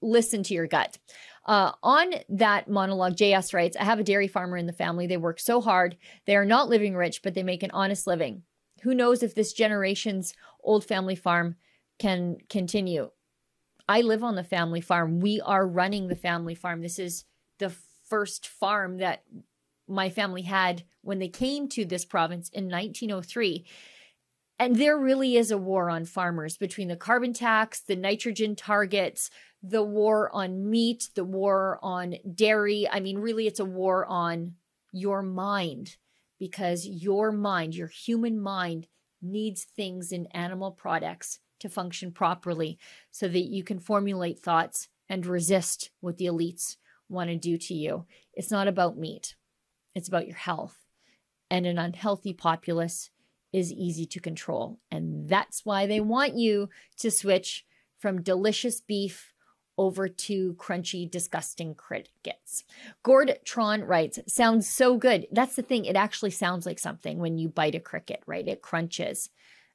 Listen 0.00 0.42
to 0.42 0.54
your 0.54 0.66
gut. 0.66 0.98
Uh, 1.46 1.72
on 1.82 2.12
that 2.28 2.68
monologue, 2.68 3.16
JS 3.16 3.52
writes 3.52 3.76
I 3.76 3.84
have 3.84 3.98
a 3.98 4.04
dairy 4.04 4.28
farmer 4.28 4.56
in 4.56 4.66
the 4.66 4.72
family. 4.72 5.06
They 5.06 5.16
work 5.16 5.38
so 5.40 5.60
hard. 5.60 5.96
They 6.26 6.36
are 6.36 6.44
not 6.44 6.68
living 6.68 6.94
rich, 6.94 7.22
but 7.22 7.34
they 7.34 7.42
make 7.42 7.62
an 7.62 7.70
honest 7.72 8.06
living. 8.06 8.42
Who 8.82 8.94
knows 8.94 9.22
if 9.22 9.34
this 9.34 9.52
generation's 9.52 10.34
old 10.62 10.84
family 10.84 11.16
farm 11.16 11.56
can 11.98 12.36
continue? 12.48 13.10
I 13.88 14.00
live 14.00 14.24
on 14.24 14.34
the 14.34 14.44
family 14.44 14.80
farm. 14.80 15.20
We 15.20 15.40
are 15.42 15.66
running 15.66 16.08
the 16.08 16.16
family 16.16 16.54
farm. 16.54 16.80
This 16.80 16.98
is 16.98 17.24
the 17.58 17.70
first 18.08 18.46
farm 18.46 18.98
that 18.98 19.24
my 19.86 20.08
family 20.08 20.42
had 20.42 20.84
when 21.02 21.18
they 21.18 21.28
came 21.28 21.68
to 21.68 21.84
this 21.84 22.04
province 22.04 22.48
in 22.48 22.64
1903. 22.64 23.66
And 24.58 24.76
there 24.76 24.96
really 24.96 25.36
is 25.36 25.50
a 25.50 25.58
war 25.58 25.90
on 25.90 26.04
farmers 26.04 26.56
between 26.56 26.88
the 26.88 26.96
carbon 26.96 27.32
tax, 27.32 27.80
the 27.80 27.96
nitrogen 27.96 28.54
targets, 28.54 29.30
the 29.62 29.82
war 29.82 30.30
on 30.32 30.70
meat, 30.70 31.08
the 31.14 31.24
war 31.24 31.78
on 31.82 32.16
dairy. 32.34 32.88
I 32.90 33.00
mean, 33.00 33.18
really, 33.18 33.46
it's 33.46 33.60
a 33.60 33.64
war 33.64 34.06
on 34.06 34.54
your 34.92 35.22
mind 35.22 35.96
because 36.38 36.86
your 36.86 37.32
mind, 37.32 37.74
your 37.74 37.88
human 37.88 38.40
mind, 38.40 38.86
needs 39.20 39.64
things 39.64 40.12
in 40.12 40.26
animal 40.32 40.70
products 40.70 41.40
to 41.60 41.68
function 41.68 42.12
properly 42.12 42.78
so 43.10 43.26
that 43.26 43.48
you 43.48 43.64
can 43.64 43.78
formulate 43.78 44.38
thoughts 44.38 44.88
and 45.08 45.26
resist 45.26 45.90
what 46.00 46.18
the 46.18 46.26
elites 46.26 46.76
want 47.08 47.30
to 47.30 47.36
do 47.36 47.56
to 47.56 47.74
you. 47.74 48.04
It's 48.34 48.50
not 48.50 48.68
about 48.68 48.98
meat, 48.98 49.34
it's 49.94 50.08
about 50.08 50.26
your 50.26 50.36
health. 50.36 50.78
And 51.50 51.66
an 51.66 51.78
unhealthy 51.78 52.32
populace 52.32 53.10
is 53.54 53.72
easy 53.72 54.04
to 54.04 54.18
control. 54.18 54.80
And 54.90 55.28
that's 55.28 55.64
why 55.64 55.86
they 55.86 56.00
want 56.00 56.36
you 56.36 56.68
to 56.98 57.10
switch 57.10 57.64
from 58.00 58.20
delicious 58.20 58.80
beef 58.80 59.32
over 59.78 60.08
to 60.08 60.54
crunchy, 60.54 61.08
disgusting 61.08 61.74
crickets. 61.74 62.64
Gord 63.04 63.38
Tron 63.44 63.84
writes, 63.84 64.18
sounds 64.26 64.68
so 64.68 64.96
good. 64.96 65.28
That's 65.30 65.54
the 65.54 65.62
thing. 65.62 65.84
It 65.84 65.94
actually 65.94 66.32
sounds 66.32 66.66
like 66.66 66.80
something 66.80 67.18
when 67.18 67.38
you 67.38 67.48
bite 67.48 67.76
a 67.76 67.80
cricket, 67.80 68.22
right? 68.26 68.46
It 68.46 68.60
crunches. 68.60 69.30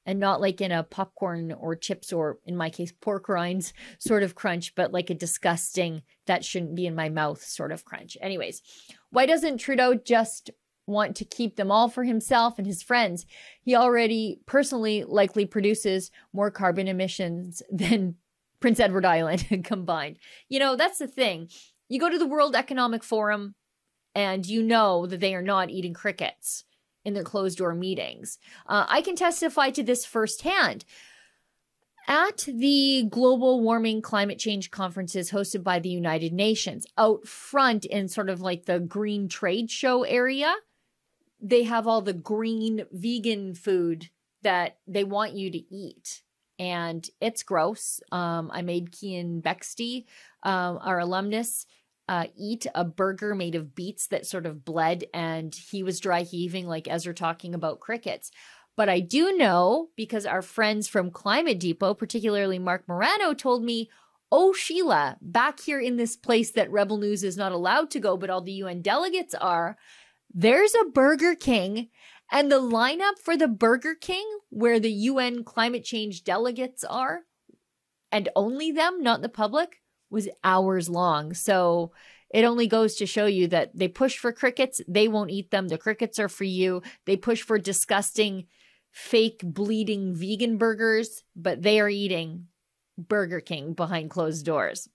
And 0.05 0.19
not 0.19 0.41
like 0.41 0.59
in 0.59 0.71
a 0.71 0.83
popcorn 0.83 1.51
or 1.53 1.75
chips 1.75 2.11
or, 2.11 2.39
in 2.45 2.57
my 2.57 2.69
case, 2.69 2.91
pork 2.91 3.29
rinds 3.29 3.73
sort 3.99 4.23
of 4.23 4.35
crunch, 4.35 4.75
but 4.75 4.91
like 4.91 5.09
a 5.09 5.13
disgusting, 5.13 6.01
that 6.25 6.43
shouldn't 6.43 6.75
be 6.75 6.85
in 6.85 6.95
my 6.95 7.07
mouth 7.07 7.41
sort 7.43 7.71
of 7.71 7.85
crunch. 7.85 8.17
Anyways, 8.19 8.61
why 9.09 9.25
doesn't 9.25 9.59
Trudeau 9.59 9.95
just 9.95 10.51
want 10.89 11.15
to 11.17 11.25
keep 11.25 11.55
them 11.55 11.71
all 11.71 11.87
for 11.89 12.03
himself 12.03 12.57
and 12.57 12.67
his 12.67 12.83
friends? 12.83 13.25
He 13.61 13.75
already 13.75 14.39
personally 14.45 15.03
likely 15.03 15.45
produces 15.45 16.11
more 16.33 16.51
carbon 16.51 16.87
emissions 16.87 17.61
than 17.71 18.15
Prince 18.59 18.79
Edward 18.79 19.05
Island 19.05 19.47
combined. 19.63 20.17
You 20.49 20.59
know, 20.59 20.75
that's 20.75 20.99
the 20.99 21.07
thing. 21.07 21.49
You 21.87 21.99
go 21.99 22.09
to 22.09 22.19
the 22.19 22.27
World 22.27 22.55
Economic 22.55 23.03
Forum 23.03 23.55
and 24.13 24.45
you 24.45 24.61
know 24.61 25.05
that 25.05 25.19
they 25.19 25.33
are 25.33 25.41
not 25.41 25.69
eating 25.69 25.93
crickets 25.93 26.65
in 27.05 27.13
their 27.13 27.23
closed 27.23 27.57
door 27.57 27.73
meetings. 27.73 28.37
Uh, 28.67 28.85
I 28.87 29.01
can 29.01 29.15
testify 29.15 29.69
to 29.71 29.83
this 29.83 30.05
firsthand. 30.05 30.85
At 32.07 32.47
the 32.47 33.05
global 33.07 33.61
warming 33.61 34.01
climate 34.01 34.39
change 34.39 34.71
conferences 34.71 35.29
hosted 35.29 35.63
by 35.63 35.77
the 35.77 35.89
United 35.89 36.33
Nations, 36.33 36.87
out 36.97 37.27
front 37.27 37.85
in 37.85 38.07
sort 38.07 38.29
of 38.29 38.41
like 38.41 38.65
the 38.65 38.79
green 38.79 39.29
trade 39.29 39.69
show 39.69 40.03
area, 40.03 40.55
they 41.41 41.63
have 41.63 41.87
all 41.87 42.01
the 42.01 42.13
green 42.13 42.85
vegan 42.91 43.55
food 43.55 44.09
that 44.41 44.77
they 44.87 45.03
want 45.03 45.33
you 45.33 45.51
to 45.51 45.73
eat 45.73 46.23
and 46.59 47.09
it's 47.21 47.41
gross. 47.41 48.01
Um, 48.11 48.51
I 48.53 48.61
made 48.61 48.91
Keean 48.91 49.41
Bexte, 49.41 50.05
um, 50.43 50.77
our 50.81 50.99
alumnus, 50.99 51.65
uh, 52.09 52.25
eat 52.35 52.67
a 52.75 52.83
burger 52.83 53.33
made 53.33 53.55
of 53.55 53.73
beets 53.75 54.07
that 54.07 54.25
sort 54.25 54.45
of 54.45 54.65
bled, 54.65 55.05
and 55.13 55.55
he 55.55 55.83
was 55.83 55.99
dry 55.99 56.23
heaving, 56.23 56.67
like 56.67 56.87
Ezra 56.87 57.13
talking 57.13 57.55
about 57.55 57.79
crickets. 57.79 58.29
But 58.75 58.89
I 58.89 58.99
do 58.99 59.37
know 59.37 59.89
because 59.95 60.25
our 60.25 60.41
friends 60.41 60.87
from 60.87 61.11
Climate 61.11 61.59
Depot, 61.59 61.93
particularly 61.93 62.59
Marc 62.59 62.87
Morano, 62.87 63.33
told 63.33 63.63
me, 63.63 63.89
Oh, 64.31 64.53
Sheila, 64.53 65.17
back 65.21 65.59
here 65.59 65.79
in 65.79 65.97
this 65.97 66.15
place 66.15 66.51
that 66.51 66.71
Rebel 66.71 66.97
News 66.97 67.23
is 67.23 67.35
not 67.35 67.51
allowed 67.51 67.89
to 67.91 67.99
go, 67.99 68.15
but 68.15 68.29
all 68.29 68.41
the 68.41 68.51
UN 68.53 68.81
delegates 68.81 69.33
are, 69.33 69.75
there's 70.33 70.75
a 70.75 70.85
Burger 70.85 71.35
King 71.35 71.89
and 72.31 72.51
the 72.51 72.61
lineup 72.61 73.17
for 73.23 73.35
the 73.35 73.47
Burger 73.47 73.95
King, 73.95 74.25
where 74.49 74.79
the 74.79 74.91
UN 74.91 75.43
climate 75.43 75.83
change 75.83 76.23
delegates 76.23 76.83
are, 76.83 77.21
and 78.11 78.29
only 78.35 78.71
them, 78.71 79.01
not 79.01 79.21
the 79.21 79.29
public, 79.29 79.81
was 80.09 80.29
hours 80.43 80.89
long. 80.89 81.33
So 81.33 81.91
it 82.31 82.43
only 82.43 82.67
goes 82.67 82.95
to 82.95 83.05
show 83.05 83.25
you 83.25 83.47
that 83.47 83.71
they 83.75 83.87
push 83.87 84.17
for 84.17 84.31
crickets, 84.31 84.81
they 84.87 85.07
won't 85.07 85.31
eat 85.31 85.49
them. 85.51 85.67
The 85.67 85.77
crickets 85.77 86.19
are 86.19 86.29
for 86.29 86.43
you. 86.43 86.83
They 87.05 87.17
push 87.17 87.41
for 87.41 87.57
disgusting, 87.57 88.45
fake, 88.91 89.41
bleeding 89.43 90.13
vegan 90.13 90.57
burgers, 90.57 91.23
but 91.35 91.63
they 91.63 91.79
are 91.79 91.89
eating 91.89 92.47
Burger 92.97 93.39
King 93.39 93.73
behind 93.73 94.11
closed 94.11 94.45
doors. 94.45 94.87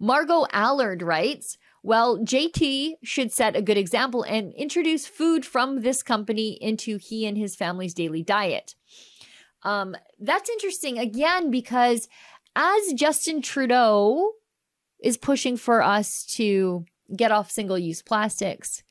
Margot 0.00 0.46
Allard 0.52 1.02
writes, 1.02 1.58
well, 1.88 2.18
JT 2.18 2.96
should 3.02 3.32
set 3.32 3.56
a 3.56 3.62
good 3.62 3.78
example 3.78 4.22
and 4.22 4.52
introduce 4.52 5.06
food 5.06 5.46
from 5.46 5.80
this 5.80 6.02
company 6.02 6.50
into 6.60 6.98
he 6.98 7.24
and 7.24 7.38
his 7.38 7.56
family's 7.56 7.94
daily 7.94 8.22
diet. 8.22 8.74
Um, 9.62 9.96
that's 10.20 10.50
interesting 10.50 10.98
again 10.98 11.50
because 11.50 12.06
as 12.54 12.92
Justin 12.92 13.40
Trudeau 13.40 14.32
is 15.02 15.16
pushing 15.16 15.56
for 15.56 15.80
us 15.80 16.26
to 16.36 16.84
get 17.16 17.32
off 17.32 17.50
single 17.50 17.78
use 17.78 18.02
plastics, 18.02 18.82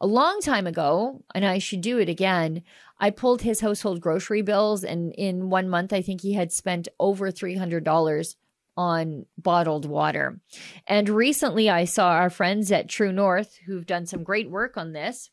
a 0.00 0.08
long 0.08 0.40
time 0.40 0.66
ago, 0.66 1.22
and 1.32 1.46
I 1.46 1.58
should 1.58 1.82
do 1.82 1.98
it 1.98 2.08
again, 2.08 2.64
I 2.98 3.10
pulled 3.10 3.42
his 3.42 3.60
household 3.60 4.00
grocery 4.00 4.42
bills, 4.42 4.82
and 4.82 5.12
in 5.12 5.50
one 5.50 5.68
month, 5.68 5.92
I 5.92 6.02
think 6.02 6.22
he 6.22 6.32
had 6.32 6.50
spent 6.50 6.88
over 6.98 7.30
$300 7.30 8.34
on 8.80 9.26
bottled 9.36 9.84
water. 9.84 10.40
And 10.86 11.10
recently, 11.10 11.68
I 11.68 11.84
saw 11.84 12.12
our 12.12 12.30
friends 12.30 12.72
at 12.72 12.88
True 12.88 13.12
North, 13.12 13.58
who've 13.66 13.84
done 13.84 14.06
some 14.06 14.24
great 14.24 14.48
work 14.48 14.78
on 14.78 14.92
this, 14.92 15.28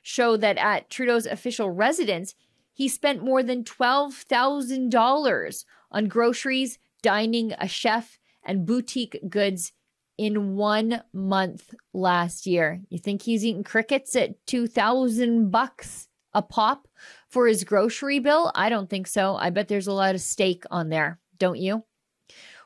show 0.00 0.38
that 0.38 0.56
at 0.56 0.88
Trudeau's 0.88 1.26
official 1.26 1.70
residence, 1.70 2.34
he 2.72 2.88
spent 2.88 3.22
more 3.22 3.42
than 3.42 3.64
$12,000 3.64 5.64
on 5.90 6.08
groceries, 6.08 6.78
dining, 7.02 7.52
a 7.58 7.68
chef, 7.68 8.18
and 8.42 8.64
boutique 8.64 9.20
goods 9.28 9.72
in 10.16 10.56
one 10.56 11.02
month 11.12 11.74
last 11.92 12.46
year. 12.46 12.80
You 12.88 12.98
think 12.98 13.20
he's 13.20 13.44
eating 13.44 13.62
crickets 13.62 14.16
at 14.16 14.46
2000 14.46 15.50
bucks 15.50 16.08
a 16.32 16.40
pop 16.40 16.88
for 17.28 17.46
his 17.46 17.64
grocery 17.64 18.20
bill? 18.20 18.50
I 18.54 18.70
don't 18.70 18.88
think 18.88 19.06
so. 19.06 19.36
I 19.36 19.50
bet 19.50 19.68
there's 19.68 19.86
a 19.86 19.92
lot 19.92 20.14
of 20.14 20.22
steak 20.22 20.64
on 20.70 20.88
there, 20.88 21.20
don't 21.36 21.58
you? 21.58 21.84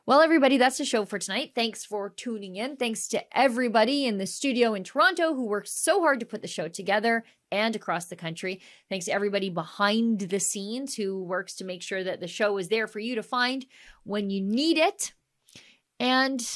Well, 0.06 0.20
everybody, 0.20 0.58
that's 0.58 0.76
the 0.76 0.84
show 0.84 1.06
for 1.06 1.18
tonight. 1.18 1.52
Thanks 1.54 1.82
for 1.82 2.10
tuning 2.10 2.56
in. 2.56 2.76
Thanks 2.76 3.08
to 3.08 3.24
everybody 3.34 4.04
in 4.04 4.18
the 4.18 4.26
studio 4.26 4.74
in 4.74 4.84
Toronto 4.84 5.32
who 5.32 5.46
worked 5.46 5.68
so 5.68 6.02
hard 6.02 6.20
to 6.20 6.26
put 6.26 6.42
the 6.42 6.48
show 6.48 6.68
together 6.68 7.24
and 7.50 7.74
across 7.74 8.04
the 8.04 8.14
country. 8.14 8.60
Thanks 8.90 9.06
to 9.06 9.12
everybody 9.12 9.48
behind 9.48 10.20
the 10.20 10.40
scenes 10.40 10.94
who 10.94 11.22
works 11.22 11.54
to 11.54 11.64
make 11.64 11.80
sure 11.80 12.04
that 12.04 12.20
the 12.20 12.28
show 12.28 12.58
is 12.58 12.68
there 12.68 12.86
for 12.86 12.98
you 12.98 13.14
to 13.14 13.22
find 13.22 13.64
when 14.02 14.28
you 14.28 14.42
need 14.42 14.76
it. 14.76 15.14
And 15.98 16.46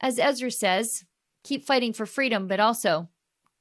as 0.00 0.18
Ezra 0.18 0.50
says, 0.50 1.04
keep 1.42 1.66
fighting 1.66 1.92
for 1.92 2.06
freedom, 2.06 2.48
but 2.48 2.58
also 2.58 3.10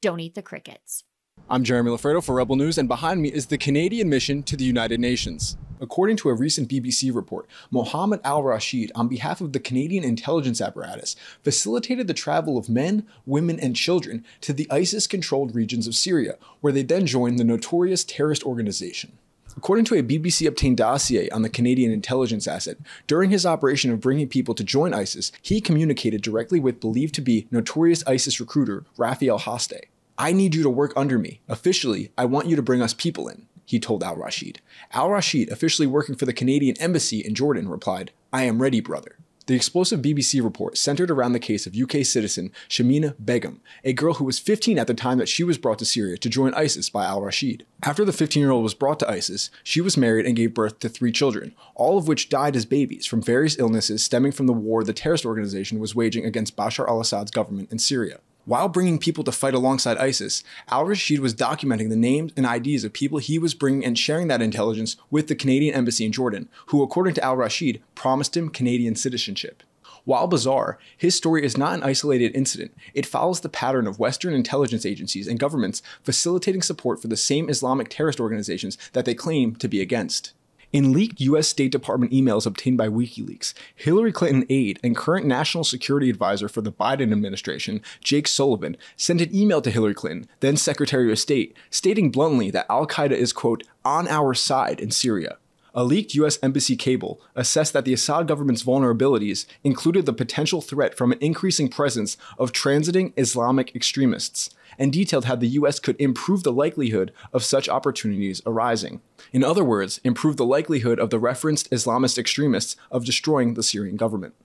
don't 0.01 0.21
eat 0.21 0.35
the 0.35 0.41
crickets. 0.41 1.03
I'm 1.49 1.65
Jeremy 1.65 1.91
Loffredo 1.91 2.23
for 2.23 2.35
Rebel 2.35 2.55
News, 2.55 2.77
and 2.77 2.87
behind 2.87 3.21
me 3.21 3.27
is 3.27 3.47
the 3.47 3.57
Canadian 3.57 4.07
mission 4.07 4.43
to 4.43 4.55
the 4.55 4.63
United 4.63 5.01
Nations. 5.01 5.57
According 5.81 6.15
to 6.17 6.29
a 6.29 6.33
recent 6.33 6.69
BBC 6.69 7.13
report, 7.13 7.47
Mohammed 7.69 8.21
al 8.23 8.41
Rashid, 8.41 8.93
on 8.95 9.09
behalf 9.09 9.41
of 9.41 9.51
the 9.51 9.59
Canadian 9.59 10.05
intelligence 10.05 10.61
apparatus, 10.61 11.17
facilitated 11.43 12.07
the 12.07 12.13
travel 12.13 12.57
of 12.57 12.69
men, 12.69 13.05
women, 13.25 13.59
and 13.59 13.75
children 13.75 14.23
to 14.39 14.53
the 14.53 14.71
ISIS 14.71 15.05
controlled 15.05 15.53
regions 15.53 15.85
of 15.85 15.95
Syria, 15.95 16.37
where 16.61 16.71
they 16.71 16.81
then 16.81 17.05
joined 17.05 17.37
the 17.37 17.43
notorious 17.43 18.05
terrorist 18.05 18.45
organization. 18.45 19.11
According 19.57 19.83
to 19.85 19.95
a 19.95 20.03
BBC 20.03 20.47
obtained 20.47 20.77
dossier 20.77 21.29
on 21.31 21.41
the 21.41 21.49
Canadian 21.49 21.91
intelligence 21.91 22.47
asset, 22.47 22.77
during 23.05 23.31
his 23.31 23.45
operation 23.45 23.91
of 23.91 23.99
bringing 23.99 24.29
people 24.29 24.55
to 24.55 24.63
join 24.63 24.93
ISIS, 24.93 25.33
he 25.41 25.59
communicated 25.59 26.21
directly 26.21 26.61
with 26.61 26.79
believed 26.79 27.13
to 27.15 27.21
be 27.21 27.47
notorious 27.51 28.01
ISIS 28.07 28.39
recruiter 28.39 28.85
Raphael 28.95 29.39
Haste. 29.39 29.73
I 30.17 30.31
need 30.31 30.53
you 30.53 30.63
to 30.63 30.69
work 30.69 30.93
under 30.95 31.17
me. 31.17 31.41
Officially, 31.47 32.11
I 32.17 32.25
want 32.25 32.47
you 32.47 32.55
to 32.55 32.61
bring 32.61 32.81
us 32.81 32.93
people 32.93 33.27
in, 33.27 33.47
he 33.65 33.79
told 33.79 34.03
Al 34.03 34.15
Rashid. 34.15 34.61
Al 34.91 35.09
Rashid, 35.09 35.49
officially 35.49 35.87
working 35.87 36.15
for 36.15 36.25
the 36.25 36.33
Canadian 36.33 36.77
Embassy 36.79 37.19
in 37.19 37.33
Jordan, 37.33 37.67
replied, 37.67 38.11
I 38.31 38.43
am 38.43 38.61
ready, 38.61 38.79
brother. 38.79 39.17
The 39.45 39.55
explosive 39.55 40.01
BBC 40.01 40.41
report 40.41 40.77
centered 40.77 41.11
around 41.11 41.33
the 41.33 41.39
case 41.39 41.67
of 41.67 41.75
UK 41.75 42.05
citizen 42.05 42.51
Shamima 42.69 43.13
Begum, 43.23 43.59
a 43.83 43.91
girl 43.91 44.13
who 44.13 44.23
was 44.23 44.39
15 44.39 44.79
at 44.79 44.87
the 44.87 44.93
time 44.93 45.17
that 45.17 45.27
she 45.27 45.43
was 45.43 45.57
brought 45.57 45.79
to 45.79 45.85
Syria 45.85 46.17
to 46.17 46.29
join 46.29 46.53
ISIS 46.53 46.89
by 46.89 47.03
al 47.03 47.21
Rashid. 47.21 47.65
After 47.83 48.05
the 48.05 48.13
15 48.13 48.39
year 48.39 48.51
old 48.51 48.63
was 48.63 48.73
brought 48.73 48.99
to 48.99 49.09
ISIS, 49.09 49.49
she 49.61 49.81
was 49.81 49.97
married 49.97 50.25
and 50.25 50.35
gave 50.35 50.53
birth 50.53 50.79
to 50.79 50.87
three 50.87 51.11
children, 51.11 51.53
all 51.75 51.97
of 51.97 52.07
which 52.07 52.29
died 52.29 52.55
as 52.55 52.65
babies 52.65 53.05
from 53.05 53.21
various 53.21 53.59
illnesses 53.59 54.01
stemming 54.01 54.31
from 54.31 54.47
the 54.47 54.53
war 54.53 54.81
the 54.83 54.93
terrorist 54.93 55.25
organization 55.25 55.77
was 55.77 55.93
waging 55.93 56.23
against 56.23 56.55
Bashar 56.55 56.87
al 56.87 57.01
Assad's 57.01 57.31
government 57.31 57.69
in 57.69 57.79
Syria. 57.79 58.19
While 58.45 58.67
bringing 58.67 58.99
people 58.99 59.23
to 59.23 59.31
fight 59.31 59.53
alongside 59.53 59.97
ISIS, 59.97 60.43
al 60.67 60.83
Rashid 60.83 61.21
was 61.21 61.33
documenting 61.33 61.87
the 61.87 61.95
names 61.95 62.33
and 62.35 62.45
IDs 62.45 62.83
of 62.83 62.91
people 62.91 63.19
he 63.19 63.39
was 63.39 63.53
bringing 63.53 63.85
and 63.85 63.97
sharing 63.97 64.27
that 64.27 64.41
intelligence 64.41 64.97
with 65.09 65.29
the 65.29 65.35
Canadian 65.35 65.73
embassy 65.73 66.03
in 66.03 66.11
Jordan, 66.11 66.49
who, 66.65 66.83
according 66.83 67.13
to 67.13 67.23
al 67.23 67.37
Rashid, 67.37 67.81
promised 67.95 68.35
him 68.35 68.49
Canadian 68.49 68.97
citizenship. 68.97 69.63
While 70.03 70.27
bizarre, 70.27 70.77
his 70.97 71.15
story 71.15 71.45
is 71.45 71.57
not 71.57 71.75
an 71.75 71.83
isolated 71.83 72.35
incident. 72.35 72.73
It 72.93 73.05
follows 73.05 73.39
the 73.39 73.47
pattern 73.47 73.87
of 73.87 73.97
Western 73.99 74.33
intelligence 74.33 74.85
agencies 74.85 75.27
and 75.29 75.39
governments 75.39 75.81
facilitating 76.01 76.63
support 76.63 77.01
for 77.01 77.07
the 77.07 77.15
same 77.15 77.49
Islamic 77.49 77.87
terrorist 77.87 78.19
organizations 78.19 78.77
that 78.91 79.05
they 79.05 79.15
claim 79.15 79.55
to 79.55 79.69
be 79.69 79.79
against. 79.79 80.33
In 80.73 80.91
leaked 80.91 81.21
U.S. 81.21 81.47
State 81.47 81.71
Department 81.71 82.11
emails 82.11 82.47
obtained 82.47 82.79
by 82.79 82.87
WikiLeaks, 82.87 83.53
Hillary 83.75 84.11
Clinton 84.11 84.43
aide 84.49 84.79
and 84.83 84.95
current 84.95 85.27
National 85.27 85.63
Security 85.63 86.09
Advisor 86.09 86.49
for 86.49 86.61
the 86.61 86.71
Biden 86.71 87.11
administration, 87.11 87.79
Jake 88.01 88.27
Sullivan, 88.27 88.75
sent 88.97 89.21
an 89.21 89.33
email 89.35 89.61
to 89.61 89.69
Hillary 89.69 89.93
Clinton, 89.93 90.27
then 90.39 90.57
Secretary 90.57 91.11
of 91.11 91.19
State, 91.19 91.55
stating 91.69 92.09
bluntly 92.09 92.49
that 92.49 92.65
Al 92.71 92.87
Qaeda 92.87 93.11
is, 93.11 93.33
quote, 93.33 93.61
on 93.85 94.07
our 94.07 94.33
side 94.33 94.79
in 94.79 94.89
Syria. 94.89 95.37
A 95.75 95.83
leaked 95.83 96.13
U.S. 96.15 96.37
Embassy 96.43 96.75
cable 96.75 97.19
assessed 97.35 97.73
that 97.73 97.83
the 97.83 97.93
Assad 97.93 98.27
government's 98.27 98.63
vulnerabilities 98.63 99.47
included 99.63 100.05
the 100.05 100.13
potential 100.13 100.61
threat 100.61 100.95
from 100.95 101.11
an 101.11 101.17
increasing 101.19 101.67
presence 101.67 102.15
of 102.37 102.51
transiting 102.51 103.11
Islamic 103.17 103.75
extremists, 103.75 104.51
and 104.77 104.93
detailed 104.93 105.25
how 105.25 105.35
the 105.35 105.47
U.S. 105.47 105.79
could 105.79 105.99
improve 105.99 106.43
the 106.43 106.51
likelihood 106.51 107.11
of 107.31 107.43
such 107.43 107.69
opportunities 107.69 108.41
arising. 108.45 109.01
In 109.31 109.43
other 109.43 109.63
words, 109.63 109.99
improve 110.03 110.37
the 110.37 110.45
likelihood 110.45 110.99
of 110.99 111.09
the 111.09 111.19
referenced 111.19 111.69
Islamist 111.71 112.17
extremists 112.17 112.75
of 112.91 113.05
destroying 113.05 113.55
the 113.55 113.63
Syrian 113.63 113.97
government. 113.97 114.35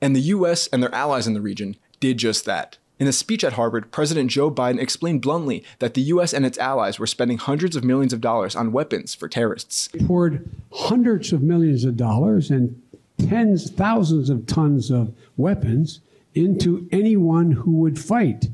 And 0.00 0.14
the 0.14 0.20
US 0.20 0.66
and 0.66 0.82
their 0.82 0.94
allies 0.94 1.26
in 1.26 1.32
the 1.32 1.40
region 1.40 1.76
did 2.00 2.18
just 2.18 2.44
that. 2.44 2.76
In 2.98 3.08
a 3.08 3.12
speech 3.12 3.42
at 3.42 3.54
Harvard, 3.54 3.90
President 3.90 4.30
Joe 4.30 4.50
Biden 4.50 4.80
explained 4.80 5.22
bluntly 5.22 5.64
that 5.80 5.94
the 5.94 6.02
US 6.02 6.32
and 6.32 6.46
its 6.46 6.58
allies 6.58 6.98
were 6.98 7.06
spending 7.06 7.38
hundreds 7.38 7.74
of 7.74 7.82
millions 7.82 8.12
of 8.12 8.20
dollars 8.20 8.54
on 8.54 8.72
weapons 8.72 9.14
for 9.14 9.28
terrorists. 9.28 9.88
Poured 10.06 10.48
hundreds 10.72 11.32
of 11.32 11.42
millions 11.42 11.84
of 11.84 11.96
dollars 11.96 12.50
and 12.50 12.80
tens, 13.18 13.70
thousands 13.70 14.30
of 14.30 14.46
tons 14.46 14.90
of 14.90 15.12
weapons 15.36 16.00
into 16.34 16.88
anyone 16.92 17.52
who 17.52 17.72
would 17.72 17.98
fight 17.98 18.46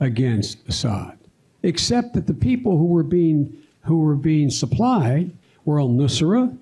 against 0.00 0.66
Assad, 0.68 1.18
except 1.62 2.14
that 2.14 2.26
the 2.26 2.34
people 2.34 2.76
who 2.76 2.86
were 2.86 3.02
being 3.02 3.56
who 3.82 4.00
were 4.00 4.16
being 4.16 4.50
supplied 4.50 5.30
were 5.64 5.80
al 5.80 5.88
Nusra 5.88 6.56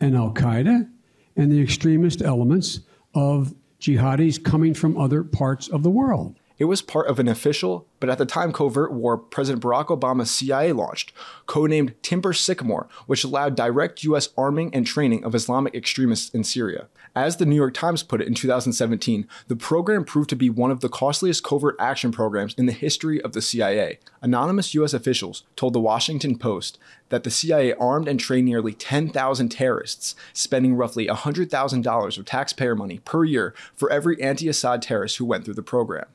and 0.00 0.16
Al 0.16 0.32
Qaeda 0.32 0.88
and 1.36 1.52
the 1.52 1.62
extremist 1.62 2.20
elements 2.20 2.80
of 3.14 3.54
jihadis 3.82 4.42
coming 4.42 4.74
from 4.74 4.96
other 4.96 5.22
parts 5.24 5.68
of 5.68 5.82
the 5.82 5.90
world. 5.90 6.38
It 6.62 6.66
was 6.66 6.80
part 6.80 7.08
of 7.08 7.18
an 7.18 7.26
official, 7.26 7.88
but 7.98 8.08
at 8.08 8.18
the 8.18 8.24
time 8.24 8.52
covert 8.52 8.92
war 8.92 9.18
President 9.18 9.64
Barack 9.64 9.86
Obama's 9.86 10.30
CIA 10.30 10.70
launched, 10.70 11.12
codenamed 11.48 11.94
Timber 12.02 12.32
Sycamore, 12.32 12.86
which 13.06 13.24
allowed 13.24 13.56
direct 13.56 14.04
U.S. 14.04 14.28
arming 14.38 14.72
and 14.72 14.86
training 14.86 15.24
of 15.24 15.34
Islamic 15.34 15.74
extremists 15.74 16.32
in 16.32 16.44
Syria. 16.44 16.86
As 17.16 17.38
the 17.38 17.46
New 17.46 17.56
York 17.56 17.74
Times 17.74 18.04
put 18.04 18.20
it 18.20 18.28
in 18.28 18.34
2017, 18.34 19.26
the 19.48 19.56
program 19.56 20.04
proved 20.04 20.30
to 20.30 20.36
be 20.36 20.48
one 20.48 20.70
of 20.70 20.78
the 20.78 20.88
costliest 20.88 21.42
covert 21.42 21.74
action 21.80 22.12
programs 22.12 22.54
in 22.54 22.66
the 22.66 22.72
history 22.72 23.20
of 23.20 23.32
the 23.32 23.42
CIA. 23.42 23.98
Anonymous 24.20 24.72
U.S. 24.74 24.94
officials 24.94 25.42
told 25.56 25.72
the 25.72 25.80
Washington 25.80 26.38
Post 26.38 26.78
that 27.08 27.24
the 27.24 27.30
CIA 27.32 27.72
armed 27.74 28.06
and 28.06 28.20
trained 28.20 28.46
nearly 28.46 28.72
10,000 28.72 29.48
terrorists, 29.48 30.14
spending 30.32 30.76
roughly 30.76 31.08
$100,000 31.08 32.18
of 32.18 32.24
taxpayer 32.24 32.76
money 32.76 33.00
per 33.00 33.24
year 33.24 33.52
for 33.74 33.90
every 33.90 34.22
anti 34.22 34.48
Assad 34.48 34.80
terrorist 34.80 35.16
who 35.16 35.24
went 35.24 35.44
through 35.44 35.54
the 35.54 35.62
program. 35.64 36.06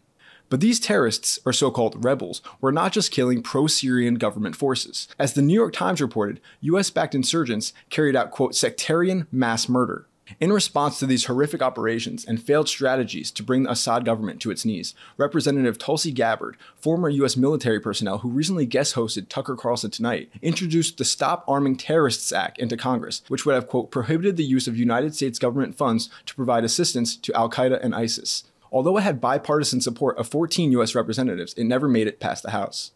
But 0.49 0.61
these 0.61 0.79
terrorists, 0.79 1.39
or 1.45 1.53
so 1.53 1.71
called 1.71 2.03
rebels, 2.03 2.41
were 2.61 2.71
not 2.71 2.93
just 2.93 3.11
killing 3.11 3.43
pro 3.43 3.67
Syrian 3.67 4.15
government 4.15 4.55
forces. 4.55 5.07
As 5.19 5.33
the 5.33 5.41
New 5.41 5.53
York 5.53 5.73
Times 5.73 6.01
reported, 6.01 6.39
US 6.61 6.89
backed 6.89 7.15
insurgents 7.15 7.73
carried 7.89 8.15
out, 8.15 8.31
quote, 8.31 8.55
sectarian 8.55 9.27
mass 9.31 9.67
murder. 9.67 10.07
In 10.39 10.51
response 10.51 10.99
to 10.99 11.05
these 11.05 11.25
horrific 11.25 11.61
operations 11.61 12.25
and 12.25 12.41
failed 12.41 12.67
strategies 12.67 13.31
to 13.31 13.43
bring 13.43 13.63
the 13.63 13.71
Assad 13.71 14.03
government 14.03 14.41
to 14.41 14.51
its 14.51 14.65
knees, 14.65 14.93
Representative 15.15 15.77
Tulsi 15.77 16.11
Gabbard, 16.11 16.57
former 16.75 17.09
U.S. 17.09 17.37
military 17.37 17.79
personnel 17.79 18.19
who 18.19 18.29
recently 18.29 18.65
guest 18.65 18.95
hosted 18.95 19.29
Tucker 19.29 19.55
Carlson 19.55 19.91
Tonight, 19.91 20.29
introduced 20.41 20.97
the 20.97 21.05
Stop 21.05 21.45
Arming 21.47 21.77
Terrorists 21.77 22.31
Act 22.31 22.57
into 22.59 22.75
Congress, 22.75 23.21
which 23.29 23.45
would 23.45 23.55
have, 23.55 23.67
quote, 23.67 23.89
prohibited 23.89 24.35
the 24.35 24.43
use 24.43 24.67
of 24.67 24.77
United 24.77 25.15
States 25.15 25.39
government 25.39 25.77
funds 25.77 26.09
to 26.25 26.35
provide 26.35 26.65
assistance 26.65 27.15
to 27.15 27.33
Al 27.33 27.49
Qaeda 27.49 27.81
and 27.81 27.95
ISIS. 27.95 28.43
Although 28.71 28.97
it 28.97 29.01
had 29.01 29.21
bipartisan 29.21 29.81
support 29.81 30.17
of 30.17 30.27
14 30.27 30.71
U.S. 30.73 30.95
representatives, 30.95 31.53
it 31.53 31.63
never 31.63 31.87
made 31.87 32.07
it 32.07 32.19
past 32.19 32.43
the 32.43 32.51
House. 32.51 32.91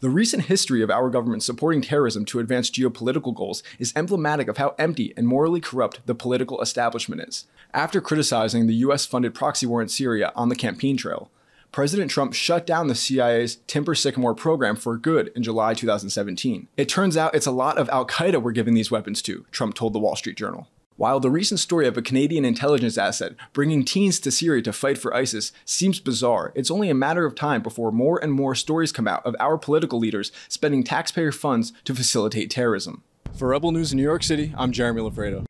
The 0.00 0.10
recent 0.10 0.44
history 0.44 0.82
of 0.82 0.90
our 0.90 1.08
government 1.08 1.42
supporting 1.42 1.80
terrorism 1.80 2.24
to 2.26 2.38
advance 2.38 2.70
geopolitical 2.70 3.34
goals 3.34 3.62
is 3.78 3.92
emblematic 3.96 4.48
of 4.48 4.58
how 4.58 4.74
empty 4.78 5.14
and 5.16 5.26
morally 5.26 5.60
corrupt 5.60 6.06
the 6.06 6.14
political 6.14 6.60
establishment 6.60 7.22
is. 7.22 7.46
After 7.72 8.00
criticizing 8.00 8.66
the 8.66 8.74
US 8.74 9.06
funded 9.06 9.34
proxy 9.34 9.66
war 9.66 9.80
in 9.80 9.88
Syria 9.88 10.32
on 10.36 10.48
the 10.48 10.56
campaign 10.56 10.96
trail, 10.96 11.30
President 11.72 12.10
Trump 12.10 12.34
shut 12.34 12.66
down 12.66 12.86
the 12.86 12.94
CIA's 12.94 13.56
Timber 13.66 13.96
Sycamore 13.96 14.34
program 14.34 14.76
for 14.76 14.96
good 14.96 15.32
in 15.34 15.42
July 15.42 15.74
2017. 15.74 16.68
It 16.76 16.88
turns 16.88 17.16
out 17.16 17.34
it's 17.34 17.46
a 17.46 17.50
lot 17.50 17.78
of 17.78 17.88
Al 17.88 18.06
Qaeda 18.06 18.40
we're 18.42 18.52
giving 18.52 18.74
these 18.74 18.92
weapons 18.92 19.20
to, 19.22 19.44
Trump 19.50 19.74
told 19.74 19.92
the 19.92 19.98
Wall 19.98 20.14
Street 20.14 20.36
Journal. 20.36 20.68
While 20.96 21.18
the 21.18 21.30
recent 21.30 21.58
story 21.58 21.88
of 21.88 21.96
a 21.96 22.02
Canadian 22.02 22.44
intelligence 22.44 22.96
asset 22.96 23.34
bringing 23.52 23.84
teens 23.84 24.20
to 24.20 24.30
Syria 24.30 24.62
to 24.62 24.72
fight 24.72 24.96
for 24.96 25.12
ISIS 25.12 25.50
seems 25.64 25.98
bizarre, 25.98 26.52
it's 26.54 26.70
only 26.70 26.88
a 26.88 26.94
matter 26.94 27.26
of 27.26 27.34
time 27.34 27.62
before 27.62 27.90
more 27.90 28.22
and 28.22 28.32
more 28.32 28.54
stories 28.54 28.92
come 28.92 29.08
out 29.08 29.26
of 29.26 29.34
our 29.40 29.58
political 29.58 29.98
leaders 29.98 30.30
spending 30.48 30.84
taxpayer 30.84 31.32
funds 31.32 31.72
to 31.84 31.96
facilitate 31.96 32.48
terrorism. 32.48 33.02
For 33.34 33.48
Rebel 33.48 33.72
News 33.72 33.90
in 33.90 33.96
New 33.96 34.04
York 34.04 34.22
City, 34.22 34.54
I'm 34.56 34.70
Jeremy 34.70 35.02
Loffredo. 35.02 35.44